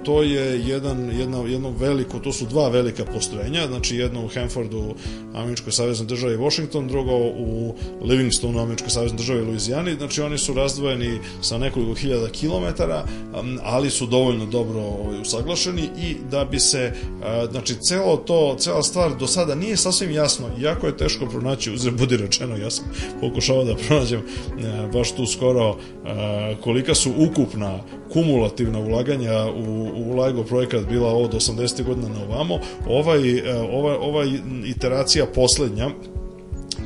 to 0.03 0.23
je 0.23 0.61
jedan, 0.67 1.11
jedno, 1.19 1.45
jedno 1.45 1.71
veliko, 1.79 2.19
to 2.19 2.33
su 2.33 2.45
dva 2.45 2.69
velika 2.69 3.05
postrojenja, 3.05 3.67
znači 3.67 3.95
jedno 3.95 4.25
u 4.25 4.27
Hanfordu, 4.27 4.95
Američkoj 5.35 5.71
saveznoj 5.71 6.07
državi 6.07 6.37
Washington, 6.37 6.87
drugo 6.87 7.15
u 7.17 7.75
Livingstonu, 8.01 8.59
Američkoj 8.59 8.89
saveznoj 8.89 9.17
državi 9.17 9.41
Luizijani, 9.41 9.95
znači 9.95 10.21
oni 10.21 10.37
su 10.37 10.53
razdvojeni 10.53 11.19
sa 11.41 11.57
nekoliko 11.57 11.93
hiljada 11.93 12.29
kilometara, 12.29 13.05
ali 13.63 13.89
su 13.89 14.05
dovoljno 14.05 14.45
dobro 14.45 14.79
ovaj, 14.79 15.21
usaglašeni 15.21 15.89
i 16.01 16.15
da 16.31 16.45
bi 16.45 16.59
se, 16.59 16.79
e, 16.79 16.93
znači 17.51 17.75
celo 17.75 18.17
to, 18.17 18.55
cela 18.59 18.83
stvar 18.83 19.15
do 19.15 19.27
sada 19.27 19.55
nije 19.55 19.77
sasvim 19.77 20.11
jasno, 20.11 20.47
jako 20.59 20.87
je 20.87 20.97
teško 20.97 21.25
pronaći, 21.25 21.71
uzre 21.71 21.91
budi 21.91 22.17
rečeno, 22.17 22.57
ja 22.57 22.69
sam 22.69 22.85
pokušao 23.21 23.63
da 23.63 23.75
pronađem 23.75 24.19
e, 24.19 24.23
baš 24.93 25.11
tu 25.11 25.25
skoro 25.25 25.77
koliko 26.63 26.88
kolika 26.89 26.95
su 26.95 27.11
ukupna 27.29 27.79
kumulativna 28.13 28.79
ulaganja 28.79 29.45
u, 29.45 29.89
u 29.95 30.21
LIGO 30.21 30.43
projekat 30.43 30.85
bila 30.85 31.13
od 31.13 31.33
80. 31.33 31.83
godina 31.83 32.09
na 32.09 32.23
ovamo, 32.23 32.59
ovaj, 32.87 33.37
e, 33.37 33.59
ova, 33.71 33.99
ova 33.99 34.25
iteracija 34.65 35.25
poslednja 35.25 35.89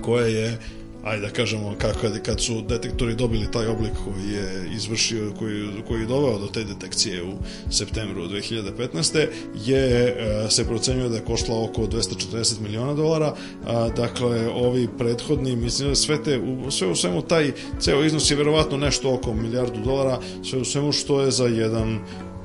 koja 0.02 0.26
je 0.26 0.58
ajde 1.04 1.22
da 1.28 1.34
kažemo 1.34 1.76
kako 1.78 2.08
kad 2.26 2.42
su 2.42 2.62
detektori 2.62 3.16
dobili 3.16 3.52
taj 3.52 3.68
oblik 3.68 3.92
koji 4.06 4.34
je 4.34 4.70
izvršio 4.76 5.34
koji, 5.40 5.70
koji 5.88 6.02
je 6.02 6.08
doveo 6.08 6.40
do 6.40 6.48
te 6.48 6.64
detekcije 6.64 7.24
u 7.24 7.34
septembru 7.72 8.28
2015. 8.28 9.28
je 9.66 10.08
e, 10.08 10.50
se 10.50 10.66
procenjuje 10.66 11.10
da 11.10 11.16
je 11.16 11.26
koštala 11.26 11.64
oko 11.64 11.82
240 11.82 12.62
miliona 12.62 12.94
dolara 12.94 13.34
dakle 13.96 14.48
ovi 14.50 14.88
prethodni 14.98 15.56
mislim 15.56 15.90
da 15.90 15.96
sve 15.96 16.24
te 16.24 16.42
sve 16.70 16.88
u 16.88 16.96
svemu 16.96 17.22
taj 17.22 17.52
ceo 17.80 18.04
iznos 18.04 18.32
je 18.32 18.38
verovatno 18.38 18.78
nešto 18.78 19.14
oko 19.14 19.34
milijardu 19.34 19.80
dolara 19.86 20.20
sve 20.44 20.60
u 20.60 20.66
svemu 20.66 20.92
što 20.92 21.22
je 21.22 21.32
za 21.32 21.46
jedan 21.46 22.00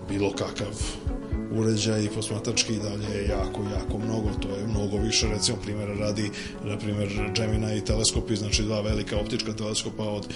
bilo 0.08 0.30
kakav 0.32 1.07
uređaj 1.50 2.04
i 2.04 2.08
posmatrački 2.08 2.74
i 2.74 2.78
dalje 2.78 3.18
je 3.18 3.28
jako, 3.28 3.62
jako 3.78 3.98
mnogo, 3.98 4.28
to 4.40 4.48
je 4.56 4.66
mnogo 4.66 4.96
više, 4.96 5.26
recimo 5.28 5.58
primjera 5.64 5.94
radi, 5.94 6.30
na 6.64 6.78
primjer 6.78 7.08
Gemini 7.36 7.78
i 7.78 7.84
teleskopi, 7.84 8.36
znači 8.36 8.62
dva 8.62 8.80
velika 8.80 9.18
optička 9.18 9.52
teleskopa 9.52 10.02
od, 10.02 10.26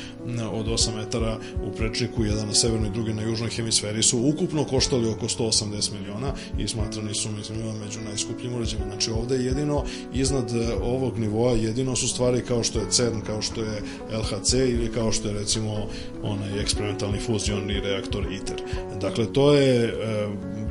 od 0.52 0.66
8 0.66 0.96
metara 0.96 1.38
u 1.64 1.72
prečniku, 1.72 2.24
jedan 2.24 2.46
na 2.46 2.54
severnoj, 2.54 2.90
drugi 2.90 3.12
na 3.12 3.22
južnoj 3.22 3.50
hemisferi 3.50 4.02
su 4.02 4.18
ukupno 4.18 4.64
koštali 4.64 5.08
oko 5.08 5.26
180 5.26 5.92
miliona 6.00 6.34
i 6.58 6.68
smatrani 6.68 7.14
su, 7.14 7.28
mislim, 7.32 7.58
među 7.84 8.00
najskupljim 8.00 8.54
uređajima. 8.54 8.86
Znači 8.86 9.10
ovde 9.10 9.34
je 9.34 9.44
jedino 9.44 9.84
iznad 10.14 10.50
e, 10.50 10.74
ovog 10.82 11.18
nivoa, 11.18 11.52
jedino 11.52 11.96
su 11.96 12.08
stvari 12.08 12.42
kao 12.48 12.62
što 12.62 12.78
je 12.78 12.90
CERN, 12.90 13.20
kao 13.20 13.42
što 13.42 13.60
je 13.60 13.82
LHC 14.10 14.52
ili 14.52 14.92
kao 14.92 15.12
što 15.12 15.28
je 15.28 15.34
recimo 15.34 15.86
onaj 16.22 16.60
eksperimentalni 16.60 17.18
fuzionni 17.18 17.80
reaktor 17.80 18.32
ITER. 18.32 18.62
Dakle, 19.00 19.32
to 19.32 19.54
je 19.54 19.84
e, 19.84 19.92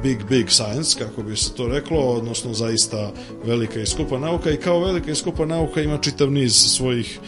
big, 0.03 0.17
big 0.31 0.49
science, 0.49 0.99
kako 0.99 1.23
bi 1.23 1.35
se 1.35 1.53
to 1.53 1.67
reklo, 1.67 1.99
odnosno 1.99 2.53
zaista 2.53 3.11
velika 3.45 3.79
i 3.79 3.85
skupa 3.85 4.19
nauka 4.19 4.51
i 4.51 4.57
kao 4.57 4.79
velika 4.79 5.11
i 5.11 5.15
skupa 5.15 5.45
nauka 5.45 5.81
ima 5.81 5.97
čitav 5.97 6.31
niz 6.31 6.53
svojih 6.53 7.19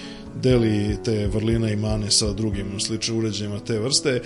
deli 0.42 0.98
te 1.04 1.28
vrline 1.28 1.74
i 1.74 1.76
mane 1.76 2.12
sa 2.12 2.34
drugim 2.34 2.80
sličnim 2.80 3.18
uređajima 3.18 3.60
te 3.60 3.80
vrste. 3.80 4.10
E, 4.10 4.22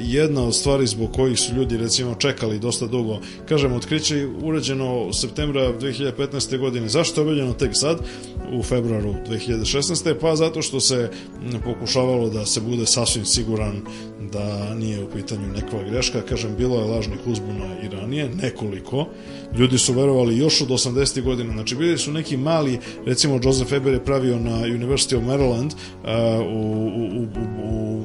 jedna 0.00 0.42
od 0.42 0.54
stvari 0.54 0.86
zbog 0.86 1.12
kojih 1.12 1.38
su 1.38 1.54
ljudi 1.54 1.76
recimo 1.76 2.14
čekali 2.14 2.58
dosta 2.58 2.86
dugo, 2.86 3.20
kažem, 3.48 3.72
otkriće 3.72 4.16
je 4.16 4.26
uređeno 4.42 5.12
septembra 5.12 5.72
2015. 5.80 6.58
godine. 6.58 6.88
Zašto 6.88 7.20
je 7.20 7.22
objavljeno 7.22 7.52
tek 7.52 7.70
sad? 7.72 7.98
u 8.52 8.62
februaru 8.62 9.14
2016. 9.28 10.14
Pa 10.20 10.36
zato 10.36 10.62
što 10.62 10.80
se 10.80 11.10
pokušavalo 11.64 12.30
da 12.30 12.46
se 12.46 12.60
bude 12.60 12.86
sasvim 12.86 13.24
siguran 13.24 13.82
da 14.20 14.74
nije 14.74 15.04
u 15.04 15.10
pitanju 15.10 15.46
nekva 15.54 15.82
greška. 15.90 16.22
Kažem, 16.28 16.56
bilo 16.58 16.78
je 16.78 16.84
lažnih 16.84 17.18
uzbuna 17.26 17.66
i 17.82 17.88
ranije, 17.88 18.28
nekoliko. 18.28 19.06
Ljudi 19.58 19.78
su 19.78 19.92
verovali 19.92 20.38
još 20.38 20.60
od 20.60 20.68
80. 20.68 21.22
godina. 21.22 21.52
Znači, 21.52 21.76
bili 21.76 21.98
su 21.98 22.12
neki 22.12 22.36
mali, 22.36 22.78
recimo 23.06 23.40
Joseph 23.42 23.72
Weber 23.72 23.92
je 23.92 24.04
pravio 24.04 24.38
na 24.38 24.58
University 24.58 25.16
of 25.16 25.24
Maryland 25.24 25.72
uh, 25.74 26.10
u, 26.46 26.86
u, 26.96 27.22
u, 27.22 27.26
u, 27.62 28.04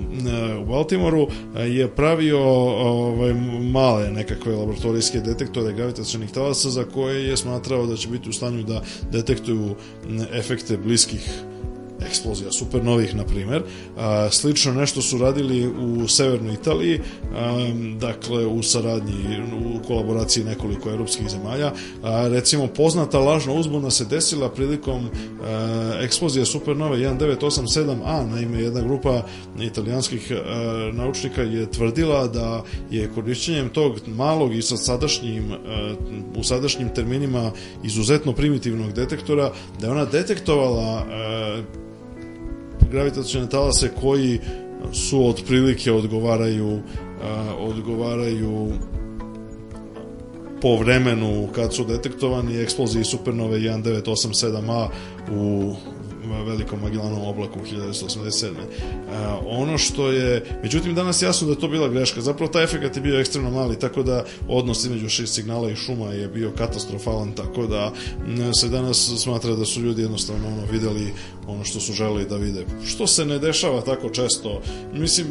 u 0.62 0.66
Baltimoru, 0.66 1.22
uh, 1.22 1.30
je 1.56 1.88
pravio 1.88 2.40
ovaj, 2.40 3.34
male 3.62 4.12
nekakve 4.12 4.56
laboratorijske 4.56 5.20
detektore 5.20 5.74
gravitacionih 5.74 6.32
talasa 6.32 6.70
za 6.70 6.84
koje 6.84 7.28
je 7.28 7.38
smatrao 7.38 7.86
da 7.86 7.96
će 7.96 8.08
biti 8.08 8.30
u 8.30 8.34
stanju 8.34 8.64
da 8.64 8.82
detektuju 9.12 9.76
efekte 10.34 10.78
bliskih 10.78 11.30
eksplozija 12.08 12.52
supernovih, 12.52 13.16
na 13.16 13.24
primer. 13.24 13.64
Slično 14.32 14.74
nešto 14.74 15.02
su 15.02 15.18
radili 15.18 15.68
u 15.68 16.08
severnoj 16.08 16.54
Italiji, 16.54 17.00
dakle 18.00 18.46
u 18.46 18.64
saradnji, 18.64 19.14
u 19.66 19.88
kolaboraciji 19.88 20.44
nekoliko 20.44 20.90
evropskih 20.90 21.30
zemalja. 21.30 21.72
Recimo, 22.30 22.68
poznata 22.68 23.20
lažna 23.20 23.54
uzbuna 23.54 23.92
se 23.92 24.06
desila 24.06 24.50
prilikom 24.50 25.10
eksplozije 26.02 26.46
supernove 26.46 26.98
1987A, 26.98 28.30
naime 28.32 28.62
jedna 28.62 28.82
grupa 28.82 29.26
italijanskih 29.62 30.32
naučnika 30.94 31.42
je 31.42 31.72
tvrdila 31.72 32.28
da 32.28 32.64
je 32.92 33.10
korišćenjem 33.16 33.70
tog 33.70 34.00
malog 34.08 34.56
i 34.56 34.62
sa 34.62 34.78
sadašnjim 34.78 35.44
u 36.36 36.44
sadašnjim 36.44 36.90
terminima 36.96 37.52
izuzetno 37.84 38.34
primitivnog 38.34 38.94
detektora, 38.94 39.52
da 39.80 39.88
je 39.88 39.92
ona 39.92 40.06
detektovala 40.06 41.06
gravitacione 42.92 43.50
talase 43.50 43.92
koji 44.02 44.40
su 44.94 45.28
otprilike 45.28 45.92
odgovaraju 45.92 46.80
odgovaraju 47.60 48.72
po 50.62 50.76
vremenu 50.76 51.48
kad 51.56 51.74
su 51.74 51.86
detektovani 51.86 52.58
eksploziji 52.58 53.04
supernove 53.04 53.60
1987A 53.60 54.88
u 55.32 55.74
velikom 56.46 56.80
Magellanovom 56.82 57.28
oblaku 57.28 57.60
1987. 57.60 58.50
Uh, 58.50 58.56
ono 59.46 59.78
što 59.78 60.12
je, 60.12 60.46
međutim 60.64 60.96
danas 60.96 61.22
jasno 61.22 61.48
da 61.48 61.56
to 61.56 61.68
bila 61.68 61.88
greška, 61.88 62.22
zapravo 62.22 62.52
taj 62.52 62.64
efekt 62.64 62.96
je 62.96 63.02
bio 63.02 63.20
ekstremno 63.20 63.52
mali, 63.52 63.80
tako 63.80 64.04
da 64.04 64.26
odnos 64.48 64.84
između 64.84 65.10
šest 65.10 65.34
signala 65.34 65.70
i 65.70 65.76
šuma 65.76 66.08
je 66.08 66.28
bio 66.28 66.52
katastrofalan, 66.58 67.32
tako 67.32 67.68
da 67.68 67.92
se 68.54 68.70
danas 68.70 69.14
smatra 69.18 69.56
da 69.56 69.66
su 69.66 69.82
ljudi 69.82 70.02
jednostavno 70.02 70.48
ono 70.48 70.66
videli 70.72 71.14
ono 71.48 71.64
što 71.64 71.80
su 71.80 71.94
želeli 71.94 72.26
da 72.26 72.38
vide. 72.38 72.66
Što 72.86 73.08
se 73.08 73.26
ne 73.26 73.40
dešava 73.40 73.82
tako 73.82 74.10
često, 74.10 74.62
mislim, 74.94 75.28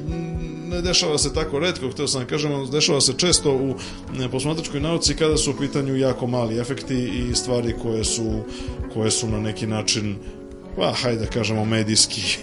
ne 0.71 0.83
dešava 0.83 1.19
se 1.19 1.35
tako 1.35 1.59
redko, 1.59 1.91
htio 1.91 2.09
sam 2.09 2.21
da 2.21 2.27
kažem, 2.27 2.71
dešava 2.71 3.01
se 3.01 3.13
često 3.17 3.53
u 3.53 3.75
posmatračkoj 4.31 4.81
nauci 4.81 5.15
kada 5.15 5.37
su 5.37 5.51
u 5.51 5.57
pitanju 5.59 5.97
jako 5.97 6.27
mali 6.27 6.59
efekti 6.59 7.29
i 7.31 7.35
stvari 7.35 7.75
koje 7.83 8.05
su, 8.05 8.41
koje 8.95 9.11
su 9.11 9.29
na 9.29 9.41
neki 9.41 9.67
način 9.67 10.17
pa 10.81 10.93
hajde 10.93 11.21
da 11.21 11.27
kažemo 11.27 11.65
medijski, 11.65 12.39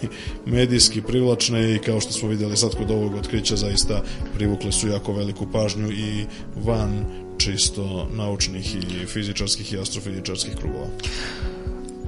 medijski 0.46 1.02
privlačne 1.02 1.76
i 1.76 1.80
kao 1.80 2.02
što 2.02 2.14
smo 2.14 2.30
videli 2.30 2.58
sad 2.58 2.76
kod 2.76 2.92
ovog 2.92 3.16
otkrića 3.16 3.56
zaista 3.56 4.02
privukle 4.36 4.72
su 4.72 4.88
jako 4.88 5.14
veliku 5.14 5.48
pažnju 5.52 5.92
i 5.92 6.26
van 6.56 7.06
čisto 7.38 8.10
naučnih 8.14 8.76
i 8.76 9.06
fizičarskih 9.06 9.74
i 9.74 9.78
astrofizičarskih 9.78 10.56
krugova. 10.56 10.88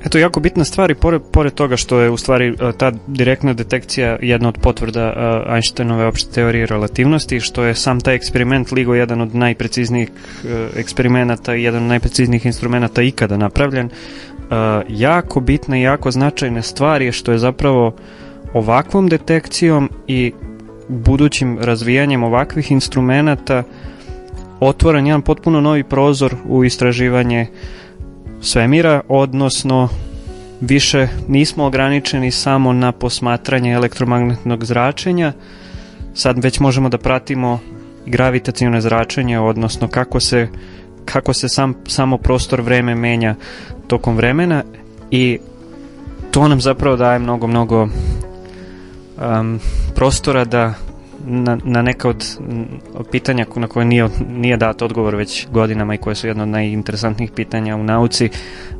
Eto, 0.05 0.17
jako 0.17 0.39
bitna 0.39 0.63
stvar 0.63 0.91
i 0.91 0.95
pored, 0.95 1.21
pored 1.31 1.53
toga 1.53 1.77
što 1.77 1.99
je 1.99 2.09
u 2.09 2.17
stvari 2.17 2.47
e, 2.47 2.71
ta 2.77 2.91
direktna 3.07 3.53
detekcija 3.53 4.17
jedna 4.21 4.49
od 4.49 4.57
potvrda 4.61 5.13
uh, 5.45 5.53
Einsteinove 5.53 6.05
opšte 6.05 6.31
teorije 6.31 6.65
relativnosti, 6.65 7.39
što 7.39 7.63
je 7.63 7.75
sam 7.75 8.01
taj 8.01 8.15
eksperiment 8.15 8.71
LIGO 8.71 8.93
jedan 8.93 9.21
od 9.21 9.35
najpreciznijih 9.35 10.09
uh, 10.09 10.49
eksperimenata 10.75 11.55
i 11.55 11.63
jedan 11.63 11.83
od 11.83 11.89
najpreciznijih 11.89 12.45
instrumenta 12.45 13.01
ikada 13.01 13.37
napravljen. 13.37 13.85
Uh, 13.85 14.28
jako 14.87 15.39
bitna 15.39 15.77
i 15.77 15.81
jako 15.81 16.11
značajna 16.11 16.61
stvar 16.61 17.01
je 17.01 17.11
što 17.11 17.31
je 17.31 17.37
zapravo 17.37 17.95
ovakvom 18.53 19.07
detekcijom 19.07 19.89
i 20.07 20.33
budućim 20.87 21.57
razvijanjem 21.61 22.23
ovakvih 22.23 22.71
instrumenta 22.71 23.63
otvoren 24.59 25.07
jedan 25.07 25.21
potpuno 25.21 25.61
novi 25.61 25.83
prozor 25.83 26.35
u 26.47 26.63
istraživanje 26.63 27.47
svemira, 28.41 29.01
odnosno 29.07 29.89
više 30.61 31.07
nismo 31.27 31.65
ograničeni 31.65 32.31
samo 32.31 32.73
na 32.73 32.91
posmatranje 32.91 33.71
elektromagnetnog 33.71 34.65
zračenja, 34.65 35.33
sad 36.13 36.43
već 36.43 36.59
možemo 36.59 36.89
da 36.89 36.97
pratimo 36.97 37.59
gravitacijone 38.05 38.81
zračenje, 38.81 39.39
odnosno 39.39 39.87
kako 39.87 40.19
se, 40.19 40.47
kako 41.05 41.33
se 41.33 41.49
sam, 41.49 41.73
samo 41.87 42.17
prostor 42.17 42.61
vreme 42.61 42.95
menja 42.95 43.35
tokom 43.89 44.15
vremena 44.15 44.63
i 45.11 45.39
to 46.31 46.47
nam 46.47 46.61
zapravo 46.61 46.95
daje 46.95 47.19
mnogo, 47.19 47.47
mnogo 47.47 47.81
um, 47.81 49.59
prostora 49.95 50.45
da 50.45 50.73
na, 51.25 51.57
na 51.63 51.81
neka 51.81 52.09
od 52.09 52.25
pitanja 53.11 53.45
na 53.55 53.67
koje 53.67 53.85
nije, 53.85 54.09
nije 54.29 54.57
dat 54.57 54.81
odgovor 54.81 55.15
već 55.15 55.47
godinama 55.51 55.93
i 55.93 55.97
koje 55.97 56.15
su 56.15 56.27
jedno 56.27 56.43
od 56.43 56.49
najinteresantnijih 56.49 57.31
pitanja 57.31 57.75
u 57.75 57.83
nauci, 57.83 58.29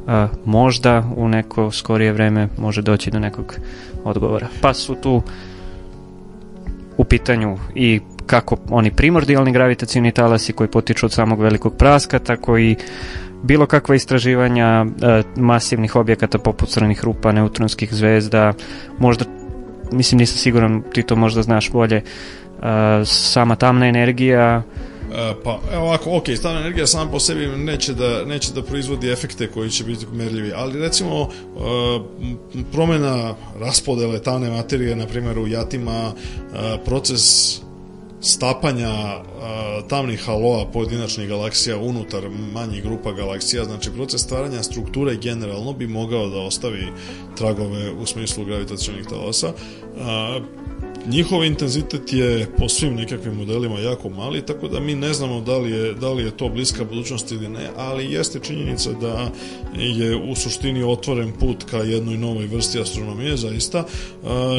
a, 0.08 0.28
možda 0.46 1.04
u 1.16 1.28
neko 1.28 1.72
skorije 1.72 2.14
vreme 2.14 2.48
može 2.58 2.82
doći 2.82 3.12
do 3.12 3.20
nekog 3.20 3.56
odgovora. 4.04 4.48
Pa 4.62 4.74
su 4.74 4.96
tu 4.96 5.22
u 6.98 7.04
pitanju 7.04 7.58
i 7.76 8.00
kako 8.26 8.58
oni 8.70 8.92
primordijalni 8.92 9.52
gravitacijni 9.52 10.12
talasi 10.12 10.54
koji 10.54 10.70
potiču 10.70 11.06
od 11.06 11.12
samog 11.12 11.42
velikog 11.42 11.76
praska, 11.76 12.20
tako 12.20 12.58
i 12.58 12.76
bilo 13.44 13.66
kakva 13.66 13.96
istraživanja 13.96 14.86
e, 14.86 15.24
masivnih 15.36 15.96
objekata 15.96 16.38
poput 16.38 16.70
crnih 16.70 17.04
rupa, 17.04 17.32
neutronskih 17.32 17.94
zvezda, 17.94 18.54
možda 19.00 19.26
mislim 19.92 20.20
nisam 20.20 20.38
siguran, 20.38 20.84
ti 20.94 21.04
to 21.04 21.16
možda 21.16 21.42
znaš 21.42 21.72
bolje, 21.72 22.02
uh, 22.58 22.64
sama 23.06 23.56
tamna 23.56 23.88
energija, 23.88 24.64
Uh, 25.10 25.16
pa 25.44 25.60
evo 25.74 25.84
ovako, 25.84 26.18
ok, 26.18 26.24
tamna 26.42 26.60
energija 26.60 26.88
sama 26.88 27.12
po 27.12 27.20
sebi 27.20 27.48
neće 27.48 27.94
da, 27.94 28.26
neće 28.26 28.54
da 28.54 28.64
proizvodi 28.64 29.12
efekte 29.12 29.48
koji 29.48 29.70
će 29.70 29.84
biti 29.84 30.06
merljivi, 30.14 30.52
ali 30.56 30.80
recimo 30.80 31.22
uh, 31.22 31.30
promena 32.72 33.36
raspodele 33.60 34.22
tamne 34.22 34.50
materije, 34.50 34.96
na 34.96 35.06
primjer 35.06 35.40
u 35.40 35.48
jatima, 35.48 36.12
uh, 36.12 36.60
proces 36.86 37.56
stapanja 38.22 38.90
a, 38.90 39.22
tamnih 39.90 40.26
haloa 40.26 40.66
pojedinačnih 40.74 41.28
galaksija 41.28 41.78
unutar 41.78 42.30
manjih 42.54 42.84
grupa 42.84 43.12
galaksija, 43.12 43.66
znači 43.66 43.92
proces 43.92 44.22
stvaranja 44.22 44.64
strukture 44.64 45.16
generalno 45.16 45.74
bi 45.74 45.88
mogao 45.88 46.30
da 46.30 46.40
ostavi 46.40 46.88
tragove 47.38 47.92
u 47.92 48.06
smislu 48.06 48.46
gravitacionih 48.46 49.06
talasa. 49.06 49.54
A, 50.02 50.40
njihov 51.08 51.44
intenzitet 51.44 52.14
je 52.14 52.48
po 52.58 52.70
svim 52.70 52.96
nekakvim 52.96 53.36
modelima 53.36 53.80
jako 53.80 54.10
mali, 54.10 54.46
tako 54.46 54.68
da 54.68 54.80
mi 54.80 54.96
ne 54.96 55.14
znamo 55.14 55.42
da 55.42 55.58
li 55.58 55.72
je, 55.72 55.94
da 55.94 56.10
li 56.14 56.24
je 56.24 56.38
to 56.38 56.50
bliska 56.50 56.84
budućnost 56.84 57.32
ili 57.32 57.50
ne, 57.50 57.70
ali 57.78 58.14
jeste 58.14 58.40
činjenica 58.40 58.90
da 59.02 59.32
je 59.76 60.16
u 60.16 60.36
suštini 60.36 60.84
otvoren 60.84 61.32
put 61.40 61.64
ka 61.64 61.78
jednoj 61.78 62.18
novoj 62.18 62.46
vrsti 62.46 62.80
astronomije, 62.80 63.38
zaista. 63.38 63.86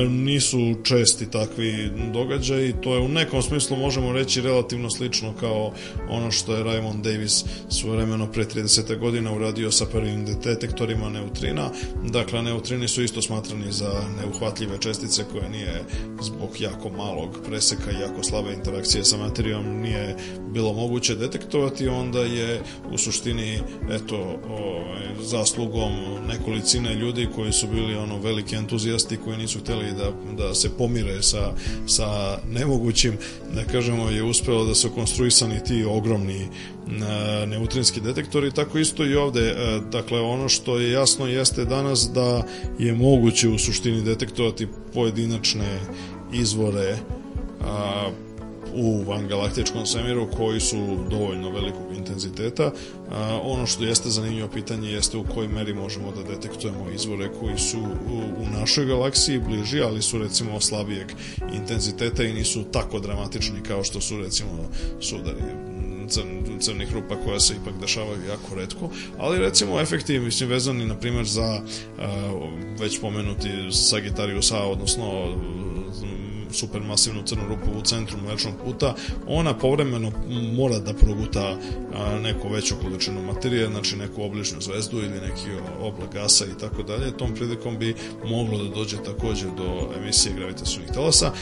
nisu 0.08 0.74
česti 0.84 1.30
takvi 1.30 1.90
događaji, 2.12 2.74
to 2.82 2.94
je 2.94 3.00
u 3.00 3.08
nekom 3.08 3.42
smislu 3.42 3.76
možemo 3.76 4.12
reći 4.12 4.40
relativno 4.40 4.90
slično 4.90 5.32
kao 5.40 5.72
ono 6.08 6.30
što 6.30 6.56
je 6.56 6.64
Raymond 6.64 7.02
Davis 7.02 7.44
svojevremeno 7.68 8.26
pre 8.26 8.44
30. 8.44 8.98
godina 8.98 9.32
uradio 9.32 9.70
sa 9.70 9.86
prvim 9.86 10.26
detektorima 10.44 11.08
neutrina. 11.08 11.70
Dakle, 12.10 12.42
neutrini 12.42 12.88
su 12.88 13.02
isto 13.02 13.22
smatrani 13.22 13.72
za 13.72 14.02
neuhvatljive 14.20 14.78
čestice 14.80 15.24
koje 15.32 15.50
nije 15.50 15.82
zbog 16.36 16.60
jako 16.60 16.88
malog 16.88 17.38
preseka 17.48 17.90
i 17.90 18.00
jako 18.00 18.22
slabe 18.22 18.52
interakcije 18.52 19.04
sa 19.04 19.16
materijom 19.16 19.80
nije 19.80 20.16
bilo 20.52 20.72
moguće 20.72 21.14
detektovati, 21.14 21.88
onda 21.88 22.20
je 22.20 22.60
u 22.92 22.98
suštini 22.98 23.58
eto 23.90 24.16
ovaj, 24.48 25.02
zaslugom 25.22 25.92
nekolicine 26.28 26.94
ljudi 26.94 27.28
koji 27.34 27.52
su 27.52 27.66
bili 27.66 27.94
ono 27.94 28.18
veliki 28.18 28.56
entuzijasti 28.56 29.16
koji 29.16 29.38
nisu 29.38 29.58
hteli 29.58 29.92
da, 29.92 30.12
da 30.36 30.54
se 30.54 30.70
pomire 30.78 31.22
sa, 31.22 31.52
sa 31.86 32.38
nemogućim, 32.48 33.18
da 33.54 33.64
kažemo 33.64 34.10
je 34.10 34.22
uspelo 34.22 34.64
da 34.64 34.74
su 34.74 34.90
konstruisani 34.90 35.64
ti 35.64 35.84
ogromni 35.84 36.48
neutrinski 37.46 38.00
detektori, 38.00 38.52
tako 38.52 38.78
isto 38.78 39.04
i 39.04 39.14
ovde. 39.14 39.40
E, 39.40 39.80
dakle, 39.92 40.20
ono 40.20 40.48
što 40.48 40.78
je 40.78 40.92
jasno 40.92 41.26
jeste 41.26 41.64
danas 41.64 42.10
da 42.14 42.42
je 42.78 42.94
moguće 42.94 43.48
u 43.48 43.58
suštini 43.58 44.02
detektovati 44.02 44.68
pojedinačne 44.94 45.78
izvore 46.32 46.96
a, 47.60 48.10
u 48.74 49.02
vangalaktičkom 49.02 49.86
svemiru 49.86 50.28
koji 50.36 50.60
su 50.60 50.76
dovoljno 51.10 51.50
velikog 51.50 51.96
intenziteta. 51.96 52.72
A, 53.10 53.40
ono 53.42 53.66
što 53.66 53.84
jeste 53.84 54.08
zanimljivo 54.08 54.48
pitanje 54.48 54.90
jeste 54.90 55.16
u 55.16 55.24
kojoj 55.34 55.48
meri 55.48 55.74
možemo 55.74 56.12
da 56.12 56.34
detektujemo 56.34 56.90
izvore 56.94 57.30
koji 57.40 57.58
su 57.58 57.78
u, 58.10 58.42
u 58.42 58.60
našoj 58.60 58.84
galaksiji 58.84 59.38
bliži, 59.38 59.80
ali 59.80 60.02
su 60.02 60.18
recimo 60.18 60.60
slabijeg 60.60 61.06
intenziteta 61.54 62.24
i 62.24 62.32
nisu 62.32 62.64
tako 62.72 63.00
dramatični 63.00 63.62
kao 63.68 63.84
što 63.84 64.00
su 64.00 64.16
recimo 64.16 64.50
sudari 65.00 65.69
crn, 66.10 66.58
crnih 66.60 66.92
rupa 66.94 67.16
koja 67.24 67.40
se 67.40 67.54
ipak 67.54 67.74
dešavaju 67.80 68.24
jako 68.28 68.54
redko, 68.54 68.90
ali 69.18 69.38
recimo 69.38 69.80
efekti 69.80 70.18
mislim 70.18 70.48
vezani 70.50 70.86
na 70.86 70.94
primjer 70.94 71.26
za 71.26 71.62
uh, 71.62 72.04
već 72.80 73.00
pomenuti 73.00 73.48
Sagittarius 73.72 74.52
A, 74.52 74.66
odnosno 74.66 75.36
supermasivnu 76.52 77.22
crnu 77.22 77.42
rupu 77.48 77.78
u 77.78 77.82
centru 77.82 78.18
mlečnog 78.18 78.54
puta, 78.64 78.94
ona 79.26 79.58
povremeno 79.58 80.12
mora 80.56 80.78
da 80.78 80.92
proguta 80.94 81.56
neku 82.22 82.48
veću 82.48 82.74
količinu 82.82 83.22
materije, 83.22 83.68
znači 83.68 83.96
neku 83.96 84.22
obližnju 84.22 84.60
zvezdu 84.60 84.98
ili 84.98 85.20
neki 85.20 85.48
oblak 85.80 86.12
gasa 86.14 86.44
i 86.44 86.58
tako 86.60 86.82
dalje. 86.82 87.16
Tom 87.16 87.34
prilikom 87.34 87.78
bi 87.78 87.94
moglo 88.24 88.64
da 88.64 88.74
dođe 88.74 88.96
takođe 88.96 89.46
do 89.56 89.90
emisije 90.02 90.34
gravitacionih 90.34 90.90
talasa. 90.94 91.32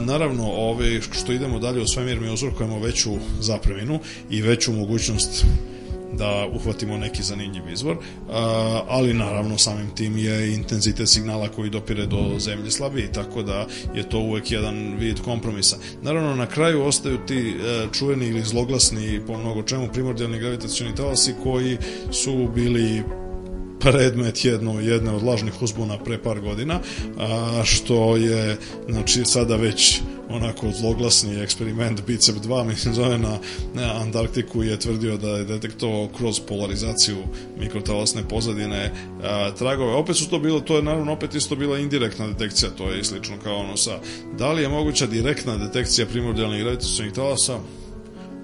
Naravno, 0.00 0.44
ove, 0.46 1.00
što 1.00 1.32
idemo 1.32 1.58
dalje 1.58 1.82
u 1.82 1.86
svemir, 1.86 2.20
mi 2.20 2.32
uzorkujemo 2.32 2.78
veću 2.78 3.10
zapreminu 3.40 4.00
i 4.30 4.42
veću 4.42 4.72
mogućnost 4.72 5.44
da 6.18 6.46
uhvatimo 6.54 6.96
neki 6.96 7.22
zanimljiv 7.22 7.68
izvor, 7.72 7.96
ali 8.88 9.14
naravno 9.14 9.58
samim 9.58 9.90
tim 9.94 10.18
je 10.18 10.54
intenzitet 10.54 11.08
signala 11.08 11.48
koji 11.48 11.70
dopire 11.70 12.06
do 12.06 12.38
zemlje 12.38 12.70
slabiji, 12.70 13.12
tako 13.12 13.42
da 13.42 13.66
je 13.94 14.08
to 14.08 14.18
uvek 14.18 14.50
jedan 14.50 14.96
vid 14.98 15.20
kompromisa. 15.20 15.76
Naravno, 16.02 16.36
na 16.36 16.46
kraju 16.46 16.82
ostaju 16.82 17.18
ti 17.26 17.48
e, 17.48 17.86
čuveni 17.92 18.26
ili 18.26 18.42
zloglasni 18.42 19.20
po 19.26 19.38
mnogo 19.38 19.62
čemu 19.62 19.88
primordijalni 19.92 20.38
gravitacioni 20.38 20.94
talasi 20.94 21.34
koji 21.42 21.76
su 22.10 22.48
bili 22.54 23.02
predmet 23.80 24.44
jedno, 24.44 24.80
jedne 24.80 25.10
od 25.10 25.22
lažnih 25.22 25.62
uzbuna 25.62 25.98
pre 25.98 26.22
par 26.22 26.40
godina, 26.40 26.80
a, 27.18 27.62
što 27.64 28.16
je 28.16 28.56
znači, 28.88 29.24
sada 29.24 29.56
već 29.56 30.00
onako 30.28 30.70
zloglasni 30.70 31.40
eksperiment 31.42 32.02
Bicep 32.06 32.36
2, 32.36 32.64
mislim 32.70 32.94
zove 32.94 33.18
na, 33.18 33.38
Antarktiku 33.94 34.62
je 34.62 34.78
tvrdio 34.78 35.16
da 35.16 35.28
je 35.28 35.44
detektovao 35.44 36.08
kroz 36.08 36.40
polarizaciju 36.40 37.16
mikrotalasne 37.58 38.28
pozadine 38.28 38.92
a, 39.22 39.50
tragove. 39.58 39.92
Opet 39.92 40.16
su 40.16 40.30
to 40.30 40.38
bilo, 40.38 40.60
to 40.60 40.76
je 40.76 40.82
naravno 40.82 41.12
opet 41.12 41.34
isto 41.34 41.56
bila 41.56 41.78
indirektna 41.78 42.26
detekcija, 42.26 42.70
to 42.70 42.90
je 42.90 43.04
slično 43.04 43.36
kao 43.42 43.56
ono 43.56 43.76
sa, 43.76 43.98
da 44.38 44.52
li 44.52 44.62
je 44.62 44.68
moguća 44.68 45.06
direktna 45.06 45.56
detekcija 45.56 46.06
primordijalnih 46.06 46.62
gravitacionih 46.62 47.12
talasa? 47.12 47.58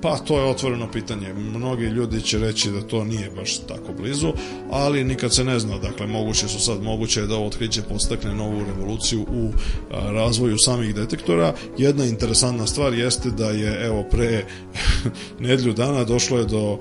Pa 0.03 0.17
to 0.17 0.39
je 0.39 0.45
otvoreno 0.45 0.91
pitanje. 0.91 1.35
Mnogi 1.35 1.85
ljudi 1.85 2.23
će 2.23 2.39
reći 2.39 2.71
da 2.71 2.83
to 2.83 3.05
nije 3.05 3.31
baš 3.31 3.59
tako 3.59 3.93
blizu, 3.93 4.33
ali 4.71 5.05
nikad 5.05 5.35
se 5.35 5.45
ne 5.45 5.59
zna. 5.59 5.79
Dakle, 5.79 6.07
moguće 6.07 6.49
su 6.49 6.61
sad 6.61 6.83
moguće 6.83 7.27
da 7.27 7.35
ovo 7.35 7.47
otkriće 7.47 7.83
postakne 7.83 8.35
novu 8.35 8.65
revoluciju 8.65 9.21
u 9.21 9.53
razvoju 9.91 10.59
samih 10.59 10.95
detektora. 10.95 11.55
Jedna 11.79 12.05
interesantna 12.05 12.67
stvar 12.67 12.95
jeste 12.95 13.31
da 13.31 13.51
je 13.51 13.87
evo 13.87 14.05
pre 14.11 14.45
nedlju 15.49 15.73
dana 15.73 16.05
došlo 16.05 16.39
je 16.39 16.45
do 16.45 16.79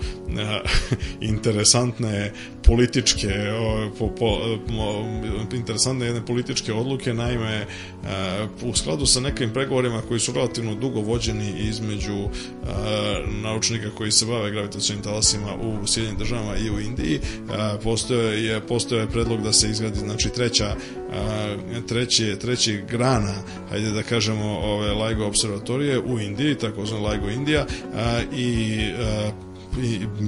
interesantne 1.32 2.34
političke 2.64 3.30
po, 4.00 4.08
po, 4.08 4.38
interesantne 5.56 6.06
jedne 6.06 6.26
političke 6.26 6.74
odluke. 6.74 7.14
Naime 7.14 7.66
u 8.64 8.76
skladu 8.76 9.06
sa 9.06 9.20
nekim 9.20 9.54
pregovorima 9.54 10.02
koji 10.08 10.20
su 10.20 10.32
relativno 10.32 10.76
dugo 10.76 11.02
vođeni 11.02 11.54
između 11.60 12.30
naučnika 13.42 13.90
koji 13.98 14.12
se 14.12 14.26
bave 14.26 14.52
gravitacionim 14.52 15.04
talasima 15.04 15.56
u 15.62 15.88
Sjedinim 15.88 16.18
državama 16.18 16.56
i 16.58 16.70
u 16.70 16.80
Indiji 16.80 17.20
postoje 17.84 18.46
je 18.46 18.62
postoje 18.68 19.08
predlog 19.08 19.42
da 19.44 19.54
se 19.54 19.70
izgradi 19.70 20.00
znači 20.00 20.30
treća 20.30 20.76
treći 21.88 22.36
treći 22.42 22.84
grana 22.90 23.34
hajde 23.70 23.92
da 23.92 24.04
kažemo 24.04 24.60
ove 24.60 24.94
LIGO 24.94 25.26
observatorije 25.26 26.00
u 26.00 26.20
Indiji 26.20 26.56
takozvano 26.56 27.08
LIGO 27.08 27.30
Indija 27.30 27.66
i 28.36 28.80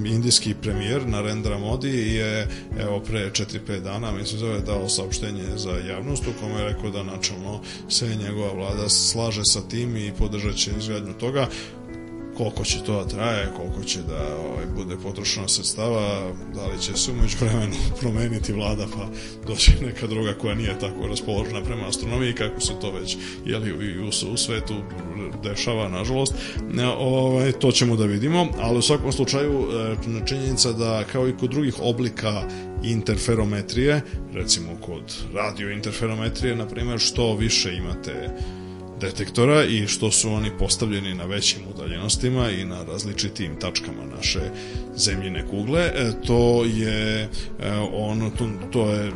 indijski 0.05 0.55
premijer 0.61 1.07
Narendra 1.07 1.57
Modi 1.57 2.15
je 2.15 2.47
evo 2.79 2.99
pre 2.99 3.31
4-5 3.31 3.79
dana 3.79 4.11
mislim 4.11 4.39
zove 4.39 4.59
dao 4.59 4.89
saopštenje 4.89 5.43
za 5.55 5.71
javnost 5.71 6.23
u 6.27 6.41
kome 6.41 6.53
je 6.61 6.67
rekao 6.67 6.89
da 6.89 7.03
načalno 7.03 7.61
se 7.89 8.15
njegova 8.15 8.53
vlada 8.53 8.89
slaže 8.89 9.41
sa 9.43 9.61
tim 9.61 9.97
i 9.97 10.11
podržat 10.17 10.55
će 10.55 10.71
izgradnju 10.79 11.13
toga 11.13 11.47
koliko 12.37 12.63
će 12.63 12.83
to 12.83 13.03
da 13.03 13.07
traje, 13.07 13.47
koliko 13.57 13.83
će 13.83 13.99
da 14.01 14.37
ovaj, 14.37 14.65
bude 14.75 14.95
potrošeno 15.03 15.47
sredstava, 15.47 16.31
da 16.55 16.65
li 16.67 16.81
će 16.81 16.93
se 16.93 17.11
umeđu 17.11 17.37
vremenu 17.41 17.75
promeniti 18.01 18.53
vlada 18.53 18.85
pa 18.97 19.07
doći 19.47 19.71
neka 19.81 20.07
druga 20.07 20.33
koja 20.33 20.55
nije 20.55 20.79
tako 20.79 21.07
raspoložena 21.07 21.63
prema 21.63 21.87
astronomiji 21.87 22.33
kako 22.33 22.61
se 22.61 22.73
to 22.81 22.91
već 22.91 23.17
jeli, 23.45 23.69
i 23.69 23.99
u, 23.99 24.07
u 24.33 24.37
svetu 24.37 24.73
dešava 25.43 25.89
nažalost. 25.89 26.33
Ovaj, 26.97 27.51
to 27.51 27.71
ćemo 27.71 27.95
da 27.95 28.05
vidimo 28.05 28.47
ali 28.59 28.77
u 28.77 28.81
svakom 28.81 29.11
slučaju 29.11 29.67
e, 30.21 30.27
činjenica 30.27 30.71
da 30.71 31.03
kao 31.11 31.27
i 31.27 31.37
kod 31.37 31.49
drugih 31.49 31.75
oblika 31.81 32.43
interferometrije 32.83 34.01
recimo 34.33 34.69
kod 34.85 35.13
radiointerferometrije 35.33 36.55
na 36.55 36.67
primjer 36.67 36.99
što 36.99 37.35
više 37.35 37.75
imate 37.75 38.29
detektora 39.03 39.65
i 39.65 39.87
što 39.87 40.11
su 40.11 40.31
oni 40.31 40.51
postavljeni 40.59 41.13
na 41.13 41.25
većim 41.25 41.61
udaljenostima 41.75 42.49
i 42.49 42.65
na 42.65 42.83
različitim 42.83 43.59
tačkama 43.59 44.05
naše 44.17 44.39
zemljine 44.97 45.47
kugle, 45.47 45.81
e, 45.81 46.11
to 46.27 46.63
je 46.65 47.21
e, 47.23 47.29
ono 47.93 48.29
to, 48.29 48.49
to 48.71 48.89
je 48.89 49.11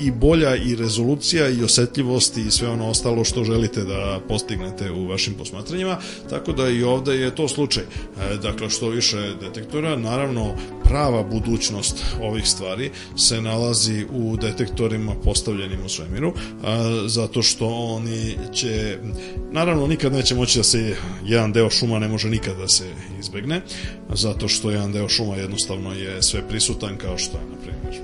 i 0.00 0.10
bolja 0.10 0.56
i 0.56 0.74
rezolucija 0.76 1.48
i 1.48 1.62
osetljivost 1.64 2.36
i 2.36 2.50
sve 2.50 2.68
ono 2.68 2.88
ostalo 2.88 3.24
što 3.24 3.44
želite 3.44 3.84
da 3.84 4.20
postignete 4.28 4.90
u 4.90 5.06
vašim 5.06 5.34
posmatranjima, 5.34 5.98
tako 6.30 6.52
da 6.52 6.68
i 6.68 6.82
ovde 6.82 7.14
je 7.14 7.34
to 7.34 7.48
slučaj. 7.48 7.82
E, 7.82 8.36
dakle, 8.42 8.70
što 8.70 8.88
više 8.88 9.34
detektora, 9.40 9.96
naravno 9.96 10.54
prava 10.84 11.22
budućnost 11.22 12.04
ovih 12.22 12.48
stvari 12.48 12.90
se 13.16 13.42
nalazi 13.42 14.06
u 14.12 14.36
detektorima 14.36 15.14
postavljenim 15.24 15.84
u 15.84 15.88
svemiru, 15.88 16.32
zato 17.06 17.42
što 17.42 17.66
oni 17.66 18.36
će 18.52 18.98
naravno 19.52 19.86
nikad 19.86 20.12
neće 20.12 20.34
moći 20.34 20.58
da 20.58 20.64
se 20.64 20.96
jedan 21.24 21.52
deo 21.52 21.70
šuma 21.70 21.98
ne 21.98 22.08
može 22.08 22.30
nikad 22.30 22.56
da 22.56 22.68
se 22.68 22.84
izbegne, 23.20 23.60
zato 24.14 24.48
što 24.48 24.70
jedan 24.70 24.92
deo 24.92 25.05
šuma 25.08 25.36
jednostavno 25.36 25.92
je 25.92 26.22
sve 26.22 26.48
prisutan 26.48 26.96
kao 26.96 27.18
što 27.18 27.38
je, 27.38 27.44
na 27.44 27.56
primjer, 27.56 28.02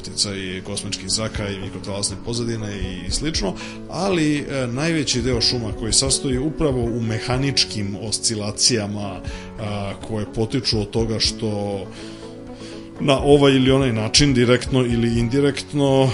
uticaj 0.00 0.62
kosmičkih 0.64 1.10
zraka 1.10 1.48
i 1.48 1.60
mikrotalasne 1.60 2.16
pozadine 2.24 2.68
i 2.78 3.10
slično, 3.10 3.54
ali 3.88 4.38
e, 4.38 4.66
najveći 4.66 5.22
deo 5.22 5.40
šuma 5.40 5.72
koji 5.72 5.92
sastoji 5.92 6.38
upravo 6.38 6.82
u 6.82 7.00
mehaničkim 7.00 7.96
oscilacijama 8.02 9.20
a, 9.60 9.92
koje 10.08 10.32
potiču 10.32 10.80
od 10.80 10.90
toga 10.90 11.18
što 11.18 11.80
na 13.00 13.18
ovaj 13.18 13.52
ili 13.52 13.70
onaj 13.70 13.92
način, 13.92 14.34
direktno 14.34 14.80
ili 14.80 15.18
indirektno, 15.18 16.04
e, 16.04 16.10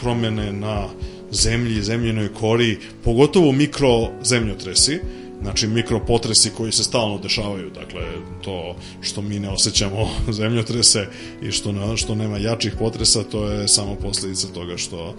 promene 0.00 0.52
na 0.52 0.88
zemlji, 1.30 1.82
zemljenoj 1.82 2.28
kori, 2.34 2.78
pogotovo 3.04 3.52
mikro 3.52 4.10
zemljotresi, 4.22 5.00
znači 5.44 5.66
mikropotresi 5.66 6.50
koji 6.50 6.72
se 6.72 6.84
stalno 6.84 7.18
dešavaju, 7.18 7.70
dakle 7.70 8.02
to 8.44 8.76
što 9.00 9.22
mi 9.22 9.38
ne 9.38 9.48
osjećamo 9.48 10.08
zemljotrese 10.40 11.06
i 11.42 11.50
što, 11.52 11.72
ne, 11.72 11.96
što 11.96 12.14
nema 12.14 12.38
jačih 12.38 12.74
potresa, 12.78 13.22
to 13.22 13.50
je 13.50 13.68
samo 13.68 13.94
posljedica 13.94 14.48
toga 14.54 14.76
što 14.76 15.14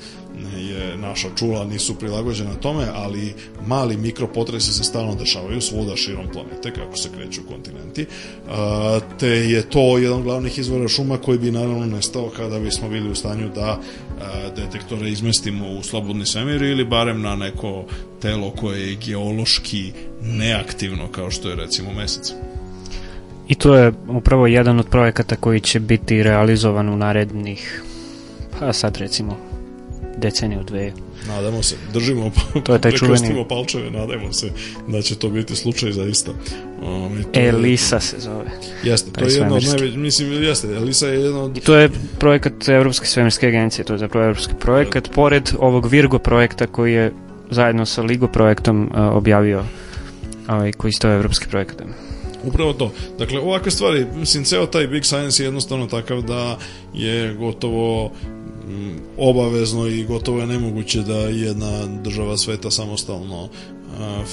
je 0.57 0.97
naša 0.97 1.27
čula 1.36 1.65
nisu 1.65 1.95
prilagođena 1.95 2.53
tome, 2.53 2.86
ali 2.93 3.33
mali 3.67 3.97
mikropotresi 3.97 4.73
se 4.73 4.83
stalno 4.83 5.15
dešavaju 5.15 5.61
svuda 5.61 5.95
širom 5.95 6.27
planete, 6.33 6.71
kako 6.71 6.97
se 6.97 7.09
kreću 7.17 7.41
kontinenti, 7.47 8.05
te 9.19 9.27
je 9.27 9.61
to 9.61 9.97
jedan 9.97 10.23
glavnih 10.23 10.59
izvora 10.59 10.88
šuma 10.88 11.17
koji 11.17 11.38
bi 11.38 11.51
naravno 11.51 11.86
nestao 11.86 12.29
kada 12.29 12.59
bismo 12.59 12.89
bili 12.89 13.09
u 13.09 13.15
stanju 13.15 13.49
da 13.55 13.79
detektore 14.55 15.09
izmestimo 15.09 15.69
u 15.69 15.83
slobodni 15.83 16.25
svemir 16.25 16.61
ili 16.61 16.86
barem 16.86 17.21
na 17.21 17.36
neko 17.36 17.86
telo 18.21 18.51
koje 18.51 18.89
je 18.89 18.95
geološki 18.95 19.91
neaktivno 20.21 21.07
kao 21.11 21.31
što 21.31 21.49
je 21.49 21.55
recimo 21.55 21.93
mesec. 21.93 22.33
I 23.47 23.55
to 23.55 23.75
je 23.75 23.93
upravo 24.07 24.47
jedan 24.47 24.79
od 24.79 24.89
projekata 24.89 25.36
koji 25.36 25.59
će 25.59 25.79
biti 25.79 26.23
realizovan 26.23 26.89
u 26.89 26.97
narednih, 26.97 27.83
pa 28.59 28.73
sad 28.73 28.97
recimo, 28.97 29.38
deceniju, 30.18 30.63
dve. 30.63 30.91
Nadamo 31.28 31.63
se, 31.63 31.76
držimo, 31.93 32.32
to 32.63 32.74
je 32.74 32.82
taj 32.82 32.91
čuveni... 32.91 33.45
palčeve, 33.49 33.91
nadamo 33.91 34.34
se 34.34 34.51
da 34.88 35.01
će 35.01 35.16
to 35.16 35.30
biti 35.30 35.55
slučaj 35.55 35.91
zaista. 35.91 36.32
Um, 36.82 37.24
Elisa 37.34 37.95
je... 37.95 38.01
se 38.01 38.20
zove. 38.20 38.45
Jeste, 38.84 39.11
to 39.11 39.26
je 39.26 39.34
jedno 39.34 39.55
od 39.55 39.63
najvećih, 39.63 39.97
mislim, 39.97 40.43
jeste, 40.43 40.68
Elisa 40.68 41.07
je 41.07 41.22
jedno 41.22 41.43
od... 41.43 41.57
I 41.57 41.59
to 41.59 41.76
je 41.76 41.89
projekat 42.20 42.70
Evropske 42.70 43.07
svemirske 43.07 43.47
agencije, 43.47 43.86
to 43.86 43.93
je 43.93 43.99
zapravo 43.99 44.26
evropski 44.26 44.53
projekat, 44.59 45.09
pored 45.13 45.51
ovog 45.59 45.86
Virgo 45.86 46.20
projekta 46.20 46.68
koji 46.68 46.93
je 46.93 47.11
zajedno 47.49 47.86
sa 47.86 48.01
Ligo 48.01 48.28
projektom 48.28 48.84
uh, 48.84 49.16
objavio 49.16 49.63
ovaj, 50.47 50.72
koji 50.72 50.89
isto 50.89 51.07
je 51.07 51.16
evropski 51.16 51.47
projekat. 51.47 51.82
Upravo 52.43 52.74
to. 52.74 52.91
Dakle, 53.20 53.39
ovakve 53.39 53.72
stvari, 53.72 54.05
mislim, 54.16 54.43
ceo 54.43 54.66
taj 54.66 54.88
Big 54.88 55.03
Science 55.03 55.43
je 55.43 55.47
jednostavno 55.47 55.88
takav 55.88 56.22
da 56.22 56.57
je 56.93 57.34
gotovo 57.34 58.11
obavezno 59.18 59.88
i 59.88 60.03
gotovo 60.03 60.39
je 60.39 60.47
nemoguće 60.47 61.01
da 61.01 61.18
jedna 61.18 61.86
država 62.03 62.38
sveta 62.38 62.72
samostalno 62.72 63.49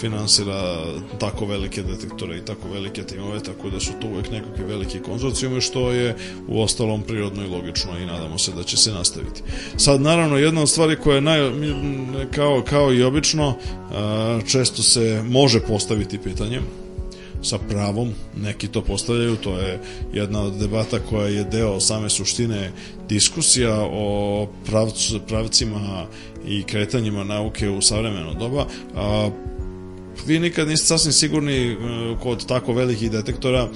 finansira 0.01 0.77
tako 1.19 1.47
velike 1.47 1.83
detektore 1.83 2.39
i 2.39 2.45
tako 2.45 2.69
velike 2.73 3.03
timove, 3.03 3.43
tako 3.43 3.71
da 3.71 3.81
su 3.81 3.93
to 4.01 4.09
uvek 4.09 4.31
nekakvi 4.31 4.65
veliki 4.65 4.99
konzorcijumi, 4.99 5.61
što 5.61 5.91
je 5.91 6.17
u 6.49 6.63
ostalom 6.63 7.03
prirodno 7.03 7.45
i 7.45 7.49
logično 7.49 7.99
i 7.99 8.07
nadamo 8.07 8.39
se 8.39 8.53
da 8.53 8.63
će 8.63 8.77
se 8.77 8.93
nastaviti. 8.93 9.43
Sad, 9.77 10.01
naravno, 10.01 10.39
jedna 10.39 10.63
od 10.63 10.69
stvari 10.69 10.97
koja 10.97 11.15
je 11.15 11.21
naj, 11.21 11.41
kao, 12.35 12.63
kao 12.69 12.93
i 12.93 13.03
obično, 13.03 13.55
često 14.47 14.83
se 14.83 15.23
može 15.29 15.61
postaviti 15.61 16.19
pitanje, 16.19 16.61
sa 17.43 17.59
pravom, 17.59 18.13
neki 18.37 18.69
to 18.69 18.83
postavljaju, 18.83 19.37
to 19.37 19.59
je 19.59 19.81
jedna 20.13 20.43
od 20.43 20.59
debata 20.59 20.99
koja 20.99 21.29
je 21.29 21.45
deo 21.45 21.81
same 21.81 22.11
suštine 22.11 22.73
diskusija 23.09 23.89
o 23.93 24.49
pravcu, 24.67 25.21
pravcima 25.29 26.07
i 26.47 26.63
kretanjima 26.63 27.25
nauke 27.25 27.71
u 27.71 27.83
savremeno 27.83 28.35
doba. 28.35 28.67
A, 28.97 29.31
vi 30.27 30.39
nikad 30.39 30.69
niste 30.69 30.87
sasvim 30.87 31.13
sigurni 31.13 31.73
e, 31.73 31.77
kod 32.23 32.47
tako 32.47 32.73
velikih 32.73 33.11
detektora, 33.11 33.69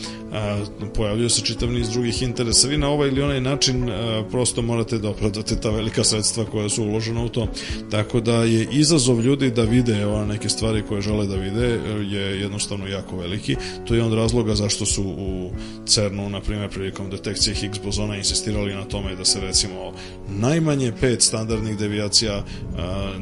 pojavljaju 0.94 1.30
se 1.30 1.44
čitav 1.44 1.70
niz 1.70 1.90
drugih 1.90 2.22
interesa. 2.22 2.68
Vi 2.68 2.78
na 2.78 2.88
ovaj 2.88 3.08
ili 3.08 3.22
onaj 3.22 3.40
način 3.40 3.90
prosto 4.30 4.62
morate 4.62 4.98
da 4.98 5.08
opravdate 5.08 5.60
ta 5.60 5.70
velika 5.70 6.04
sredstva 6.04 6.44
koja 6.44 6.68
su 6.68 6.82
uložena 6.82 7.24
u 7.24 7.28
to. 7.28 7.48
Tako 7.90 8.20
da 8.20 8.34
je 8.44 8.68
izazov 8.72 9.20
ljudi 9.20 9.50
da 9.50 9.62
vide 9.62 10.06
ova 10.06 10.24
neke 10.24 10.48
stvari 10.48 10.82
koje 10.88 11.02
žele 11.02 11.26
da 11.26 11.36
vide 11.36 11.80
je 12.10 12.40
jednostavno 12.40 12.86
jako 12.86 13.16
veliki. 13.16 13.56
To 13.88 13.94
je 13.94 14.02
on 14.02 14.12
razloga 14.12 14.54
zašto 14.54 14.86
su 14.86 15.02
u 15.02 15.50
CERN-u, 15.86 16.30
na 16.30 16.40
primjer, 16.40 16.70
prilikom 16.70 17.10
detekcije 17.10 17.54
Higgs 17.54 17.78
bozona 17.84 18.16
insistirali 18.16 18.74
na 18.74 18.84
tome 18.84 19.16
da 19.16 19.24
se 19.24 19.40
recimo 19.40 19.92
najmanje 20.28 20.92
pet 21.00 21.22
standardnih 21.22 21.78
devijacija 21.78 22.44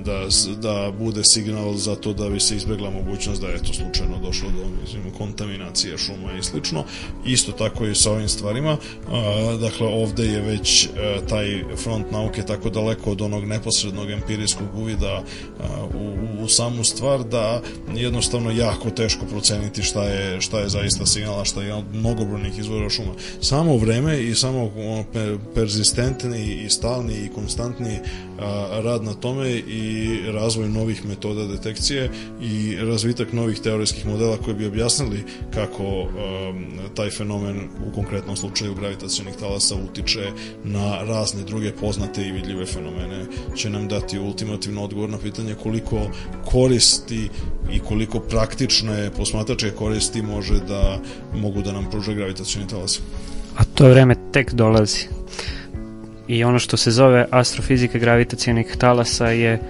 da, 0.05 0.27
da 0.63 0.93
bude 0.99 1.25
signal 1.25 1.75
za 1.75 1.95
to 1.97 2.13
da 2.13 2.29
bi 2.31 2.41
se 2.41 2.57
izbegla 2.57 2.91
mogućnost 2.91 3.41
da 3.41 3.49
je 3.49 3.63
to 3.63 3.73
slučajno 3.73 4.19
došlo 4.23 4.49
do 4.49 4.65
mislim, 4.83 5.03
kontaminacije 5.19 5.99
šuma 5.99 6.33
i 6.39 6.43
slično. 6.43 6.85
Isto 7.27 7.53
tako 7.53 7.87
i 7.87 7.95
sa 7.95 8.13
ovim 8.13 8.29
stvarima. 8.29 8.77
Dakle, 9.61 9.87
ovde 9.87 10.27
je 10.27 10.41
već 10.41 10.89
taj 11.29 11.65
front 11.77 12.11
nauke 12.13 12.43
tako 12.43 12.71
daleko 12.71 13.11
od 13.11 13.21
onog 13.21 13.45
neposrednog 13.45 14.11
empirijskog 14.11 14.67
uvida 14.77 15.23
u, 15.95 16.45
u 16.45 16.49
samu 16.49 16.85
stvar 16.85 17.25
da 17.25 17.63
jednostavno 17.95 18.51
jako 18.51 18.91
teško 18.91 19.27
proceniti 19.27 19.83
šta 19.83 20.05
je, 20.05 20.41
šta 20.41 20.61
je 20.61 20.69
zaista 20.69 21.07
signal, 21.07 21.41
a 21.41 21.45
šta 21.45 21.63
je 21.63 21.75
od 21.75 21.85
mnogobrojnih 21.95 22.59
izvora 22.59 22.91
šuma. 22.91 23.13
Samo 23.41 23.77
vreme 23.77 24.23
i 24.23 24.35
samo 24.35 24.71
persistentni 25.55 26.65
i 26.65 26.71
stalni 26.71 27.15
i 27.15 27.29
konstantni 27.35 27.99
rad 28.83 29.05
na 29.05 29.15
tome 29.15 29.51
i 29.51 30.19
razvoj 30.27 30.69
novih 30.69 31.07
metoda 31.07 31.47
detekcije 31.47 32.11
i 32.43 32.77
razvitak 32.77 33.33
novih 33.33 33.59
teorijskih 33.59 34.07
modela 34.07 34.37
koji 34.37 34.57
bi 34.57 34.67
objasnili 34.67 35.25
kako 35.55 36.09
taj 36.89 37.11
fenomen 37.11 37.61
u 37.89 37.95
konkretnom 37.95 38.37
slučaju 38.37 38.75
gravitacionih 38.75 39.35
talasa 39.35 39.75
utiče 39.75 40.33
na 40.65 41.03
razne 41.03 41.43
druge 41.43 41.73
poznate 41.73 42.23
i 42.23 42.33
vidljive 42.33 42.67
fenomene 42.67 43.25
će 43.57 43.71
nam 43.71 43.89
dati 43.89 44.19
ultimativno 44.19 44.85
odgovor 44.85 45.11
na 45.11 45.19
pitanje 45.19 45.55
koliko 45.55 46.01
koristi 46.45 47.29
i 47.73 47.79
koliko 47.79 48.21
praktične 48.21 49.11
posmatračke 49.17 49.71
koristi 49.71 50.23
može 50.23 50.55
da 50.69 50.99
mogu 51.35 51.63
da 51.63 51.73
nam 51.73 51.91
pruže 51.91 52.15
gravitacioni 52.15 52.69
talas. 52.69 53.01
A 53.57 53.65
to 53.65 53.89
vreme 53.89 54.17
tek 54.33 54.53
dolazi 54.53 55.07
i 56.29 56.45
ono 56.45 56.59
što 56.59 56.77
se 56.77 56.91
zove 56.91 57.27
astrofizika 57.31 57.99
gravitacijenih 57.99 58.77
talasa 58.79 59.27
je 59.27 59.61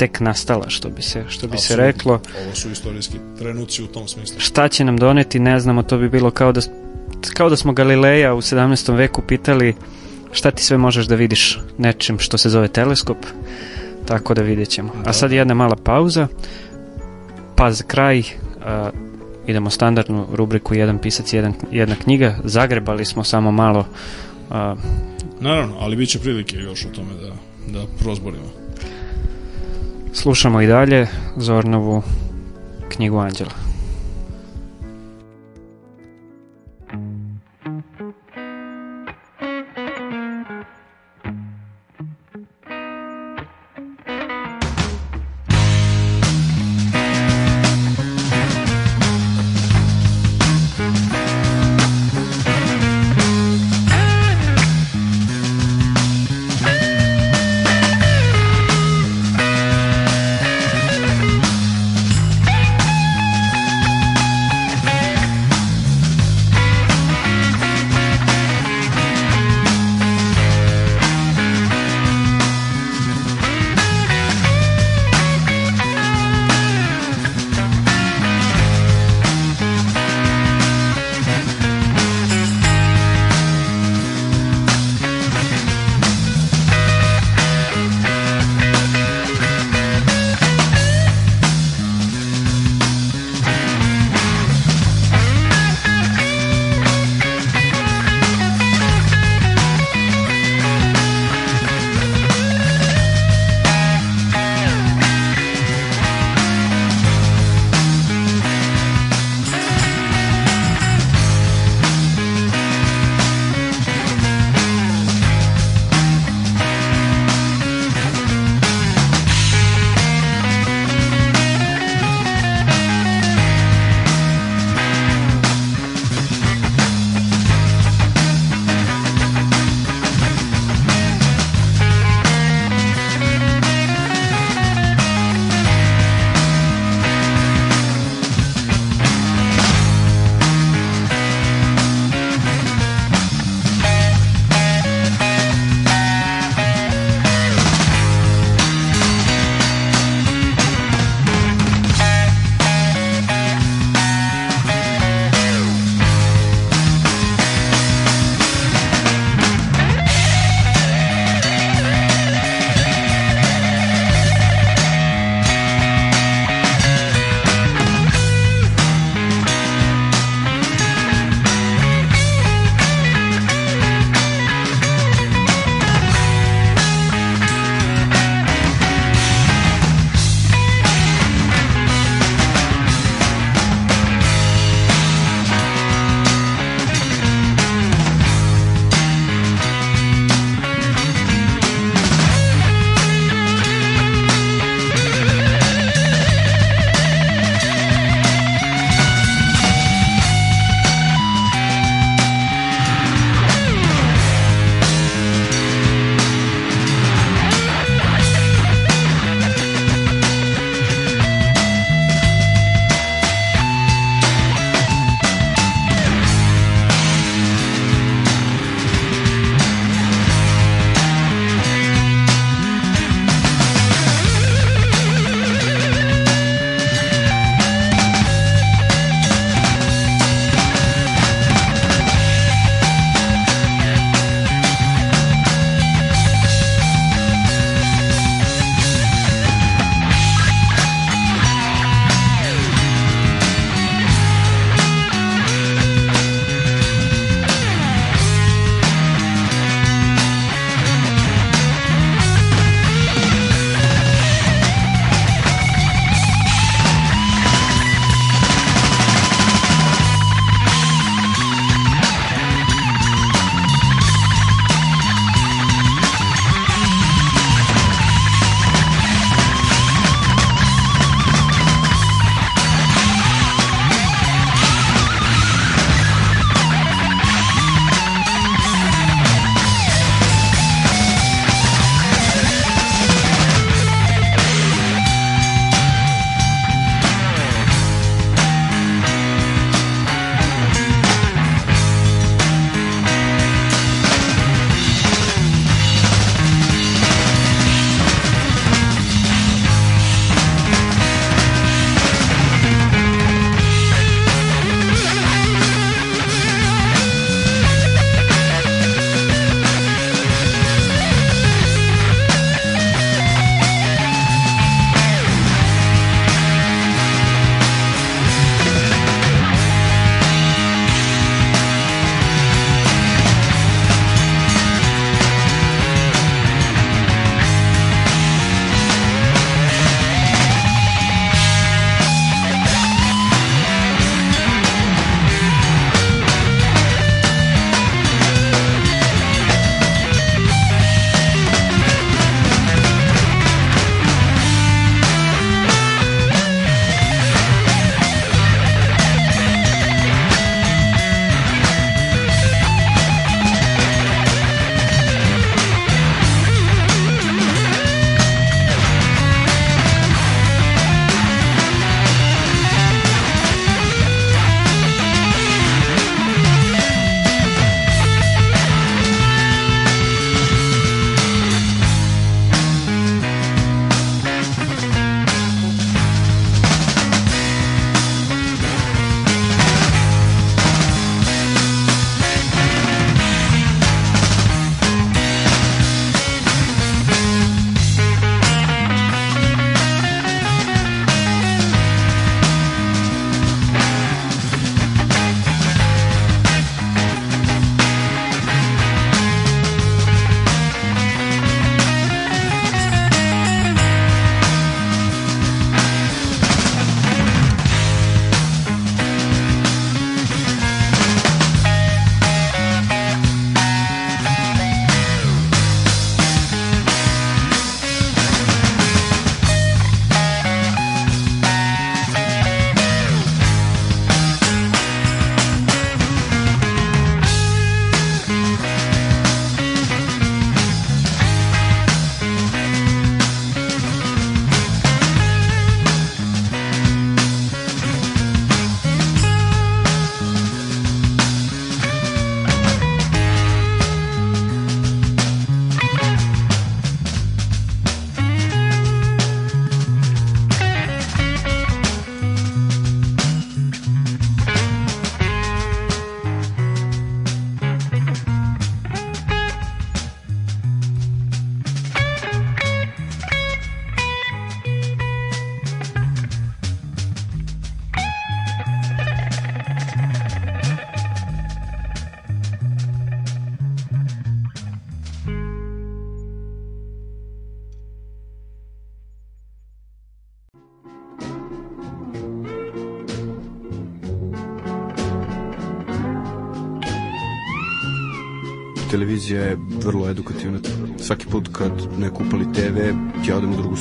tek 0.00 0.20
nastala, 0.20 0.68
što 0.68 0.88
bi 0.88 1.02
se, 1.02 1.24
što 1.28 1.48
bi 1.48 1.58
se 1.58 1.76
reklo. 1.76 2.20
Ovo 2.44 2.54
su 2.54 2.70
istorijski 2.70 3.18
trenuci 3.38 3.82
u 3.82 3.86
tom 3.86 4.08
smislu. 4.08 4.40
Šta 4.40 4.68
će 4.68 4.84
nam 4.84 4.96
doneti, 4.96 5.38
ne 5.38 5.60
znamo, 5.60 5.82
to 5.82 5.98
bi 5.98 6.08
bilo 6.08 6.30
kao 6.30 6.52
da, 6.52 6.60
kao 7.34 7.50
da 7.50 7.56
smo 7.56 7.72
Galileja 7.72 8.34
u 8.34 8.40
17. 8.40 8.96
veku 8.96 9.22
pitali 9.22 9.74
šta 10.32 10.50
ti 10.50 10.64
sve 10.64 10.78
možeš 10.78 11.06
da 11.06 11.14
vidiš 11.14 11.58
nečim 11.78 12.18
što 12.18 12.38
se 12.38 12.48
zove 12.48 12.68
teleskop, 12.68 13.16
tako 14.06 14.34
da 14.34 14.42
vidjet 14.42 14.68
ćemo. 14.68 14.92
Da. 15.04 15.10
A 15.10 15.12
sad 15.12 15.32
jedna 15.32 15.54
mala 15.54 15.76
pauza, 15.76 16.28
pa 17.56 17.72
za 17.72 17.84
kraj 17.84 18.22
a, 18.64 18.90
idemo 19.46 19.70
standardnu 19.70 20.26
rubriku 20.32 20.74
jedan 20.74 20.98
pisac, 20.98 21.32
jedan, 21.32 21.54
jedna 21.70 21.96
knjiga, 21.96 22.38
zagrebali 22.44 23.04
smo 23.04 23.24
samo 23.24 23.52
malo 23.52 23.86
a, 24.50 24.76
Naravno, 25.40 25.76
ali 25.80 25.96
bit 25.96 26.08
će 26.08 26.18
prilike 26.18 26.56
još 26.56 26.84
o 26.84 26.88
tome 26.88 27.14
da, 27.14 27.32
da 27.78 27.86
prozborimo. 27.98 28.59
Slušamo 30.12 30.60
i 30.60 30.66
dalje 30.66 31.06
Zornovu 31.36 32.02
knjigu 32.88 33.18
Anđela. 33.18 33.69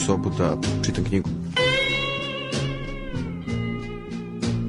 Sobu 0.05 0.29
da 0.37 0.57
čitam 0.85 1.03
knjigu. 1.03 1.29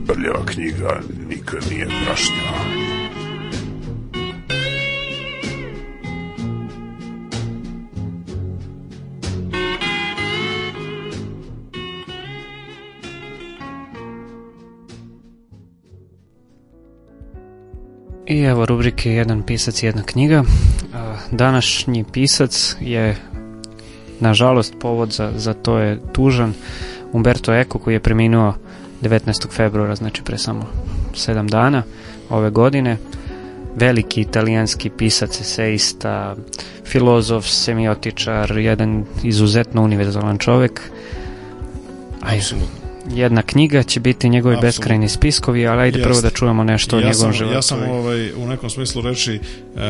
Prljava 0.07 0.45
knjiga 0.47 1.01
nikad 1.29 1.67
nije 1.71 1.87
prašnjava. 1.87 2.91
I 18.27 18.41
evo 18.43 18.67
rubrike 18.67 19.11
Jedan 19.11 19.43
pisac, 19.43 19.83
jedna 19.83 20.03
knjiga. 20.03 20.45
Današnji 21.31 22.05
pisac 22.13 22.77
je, 22.81 23.17
nažalost, 24.21 24.75
povod 24.81 25.13
za, 25.13 25.33
za 25.37 25.55
to 25.55 25.79
je 25.79 25.99
tužan 26.13 26.53
Umberto 27.13 27.55
Eco 27.55 27.79
koji 27.79 27.95
je 27.95 28.01
preminuo 28.01 28.55
19. 29.03 29.51
februara, 29.51 29.95
znači 29.95 30.23
pre 30.23 30.39
samo 30.39 30.67
7 31.15 31.49
dana 31.49 31.83
ove 32.31 32.51
godine. 32.51 32.97
Veliki 33.77 34.21
italijanski 34.21 34.91
pisac, 34.91 35.41
eseista, 35.41 36.37
filozof, 36.85 37.47
semiotičar, 37.47 38.59
jedan 38.59 39.05
izuzetno 39.23 39.83
univerzalan 39.83 40.39
čovek. 40.39 40.81
Apsolutno 42.21 42.80
jedna 43.15 43.43
knjiga 43.43 43.83
će 43.83 44.01
biti 44.01 44.29
njegovi 44.29 44.55
Absolut. 44.55 44.69
beskrajni 44.69 45.09
spiskovi, 45.09 45.67
ali 45.67 45.83
ajde 45.83 45.99
Jest. 45.99 46.09
prvo 46.09 46.21
da 46.21 46.31
čujemo 46.31 46.65
nešto 46.65 46.99
ja 46.99 47.07
o 47.07 47.11
njegovom 47.11 47.33
životu. 47.33 47.55
Ja 47.55 47.63
sam 47.63 47.83
ovaj, 47.91 48.33
u 48.33 48.47
nekom 48.47 48.71
smislu 48.71 49.03
reći 49.03 49.41
uh, 49.75 49.81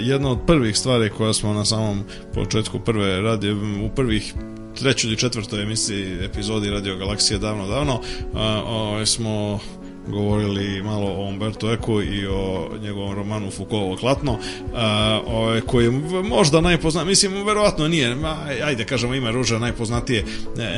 jedna 0.00 0.30
od 0.30 0.38
prvih 0.46 0.78
stvari 0.78 1.10
koje 1.10 1.34
smo 1.34 1.52
na 1.52 1.64
samom 1.64 2.04
početku 2.34 2.78
prve 2.78 3.20
radi, 3.20 3.50
u 3.84 3.88
prvih 3.96 4.34
trećoj 4.80 5.08
ili 5.08 5.18
četvrtoj 5.18 5.62
emisiji 5.62 6.24
epizodi 6.24 6.70
Radio 6.70 6.96
Galaksije 6.96 7.38
davno 7.38 7.66
davno 7.66 7.94
uh, 7.94 8.40
ovaj, 8.66 9.06
smo 9.06 9.60
govorili 10.08 10.82
malo 10.82 11.06
o 11.06 11.28
Umberto 11.28 11.72
Eco 11.72 12.02
i 12.02 12.26
o 12.26 12.70
njegovom 12.82 13.14
romanu 13.14 13.50
Foucault 13.50 14.00
Klatno, 14.00 14.38
ovaj, 15.26 15.60
koji 15.60 15.84
je 15.84 15.90
možda 16.24 16.60
najpoznat, 16.60 17.06
mislim, 17.06 17.46
verovatno 17.46 17.88
nije, 17.88 18.16
ajde 18.64 18.84
kažemo 18.84 19.14
ime 19.14 19.32
Ruža 19.32 19.58
najpoznatije 19.58 20.24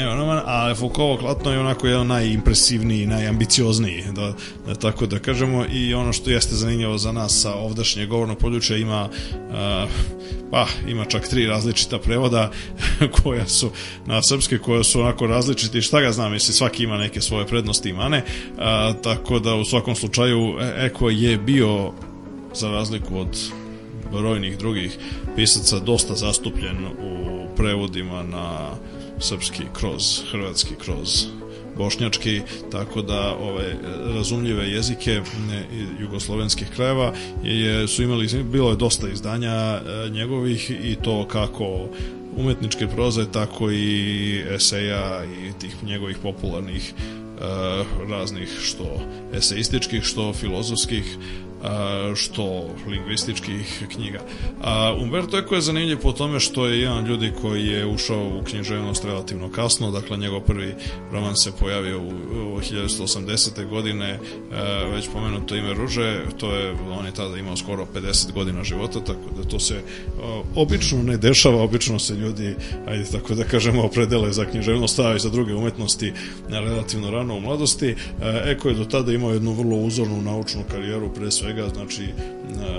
evo, 0.03 0.15
roman, 0.15 0.43
a 0.45 0.75
Foucault 0.75 1.21
Klatno 1.21 1.53
je 1.53 1.61
onako 1.61 1.87
jedan 1.87 2.07
najimpresivniji, 2.07 3.07
najambiciozniji, 3.07 4.05
da, 4.13 4.33
da, 4.67 4.75
tako 4.75 5.07
da 5.07 5.19
kažemo, 5.19 5.65
i 5.73 5.95
ono 5.95 6.13
što 6.13 6.31
jeste 6.31 6.55
zanimljivo 6.55 6.99
za 6.99 7.13
nas 7.13 7.41
sa 7.43 7.55
ovdašnje 7.55 8.07
govorno 8.07 8.35
područje 8.35 8.81
ima 8.81 9.09
a, 9.53 9.87
pa 10.51 10.67
ima 10.89 11.05
čak 11.05 11.29
tri 11.29 11.47
različita 11.47 11.99
prevoda 11.99 12.51
koja 13.23 13.47
su 13.47 13.71
na 14.07 14.23
srpske 14.23 14.59
koja 14.59 14.85
su 14.85 15.01
onako 15.01 15.27
različiti 15.27 15.83
šta 15.83 16.01
ga 16.01 16.13
znam 16.13 16.33
mislim 16.33 16.55
svaki 16.55 16.83
ima 16.83 16.97
neke 16.97 17.21
svoje 17.21 17.47
prednosti 17.47 17.89
i 17.89 17.93
mane 17.93 18.25
a, 18.59 18.93
tako 19.03 19.16
da 19.41 19.55
u 19.55 19.65
svakom 19.65 19.95
slučaju 19.95 20.57
e, 20.61 20.87
Eko 20.87 21.11
je 21.11 21.39
bio 21.39 21.93
za 22.55 22.71
razliku 22.71 23.19
od 23.19 23.51
brojnih 24.13 24.59
drugih 24.59 24.99
pisaca 25.37 25.79
dosta 25.79 26.15
zastupljen 26.15 26.87
u 26.87 27.47
prevodima 27.57 28.23
na 28.23 28.71
srpski 29.19 29.63
kroz 29.73 30.23
hrvatski 30.31 30.75
kroz 30.85 31.27
bošnjački, 31.77 32.41
tako 32.73 33.03
da 33.03 33.37
ove 33.41 33.77
razumljive 34.15 34.71
jezike 34.71 35.21
jugoslovenskih 36.01 36.69
krajeva 36.77 37.13
je, 37.43 37.89
su 37.89 38.03
imali, 38.03 38.45
bilo 38.45 38.71
je 38.71 38.77
dosta 38.77 39.09
izdanja 39.09 39.53
e, 39.53 39.81
njegovih 40.11 40.71
i 40.71 40.97
to 41.03 41.29
kako 41.29 41.89
umetničke 42.37 42.87
proze, 42.87 43.27
tako 43.33 43.71
i 43.71 44.43
eseja 44.55 45.25
i 45.25 45.61
tih 45.61 45.85
njegovih 45.85 46.17
popularnih 46.23 46.95
e, 46.99 47.26
raznih 48.09 48.49
što 48.61 49.01
eseističkih, 49.35 50.05
što 50.05 50.33
filozofskih 50.33 51.17
što 52.15 52.65
lingvističkih 52.87 53.87
knjiga. 53.93 54.21
Umberto 55.03 55.39
Eco 55.39 55.55
je 55.55 55.61
zanimljiv 55.61 55.99
po 55.99 56.13
tome 56.13 56.41
što 56.41 56.67
je 56.67 56.81
jedan 56.81 57.07
ljudi 57.07 57.33
koji 57.41 57.67
je 57.67 57.87
ušao 57.87 58.39
u 58.41 58.45
književnost 58.45 59.05
relativno 59.05 59.51
kasno, 59.51 59.91
dakle 59.91 60.17
njegov 60.17 60.41
prvi 60.41 60.75
roman 61.13 61.37
se 61.37 61.53
pojavio 61.61 62.01
u, 62.01 62.09
u 62.55 62.61
1980. 62.61 63.69
godine, 63.69 64.19
već 64.95 65.09
pomenuto 65.13 65.57
ime 65.57 65.75
Ruže, 65.75 66.21
to 66.39 66.55
je, 66.55 66.75
on 66.99 67.07
je 67.07 67.15
tada 67.15 67.37
imao 67.37 67.57
skoro 67.57 67.87
50 67.95 68.33
godina 68.33 68.65
života, 68.65 69.01
tako 69.01 69.31
da 69.37 69.49
to 69.49 69.59
se 69.59 69.83
obično 70.55 71.03
ne 71.03 71.17
dešava, 71.17 71.63
obično 71.63 71.99
se 71.99 72.15
ljudi, 72.15 72.55
ajde 72.89 73.05
tako 73.05 73.35
da 73.35 73.45
kažemo, 73.45 73.83
opredele 73.83 74.33
za 74.33 74.45
književnost, 74.45 74.99
a 74.99 75.15
i 75.17 75.19
za 75.19 75.31
druge 75.31 75.55
umetnosti 75.55 76.13
relativno 76.49 77.11
rano 77.11 77.37
u 77.37 77.41
mladosti. 77.41 77.95
Eko 78.45 78.69
je 78.69 78.75
do 78.75 78.85
tada 78.85 79.13
imao 79.13 79.33
jednu 79.33 79.53
vrlo 79.53 79.77
uzornu 79.77 80.23
naučnu 80.23 80.63
karijeru, 80.71 81.15
pre 81.15 81.31
svega 81.31 81.56
svega, 81.57 81.69
znači 81.75 82.09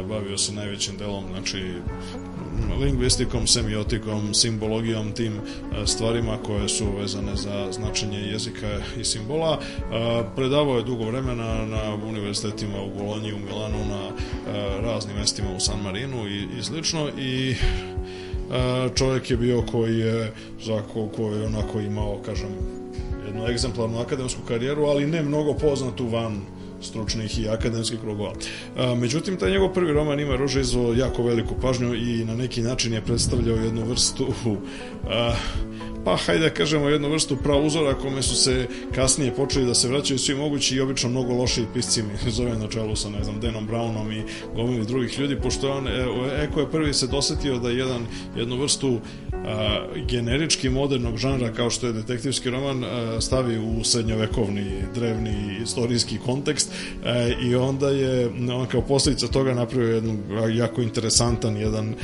bavio 0.10 0.38
se 0.38 0.54
najvećim 0.54 0.98
delom, 0.98 1.24
znači 1.32 1.74
lingvistikom, 2.82 3.48
semiotikom, 3.48 4.34
simbologijom, 4.34 5.12
tim 5.12 5.34
stvarima 5.86 6.38
koje 6.46 6.70
su 6.70 6.86
vezane 7.00 7.36
za 7.36 7.72
značenje 7.72 8.20
jezika 8.20 8.80
i 9.00 9.04
simbola. 9.04 9.60
Predavao 10.36 10.78
je 10.78 10.84
dugo 10.84 11.06
vremena 11.06 11.66
na 11.66 11.96
univerzitetima 12.10 12.82
u 12.82 12.98
Bolonji, 12.98 13.34
u 13.34 13.40
Milanu, 13.40 13.86
na 13.90 14.10
raznim 14.82 15.16
mestima 15.16 15.50
u 15.56 15.60
San 15.60 15.82
Marinu 15.82 16.28
i, 16.28 16.48
i 16.60 16.64
slično 16.64 17.10
i 17.20 17.56
čovjek 18.96 19.32
je 19.32 19.38
bio 19.38 19.62
koji 19.62 20.00
je 20.00 20.34
za 20.64 20.82
koji 21.16 21.40
je 21.40 21.46
onako 21.46 21.80
imao, 21.80 22.20
kažem, 22.26 22.50
jednu 23.26 23.48
egzemplarnu 23.48 24.00
akademsku 24.00 24.42
karijeru, 24.48 24.84
ali 24.84 25.08
ne 25.08 25.24
mnogo 25.24 25.54
poznatu 25.54 26.08
van 26.08 26.42
stručnih 26.82 27.40
i 27.40 27.50
akademskih 27.50 28.00
krugova. 28.00 28.34
Međutim, 28.98 29.38
taj 29.38 29.52
njegov 29.52 29.74
prvi 29.74 29.94
roman 29.94 30.20
ima 30.20 30.36
Rože 30.36 30.62
izvo 30.62 30.94
jako 30.94 31.24
veliku 31.24 31.56
pažnju 31.62 31.96
i 31.96 32.26
na 32.26 32.36
neki 32.36 32.62
način 32.62 32.94
je 32.94 33.02
predstavljao 33.02 33.56
jednu 33.56 33.86
vrstu 33.86 34.28
a, 35.10 35.36
pa 36.08 36.16
hajde 36.16 36.44
da 36.44 36.50
kažemo 36.50 36.90
jednu 36.90 37.10
vrstu 37.10 37.38
prauzora 37.38 37.94
kome 37.94 38.22
su 38.22 38.36
se 38.36 38.68
kasnije 38.96 39.36
počeli 39.36 39.66
da 39.66 39.74
se 39.74 39.88
vraćaju 39.88 40.20
svi 40.20 40.36
mogući 40.36 40.76
i 40.76 40.80
obično 40.80 41.10
mnogo 41.10 41.34
loši 41.34 41.66
pisci 41.74 42.04
mi 42.04 42.32
zove 42.38 42.56
na 42.58 42.68
čelu 42.68 42.96
sa 42.96 43.10
ne 43.10 43.24
znam 43.24 43.40
Denom 43.40 43.68
Brownom 43.68 44.20
i 44.20 44.24
gomili 44.56 44.86
drugih 44.86 45.20
ljudi 45.20 45.36
pošto 45.36 45.72
on 45.72 45.88
e, 45.88 45.92
Eko 46.44 46.60
je 46.60 46.72
prvi 46.72 46.94
se 46.94 47.08
dosetio 47.08 47.60
da 47.60 47.70
jedan 47.70 48.06
jednu 48.36 48.58
vrstu 48.58 49.00
a, 49.34 49.86
generički 50.10 50.70
modernog 50.70 51.18
žanra 51.18 51.54
kao 51.54 51.70
što 51.70 51.88
je 51.88 51.94
detektivski 51.94 52.50
roman 52.50 52.84
a, 52.84 53.22
stavi 53.22 53.58
u 53.58 53.84
srednjovekovni 53.84 54.66
drevni 54.96 55.58
istorijski 55.64 56.18
kontekst 56.26 56.72
a, 57.06 57.10
e, 57.10 57.36
i 57.44 57.56
onda 57.56 57.90
je 57.90 58.28
on 58.54 58.66
kao 58.66 58.82
posljedica 58.82 59.28
toga 59.28 59.54
napravio 59.54 59.96
jedan 59.96 60.18
jako 60.54 60.82
interesantan 60.82 61.58
jedan 61.58 61.96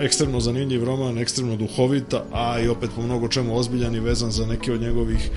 ekstremno 0.00 0.40
zanimljiv 0.40 0.84
roman 0.84 1.18
ekstremno 1.18 1.56
duhovit 1.56 2.14
a 2.32 2.60
i 2.60 2.68
opet 2.68 2.90
po 2.96 3.05
mnogo 3.06 3.28
čemu 3.28 3.56
ozbiljan 3.56 3.94
i 3.94 4.00
vezan 4.00 4.30
za 4.30 4.46
neke 4.46 4.72
od 4.72 4.80
njegovih 4.80 5.30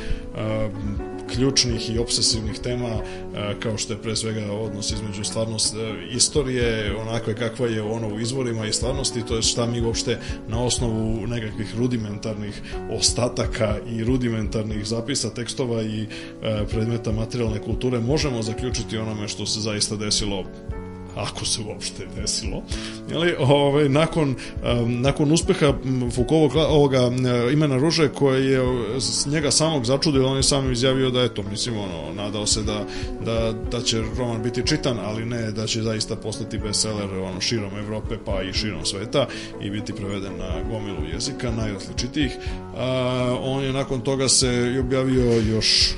ključnih 1.34 1.96
i 1.96 2.00
obsesivnih 2.00 2.60
tema 2.60 2.90
kao 3.60 3.78
što 3.78 3.94
je 3.94 4.02
pre 4.02 4.16
svega 4.16 4.52
odnos 4.52 4.92
između 4.92 5.24
stvarnost 5.24 5.76
istorije 6.12 6.96
onakve 6.96 7.36
kakva 7.36 7.68
je 7.68 7.82
ono 7.82 8.08
u 8.08 8.20
izvorima 8.20 8.66
i 8.66 8.74
stvarnosti 8.74 9.26
to 9.26 9.36
je 9.36 9.42
šta 9.42 9.66
mi 9.66 9.82
uopšte 9.82 10.20
na 10.48 10.64
osnovu 10.64 11.28
nekakvih 11.28 11.76
rudimentarnih 11.78 12.62
ostataka 12.92 13.76
i 13.92 14.04
rudimentarnih 14.04 14.86
zapisa 14.86 15.30
tekstova 15.30 15.84
i 15.84 16.08
predmeta 16.70 17.12
materijalne 17.12 17.60
kulture 17.60 18.00
možemo 18.00 18.42
zaključiti 18.42 18.98
onome 18.98 19.28
što 19.28 19.46
se 19.46 19.60
zaista 19.60 19.96
desilo 19.96 20.44
ako 21.16 21.46
se 21.46 21.62
uopšte 21.62 22.08
desilo. 22.16 22.64
Jeli, 23.10 23.36
ovaj, 23.40 23.90
nakon, 23.90 24.36
um, 24.82 25.02
nakon 25.02 25.32
uspeha 25.32 25.74
Foucault 26.16 26.56
ovoga 26.56 27.12
imena 27.54 27.78
Ruže 27.78 28.10
koje 28.10 28.52
je 28.52 28.62
njega 29.26 29.52
samog 29.52 29.86
začudio, 29.86 30.28
on 30.28 30.38
je 30.38 30.44
sam 30.44 30.72
izjavio 30.72 31.10
da 31.10 31.22
je 31.22 31.34
to, 31.34 31.44
mislim, 31.44 31.78
ono, 31.78 32.14
nadao 32.14 32.46
se 32.46 32.64
da, 32.64 32.86
da, 33.26 33.54
da 33.72 33.82
će 33.82 34.02
roman 34.18 34.44
biti 34.44 34.68
čitan, 34.68 34.98
ali 35.06 35.26
ne 35.26 35.52
da 35.52 35.68
će 35.68 35.82
zaista 35.82 36.16
postati 36.16 36.58
bestseller 36.58 37.20
ono, 37.20 37.42
širom 37.42 37.78
Evrope 37.78 38.16
pa 38.26 38.42
i 38.44 38.54
širom 38.54 38.86
sveta 38.86 39.28
i 39.62 39.70
biti 39.70 39.94
preveden 39.94 40.38
na 40.38 40.70
gomilu 40.70 41.06
jezika 41.14 41.52
najrazličitijih. 41.52 42.32
On 43.42 43.64
je 43.64 43.74
nakon 43.74 44.02
toga 44.02 44.28
se 44.28 44.78
objavio 44.80 45.42
još 45.42 45.96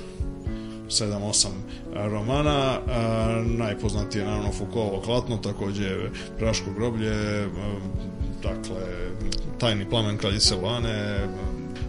7-8 0.89 1.47
romana, 1.95 2.80
najpoznatije 3.45 4.26
naravno 4.26 4.51
Foucault 4.51 5.05
Klatno, 5.05 5.38
takođe 5.38 5.89
Praško 6.39 6.72
groblje, 6.76 7.47
dakle 8.43 8.81
Tajni 9.57 9.89
plamen 9.89 10.18
kraljice 10.18 10.55
Lane, 10.55 11.27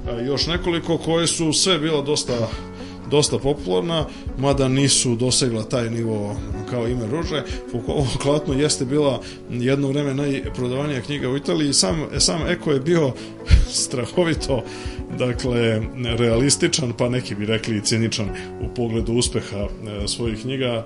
a, 0.08 0.20
još 0.20 0.46
nekoliko 0.46 0.98
koje 0.98 1.26
su 1.26 1.52
sve 1.52 1.78
bilo 1.78 2.02
dosta 2.02 2.48
dosta 3.12 3.38
popularna, 3.38 4.06
mada 4.38 4.68
nisu 4.68 5.16
dosegla 5.16 5.62
taj 5.62 5.90
nivo 5.90 6.36
kao 6.70 6.88
ime 6.88 7.06
Ruže. 7.06 7.42
Foucault 7.70 8.16
klatno 8.22 8.54
jeste 8.54 8.84
bila 8.84 9.20
jedno 9.50 9.88
vreme 9.88 10.14
najprodavanija 10.14 11.00
knjiga 11.00 11.28
u 11.28 11.36
Italiji. 11.36 11.72
Sam, 11.72 12.06
sam 12.18 12.46
Eko 12.48 12.72
je 12.72 12.80
bio 12.80 13.12
strahovito 13.82 14.64
dakle, 15.18 15.82
realističan, 16.18 16.92
pa 16.98 17.08
neki 17.08 17.34
bi 17.34 17.46
rekli 17.46 17.76
i 17.76 17.80
ciničan 17.80 18.28
u 18.60 18.74
pogledu 18.74 19.12
uspeha 19.12 19.58
e, 19.58 20.08
svojih 20.08 20.40
knjiga. 20.40 20.66
E, 20.66 20.84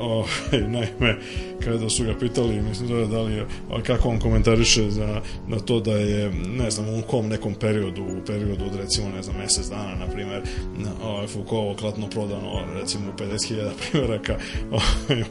o, 0.00 0.26
naime, 0.72 1.18
kada 1.64 1.90
su 1.90 2.04
ga 2.04 2.14
pitali, 2.18 2.60
mislim 2.60 2.88
da, 2.88 3.06
da 3.06 3.22
li 3.22 3.34
je, 3.34 3.46
kako 3.86 4.08
on 4.08 4.18
komentariše 4.18 4.90
za, 4.90 5.20
na 5.48 5.58
to 5.58 5.80
da 5.80 5.92
je, 5.92 6.30
ne 6.30 6.70
znam, 6.70 6.88
u 6.88 7.02
kom 7.02 7.28
nekom 7.28 7.54
periodu, 7.54 8.02
u 8.02 8.24
periodu 8.26 8.64
od 8.64 8.76
recimo, 8.76 9.08
ne 9.16 9.22
znam, 9.22 9.36
mesec 9.36 9.68
dana, 9.68 9.94
na 9.94 10.06
primer, 10.06 10.42
o, 11.02 11.26
Foucault 11.26 11.80
klatno 11.80 12.08
prodano, 12.10 12.64
recimo, 12.80 13.12
50.000 13.18 13.70
primjeraka, 13.90 14.36
o, 14.72 14.78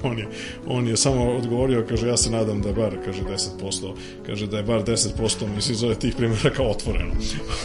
on, 0.03 0.17
je, 0.19 0.27
on 0.67 0.87
je 0.87 0.97
samo 0.97 1.31
odgovorio, 1.31 1.85
kaže, 1.89 2.07
ja 2.07 2.17
se 2.17 2.31
nadam 2.31 2.61
da 2.61 2.71
bar, 2.71 2.95
kaže, 3.05 3.21
10%, 3.61 3.93
kaže 4.25 4.47
da 4.47 4.57
je 4.57 4.63
bar 4.63 4.83
10%, 4.83 5.55
mislim, 5.55 5.75
zove 5.75 5.95
tih 5.95 6.15
primjeraka 6.15 6.63
otvoreno. 6.63 7.11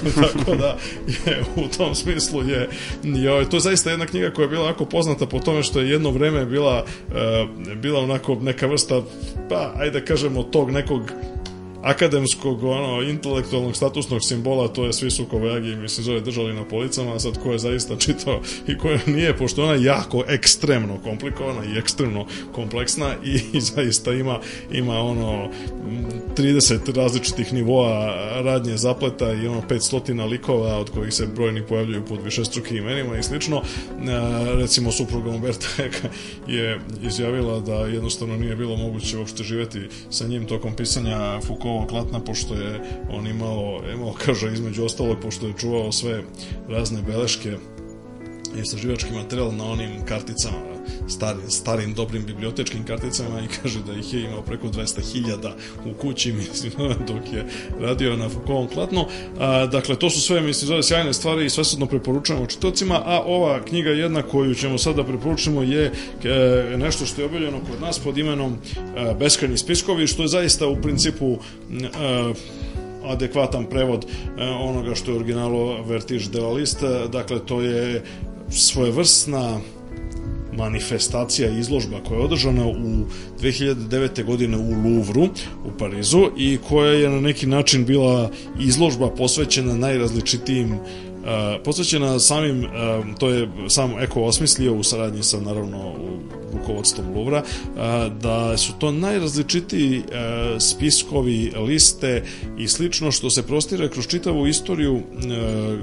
Tako 0.15 0.40
da, 0.47 0.77
je, 1.27 1.43
u 1.57 1.69
tom 1.77 1.95
smislu 1.95 2.43
je, 2.43 2.69
je, 3.05 3.49
to 3.51 3.57
je 3.57 3.61
zaista 3.61 3.91
jedna 3.91 4.07
knjiga 4.07 4.31
koja 4.31 4.45
je 4.45 4.49
bila 4.49 4.67
jako 4.67 4.85
poznata 4.85 5.27
po 5.27 5.39
tome 5.39 5.63
što 5.63 5.81
je 5.81 5.91
jedno 5.91 6.11
vreme 6.11 6.47
bila, 6.47 6.85
uh, 7.09 7.75
bila 7.77 8.01
onako 8.01 8.35
neka 8.35 8.67
vrsta, 8.67 9.03
pa, 9.49 9.73
ajde 9.77 10.01
da 10.01 10.07
kažemo, 10.07 10.43
tog 10.43 10.71
nekog 10.71 11.03
akademskog, 11.83 12.65
ono, 12.65 13.03
intelektualnog 13.03 13.77
statusnog 13.77 14.25
simbola, 14.25 14.69
to 14.69 14.85
je 14.85 14.93
svi 14.93 15.11
su 15.11 15.25
kobajagi, 15.25 15.77
mislim, 15.77 16.05
zove 16.05 16.21
držali 16.21 16.55
na 16.55 16.65
policama, 16.65 17.15
a 17.15 17.19
sad 17.19 17.43
ko 17.43 17.53
je 17.53 17.59
zaista 17.59 17.97
čitao 17.97 18.41
i 18.67 18.79
ko 18.79 18.89
je 18.91 19.01
nije, 19.07 19.37
pošto 19.37 19.63
ona 19.63 19.73
je 19.73 19.85
jako 19.85 20.25
ekstremno 20.29 20.99
komplikovana 21.05 21.65
i 21.65 21.79
ekstremno 21.79 22.27
kompleksna 22.53 23.15
i, 23.25 23.41
i 23.53 23.61
zaista 23.61 24.13
ima, 24.13 24.39
ima 24.73 24.99
ono 24.99 25.49
30 26.37 26.97
različitih 26.97 27.53
nivoa 27.53 28.15
radnje 28.43 28.77
zapleta 28.77 29.33
i 29.33 29.47
ono 29.47 29.63
500 29.69 30.29
likova 30.29 30.79
od 30.79 30.91
kojih 30.91 31.15
se 31.15 31.27
brojni 31.27 31.67
pojavljuju 31.67 32.05
pod 32.05 32.23
višestrukim 32.25 32.77
imenima 32.77 33.19
i 33.19 33.23
slično. 33.23 33.57
E, 33.57 33.63
recimo 34.55 34.93
supruga 34.93 35.31
Umberta 35.31 35.67
je 36.49 36.81
izjavila 37.03 37.61
da 37.61 37.75
jednostavno 37.75 38.37
nije 38.37 38.57
bilo 38.57 38.77
moguće 38.77 39.19
uopšte 39.19 39.43
živeti 39.43 39.89
sa 40.11 40.27
njim 40.27 40.47
tokom 40.47 40.77
pisanja 40.77 41.41
Foucault 41.41 41.70
ovog 41.71 41.89
klatna, 41.89 42.21
pošto 42.21 42.55
je 42.55 42.81
on 43.11 43.27
imao, 43.27 43.81
imao, 43.95 44.15
kaže, 44.25 44.53
između 44.53 44.85
ostalog, 44.85 45.19
pošto 45.23 45.47
je 45.47 45.59
čuvao 45.59 45.93
sve 45.93 46.23
razne 46.69 47.03
beleške 47.03 47.57
istraživački 48.59 49.13
materijal 49.13 49.55
na 49.55 49.65
onim 49.65 49.91
karticama, 50.09 50.57
starim, 51.09 51.51
starim 51.51 51.95
dobrim 51.95 52.27
bibliotečkim 52.27 52.85
karticama 52.85 53.41
i 53.41 53.49
kaže 53.63 53.83
da 53.87 53.93
ih 53.93 54.15
je 54.15 54.25
imao 54.25 54.43
preko 54.43 54.67
200.000 54.67 55.51
u 55.91 55.95
kući, 55.95 56.33
mislim, 56.49 56.73
dok 57.07 57.33
je 57.33 57.47
radio 57.81 58.17
na 58.17 58.29
Foucaultovom 58.29 58.69
klatno. 58.69 59.07
A, 59.39 59.67
dakle, 59.67 59.97
to 59.97 60.11
su 60.11 60.21
sve, 60.21 60.41
mislim, 60.41 60.69
zove 60.69 60.83
sjajne 60.83 61.13
stvari 61.13 61.47
i 61.47 61.51
svesredno 61.51 61.87
preporučujemo 61.87 62.47
čitocima, 62.47 63.03
a 63.05 63.23
ova 63.27 63.65
knjiga 63.65 63.91
jedna 63.91 64.23
koju 64.23 64.55
ćemo 64.55 64.79
sada 64.79 65.05
preporučimo 65.05 65.63
je 65.63 65.93
e, 66.25 66.77
nešto 66.77 67.07
što 67.07 67.21
je 67.21 67.27
objavljeno 67.27 67.61
kod 67.71 67.81
nas 67.81 67.99
pod 67.99 68.19
imenom 68.19 68.53
e, 68.53 69.15
Beskrajni 69.19 69.59
spiskovi, 69.59 70.07
što 70.07 70.23
je 70.23 70.29
zaista 70.29 70.67
u 70.67 70.77
principu 70.77 71.33
e, 71.35 71.39
adekvatan 73.05 73.67
prevod 73.67 74.05
e, 74.05 74.45
onoga 74.45 74.95
što 74.95 75.11
je 75.11 75.17
originalo 75.17 75.83
Vertige 75.83 76.25
de 76.33 76.41
la 76.41 76.53
Liste, 76.53 77.09
dakle 77.13 77.47
to 77.47 77.61
je 77.61 78.03
svojevrsna 78.51 79.61
manifestacija 80.53 81.59
izložba 81.59 82.01
koja 82.09 82.19
je 82.19 82.25
održana 82.25 82.67
u 82.67 83.05
2009. 83.41 84.25
godine 84.25 84.59
u 84.59 84.71
Louvru 84.71 85.25
u 85.65 85.79
Parizu 85.79 86.29
i 86.37 86.59
koja 86.69 86.93
je 86.93 87.11
na 87.11 87.21
neki 87.21 87.47
način 87.47 87.85
bila 87.85 88.31
izložba 88.61 89.11
posvećena 89.11 89.75
najrazličitijim 89.75 90.79
Uh, 91.21 91.27
posvećena 91.65 92.19
samim, 92.19 92.65
uh, 92.65 92.71
to 93.19 93.29
je 93.29 93.49
sam 93.69 93.99
Eko 93.99 94.23
osmislio 94.23 94.75
u 94.75 94.83
saradnji 94.83 95.23
sa 95.23 95.41
naravno 95.41 95.95
rukovodstvom 96.53 97.15
Luvra, 97.15 97.43
da 98.21 98.57
su 98.57 98.73
to 98.79 98.93
najrazličitiji 98.93 100.03
spiskovi, 100.59 101.53
liste 101.67 102.25
i 102.59 102.69
slično 102.69 103.13
što 103.13 103.31
se 103.31 103.47
prostire 103.47 103.89
kroz 103.89 104.07
čitavu 104.07 104.47
istoriju 104.47 105.03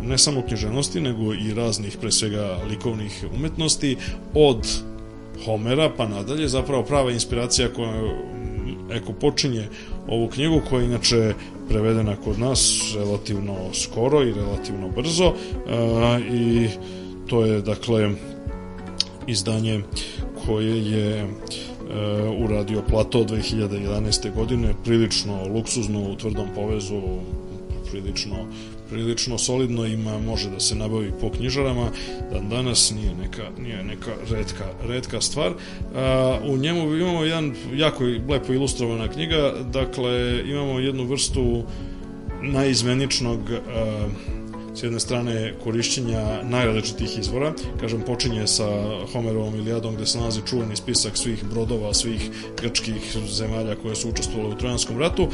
ne 0.03 0.17
samo 0.17 0.41
književnosti, 0.41 1.01
nego 1.01 1.33
i 1.33 1.53
raznih, 1.53 1.97
pre 2.01 2.11
svega, 2.11 2.57
likovnih 2.69 3.25
umetnosti, 3.35 3.97
od 4.33 4.67
Homera 5.45 5.91
pa 5.97 6.07
nadalje, 6.07 6.47
zapravo 6.47 6.83
prava 6.83 7.11
inspiracija 7.11 7.73
koja 7.73 7.93
Eko 8.91 9.13
počinje 9.13 9.67
ovu 10.07 10.27
knjigu 10.27 10.61
koja 10.69 10.79
je 10.79 10.85
inače 10.85 11.33
prevedena 11.69 12.15
kod 12.15 12.39
nas 12.39 12.81
relativno 12.95 13.55
skoro 13.73 14.23
i 14.23 14.33
relativno 14.33 14.89
brzo 14.89 15.33
i 16.31 16.67
to 17.27 17.45
je 17.45 17.61
dakle 17.61 18.11
izdanje 19.27 19.81
koje 20.47 20.91
je 20.91 21.19
e, 21.19 21.27
uradio 22.39 22.83
Plato 22.89 23.23
2011. 23.23 24.33
godine, 24.35 24.73
prilično 24.83 25.47
luksuzno 25.47 26.01
u 26.01 26.15
tvrdom 26.15 26.47
povezu, 26.55 27.01
prilično 27.91 28.35
prilično 28.89 29.37
solidno 29.37 29.85
ima 29.85 30.19
može 30.19 30.49
da 30.49 30.59
se 30.59 30.75
nabavi 30.75 31.11
po 31.21 31.29
knjižarama 31.31 31.89
dan 32.31 32.49
danas 32.49 32.91
nije 32.91 33.15
neka 33.15 33.43
nije 33.61 33.83
neka 33.83 34.11
redka 34.31 34.65
redka 34.87 35.21
stvar 35.21 35.53
a, 35.95 36.39
u 36.49 36.57
njemu 36.57 36.95
imamo 36.95 37.23
jedan 37.23 37.53
jako 37.73 38.03
lepo 38.03 38.53
ilustrovana 38.53 39.07
knjiga 39.07 39.53
dakle 39.73 40.41
imamo 40.45 40.79
jednu 40.79 41.03
vrstu 41.03 41.63
najizmeničnog 42.41 43.39
a, 43.51 44.07
s 44.77 44.83
jedne 44.83 44.99
strane 44.99 45.53
korišćenja 45.63 46.43
najrazličitih 46.43 47.19
izvora, 47.19 47.53
kažem 47.79 48.01
počinje 48.01 48.47
sa 48.47 48.67
Homerovom 49.13 49.55
Ilijadom 49.55 49.95
gde 49.95 50.05
se 50.05 50.17
nalazi 50.17 50.41
čuveni 50.45 50.75
spisak 50.75 51.17
svih 51.17 51.43
brodova, 51.43 51.93
svih 51.93 52.29
grčkih 52.61 53.17
zemalja 53.27 53.75
koje 53.75 53.95
su 53.95 54.09
učestvovali 54.09 54.53
u 54.53 54.57
Trojanskom 54.57 54.99
ratu, 54.99 55.27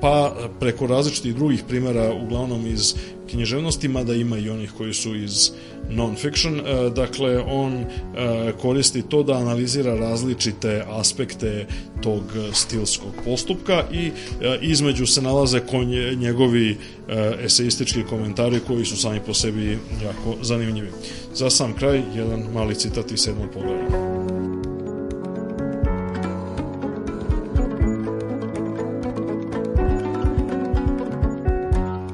pa 0.00 0.36
preko 0.60 0.86
različitih 0.86 1.34
drugih 1.34 1.64
primera, 1.68 2.14
uglavnom 2.24 2.66
iz 2.66 2.94
književnosti, 3.32 3.88
mada 3.88 4.14
ima 4.14 4.38
i 4.38 4.50
onih 4.50 4.72
koji 4.78 4.94
su 4.94 5.16
iz 5.16 5.50
non-fiction. 5.90 6.60
E, 6.60 6.90
dakle, 6.90 7.38
on 7.38 7.72
e, 7.72 7.86
koristi 8.60 9.02
to 9.02 9.22
da 9.22 9.32
analizira 9.32 9.94
različite 9.94 10.84
aspekte 10.88 11.66
tog 12.02 12.22
stilskog 12.52 13.12
postupka 13.24 13.84
i 13.92 14.06
e, 14.06 14.12
između 14.60 15.06
se 15.06 15.22
nalaze 15.22 15.60
njegovi 16.16 16.76
eseistički 17.44 18.02
komentari 18.02 18.60
koji 18.66 18.84
su 18.84 18.96
sami 18.96 19.20
po 19.26 19.34
sebi 19.34 19.78
jako 20.04 20.36
zanimljivi. 20.42 20.88
Za 21.34 21.50
sam 21.50 21.76
kraj, 21.76 22.02
jedan 22.16 22.44
mali 22.54 22.74
citat 22.74 23.12
iz 23.12 23.20
sedmog 23.20 23.46
pogleda. 23.54 24.11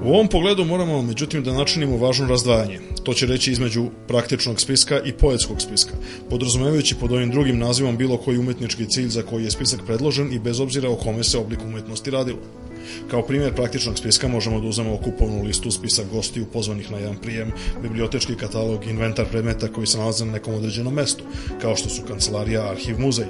U 0.09 0.11
ovom 0.11 0.29
pogledu 0.29 0.65
moramo 0.65 1.03
međutim 1.03 1.43
da 1.45 1.53
načinimo 1.53 1.97
važno 1.97 2.27
razdvajanje. 2.27 2.79
To 3.05 3.15
će 3.15 3.27
reći 3.27 3.53
između 3.53 3.87
praktičnog 4.07 4.61
spiska 4.61 5.01
i 5.05 5.13
poetskog 5.13 5.61
spiska, 5.61 5.93
podrazumevajući 6.31 6.95
pod 6.95 7.13
ovim 7.13 7.31
drugim 7.31 7.59
nazivom 7.59 7.97
bilo 7.97 8.17
koji 8.17 8.39
umetnički 8.39 8.87
cilj 8.87 9.09
za 9.09 9.23
koji 9.23 9.45
je 9.45 9.51
spisak 9.51 9.81
predložen 9.87 10.33
i 10.33 10.39
bez 10.39 10.61
obzira 10.61 10.91
o 10.91 10.97
kome 10.97 11.25
se 11.25 11.39
obliku 11.39 11.65
umetnosti 11.67 12.11
radilo. 12.11 12.39
Kao 13.11 13.23
primjer 13.23 13.55
praktičnog 13.55 13.99
spiska 13.99 14.29
možemo 14.29 14.61
da 14.61 14.67
uzmemo 14.67 14.97
kupovnu 14.97 15.43
listu, 15.43 15.71
spisak 15.71 16.07
gostiju 16.13 16.47
pozvanih 16.53 16.91
na 16.91 16.99
jedan 16.99 17.17
prijem, 17.17 17.53
bibliotečki 17.83 18.35
katalog, 18.35 18.87
inventar 18.87 19.27
predmeta 19.31 19.69
koji 19.69 19.87
se 19.87 19.99
nalaze 19.99 20.25
na 20.25 20.33
nekom 20.33 20.55
određenom 20.55 20.95
mestu, 20.95 21.25
kao 21.61 21.77
što 21.77 21.89
su 21.89 22.03
kancelarija, 22.03 22.71
arhiv, 22.71 23.01
muzej, 23.01 23.27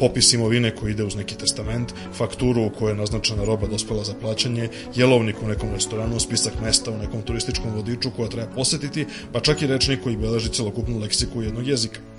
popis 0.00 0.32
imovine 0.32 0.74
koji 0.76 0.90
ide 0.90 1.04
uz 1.04 1.16
neki 1.16 1.34
testament, 1.34 1.92
fakturu 2.12 2.62
u 2.66 2.70
kojoj 2.70 2.92
je 2.92 2.96
naznačena 2.96 3.44
roba 3.44 3.66
dospela 3.66 4.04
za 4.04 4.14
plaćanje, 4.20 4.68
jelovnik 4.94 5.42
u 5.42 5.48
nekom 5.48 5.70
restoranu, 5.74 6.20
spisak 6.20 6.52
mesta 6.62 6.90
u 6.90 6.98
nekom 6.98 7.22
turističkom 7.22 7.74
vodiču 7.74 8.10
koja 8.16 8.28
treba 8.28 8.54
posetiti, 8.54 9.06
pa 9.32 9.40
čak 9.40 9.62
i 9.62 9.66
rečnik 9.66 10.02
koji 10.02 10.16
beleži 10.16 10.48
celokupnu 10.48 10.98
leksiku 10.98 11.42
jednog 11.42 11.68
jezika. 11.68 12.11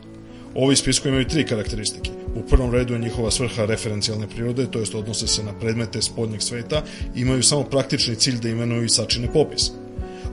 Ovi 0.56 0.76
spiskovi 0.76 1.10
imaju 1.10 1.28
tri 1.28 1.46
karakteristike. 1.46 2.12
U 2.36 2.42
prvom 2.42 2.72
redu 2.72 2.94
je 2.94 3.00
njihova 3.00 3.32
svrha 3.32 3.66
referencijalne 3.66 4.28
prirode, 4.28 4.68
to 4.72 4.80
jest 4.80 4.96
odnose 4.96 5.28
se 5.28 5.44
na 5.44 5.54
predmete 5.60 6.02
spodnjeg 6.02 6.42
sveta, 6.42 6.84
imaju 7.16 7.44
samo 7.44 7.64
praktični 7.64 8.16
cilj 8.16 8.40
da 8.40 8.50
imenuju 8.50 8.84
i 8.84 8.90
sačine 8.90 9.28
popis. 9.34 9.72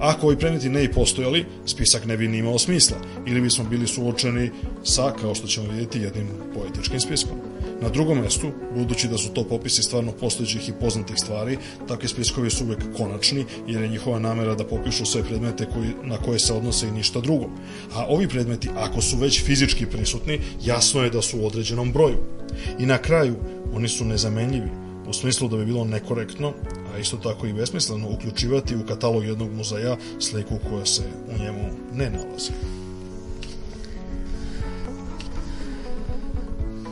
Ako 0.01 0.27
ovi 0.27 0.37
predmeti 0.37 0.69
ne 0.69 0.85
i 0.85 0.93
postojali, 0.93 1.47
spisak 1.67 2.07
ne 2.07 2.17
bi 2.17 2.29
ni 2.29 2.39
imao 2.39 2.59
smisla, 2.59 2.97
ili 3.27 3.41
bismo 3.41 3.65
bili 3.65 3.87
suočeni 3.87 4.51
sa, 4.85 5.13
kao 5.21 5.35
što 5.35 5.47
ćemo 5.47 5.73
vidjeti, 5.73 6.01
jednim 6.01 6.29
poetičkim 6.55 7.01
spiskom. 7.01 7.50
Na 7.83 7.89
drugom 7.89 8.19
mestu, 8.19 8.51
budući 8.77 9.09
da 9.09 9.19
su 9.19 9.29
to 9.33 9.45
popisi 9.45 9.83
stvarno 9.83 10.13
postojećih 10.13 10.69
i 10.69 10.73
poznatih 10.81 11.17
stvari, 11.19 11.59
takvi 11.89 12.09
spiskovi 12.09 12.51
su 12.51 12.65
uvek 12.65 12.79
konačni, 12.97 13.45
jer 13.67 13.83
je 13.83 13.89
njihova 13.89 14.19
namera 14.19 14.55
da 14.55 14.65
popišu 14.65 15.07
sve 15.07 15.23
predmete 15.23 15.67
koji, 15.73 15.89
na 16.05 16.17
koje 16.17 16.39
se 16.39 16.53
odnose 16.53 16.89
i 16.89 16.93
ništa 16.93 17.21
drugo. 17.21 17.45
A 17.95 18.07
ovi 18.09 18.29
predmeti, 18.29 18.69
ako 18.77 19.01
su 19.01 19.17
već 19.17 19.45
fizički 19.45 19.87
prisutni, 19.87 20.41
jasno 20.65 21.03
je 21.03 21.11
da 21.11 21.23
su 21.23 21.41
u 21.41 21.47
određenom 21.47 21.93
broju. 21.93 22.17
I 22.79 22.87
na 22.87 22.99
kraju, 22.99 23.35
oni 23.75 23.89
su 23.89 24.05
nezamenljivi, 24.05 24.69
u 25.09 25.13
smislu 25.13 25.49
da 25.49 25.57
bi 25.57 25.67
bilo 25.67 25.85
nekorektno, 25.85 26.53
a 26.95 26.99
isto 26.99 27.17
tako 27.17 27.47
i 27.47 27.53
besmisleno, 27.53 28.09
uključivati 28.11 28.77
u 28.77 28.87
katalog 28.87 29.25
jednog 29.25 29.53
muzeja 29.53 29.97
sliku 30.19 30.59
koja 30.71 30.87
se 30.87 31.03
u 31.29 31.43
njemu 31.43 31.71
ne 31.93 32.11
nalazi. 32.11 32.80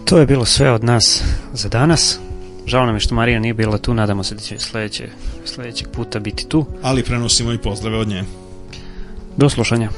To 0.09 0.19
je 0.19 0.27
bilo 0.27 0.45
sve 0.45 0.71
od 0.71 0.85
nas 0.85 1.25
za 1.53 1.69
danas. 1.69 2.19
Žao 2.67 2.87
nam 2.87 2.97
je 2.97 3.01
što 3.01 3.15
Marija 3.15 3.41
nije 3.41 3.55
bila 3.55 3.79
tu, 3.79 3.95
nadamo 3.95 4.23
se 4.23 4.35
da 4.35 4.41
će 4.41 4.59
sledeće, 4.59 5.09
sledećeg 5.45 5.89
puta 5.89 6.19
biti 6.19 6.49
tu. 6.49 6.67
Ali 6.83 7.03
prenosimo 7.03 7.53
i 7.53 7.59
pozdrave 7.59 7.99
od 7.99 8.09
nje. 8.09 8.25
Do 9.37 9.49
slušanja. 9.49 9.91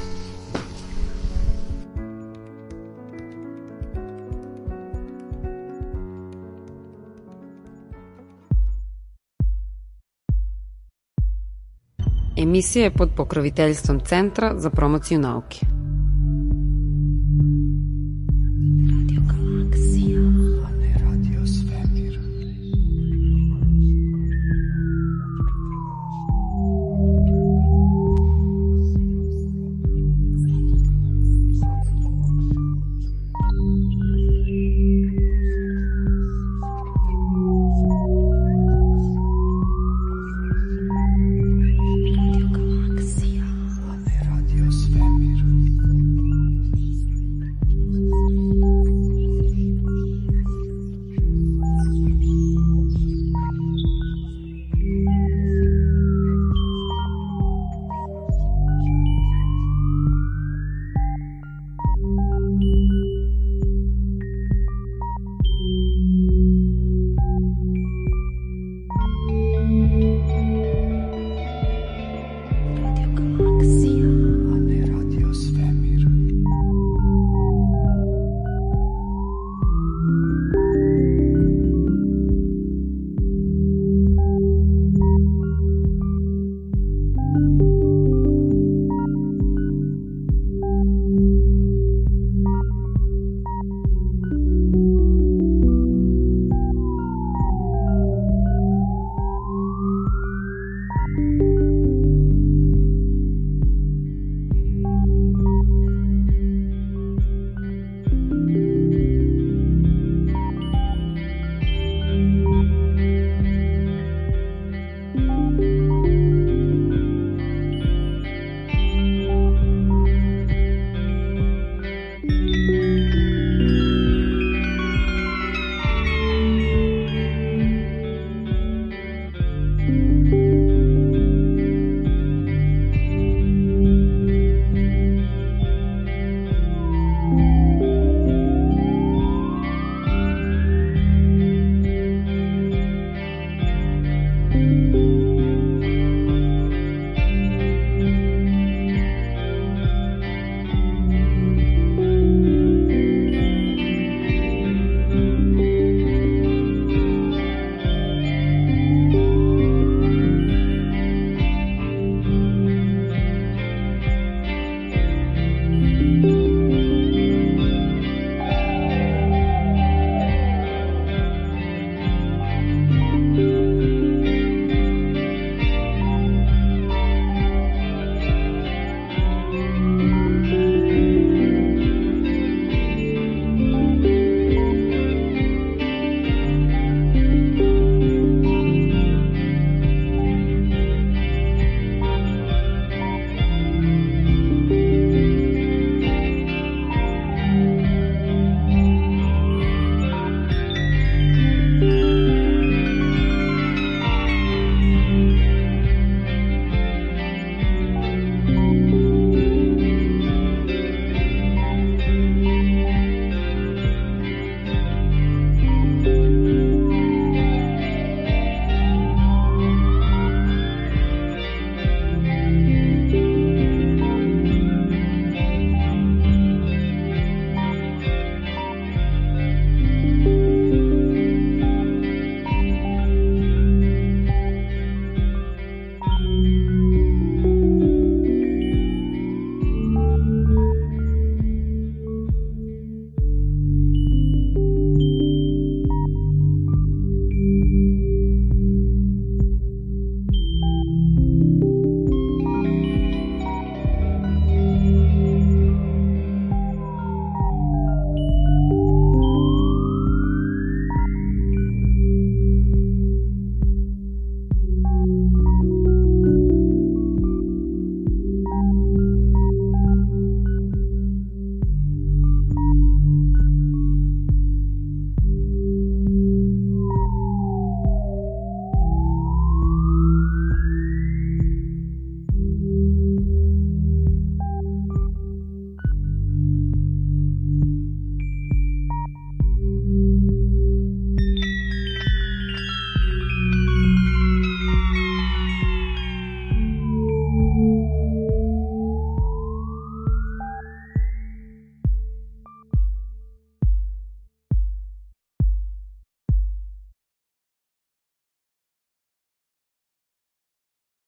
Emisija 12.37 12.83
je 12.83 12.91
pod 12.91 13.09
pokroviteljstvom 13.15 13.99
Centra 14.05 14.53
za 14.57 14.69
promociju 14.69 15.19
nauke. 15.19 15.80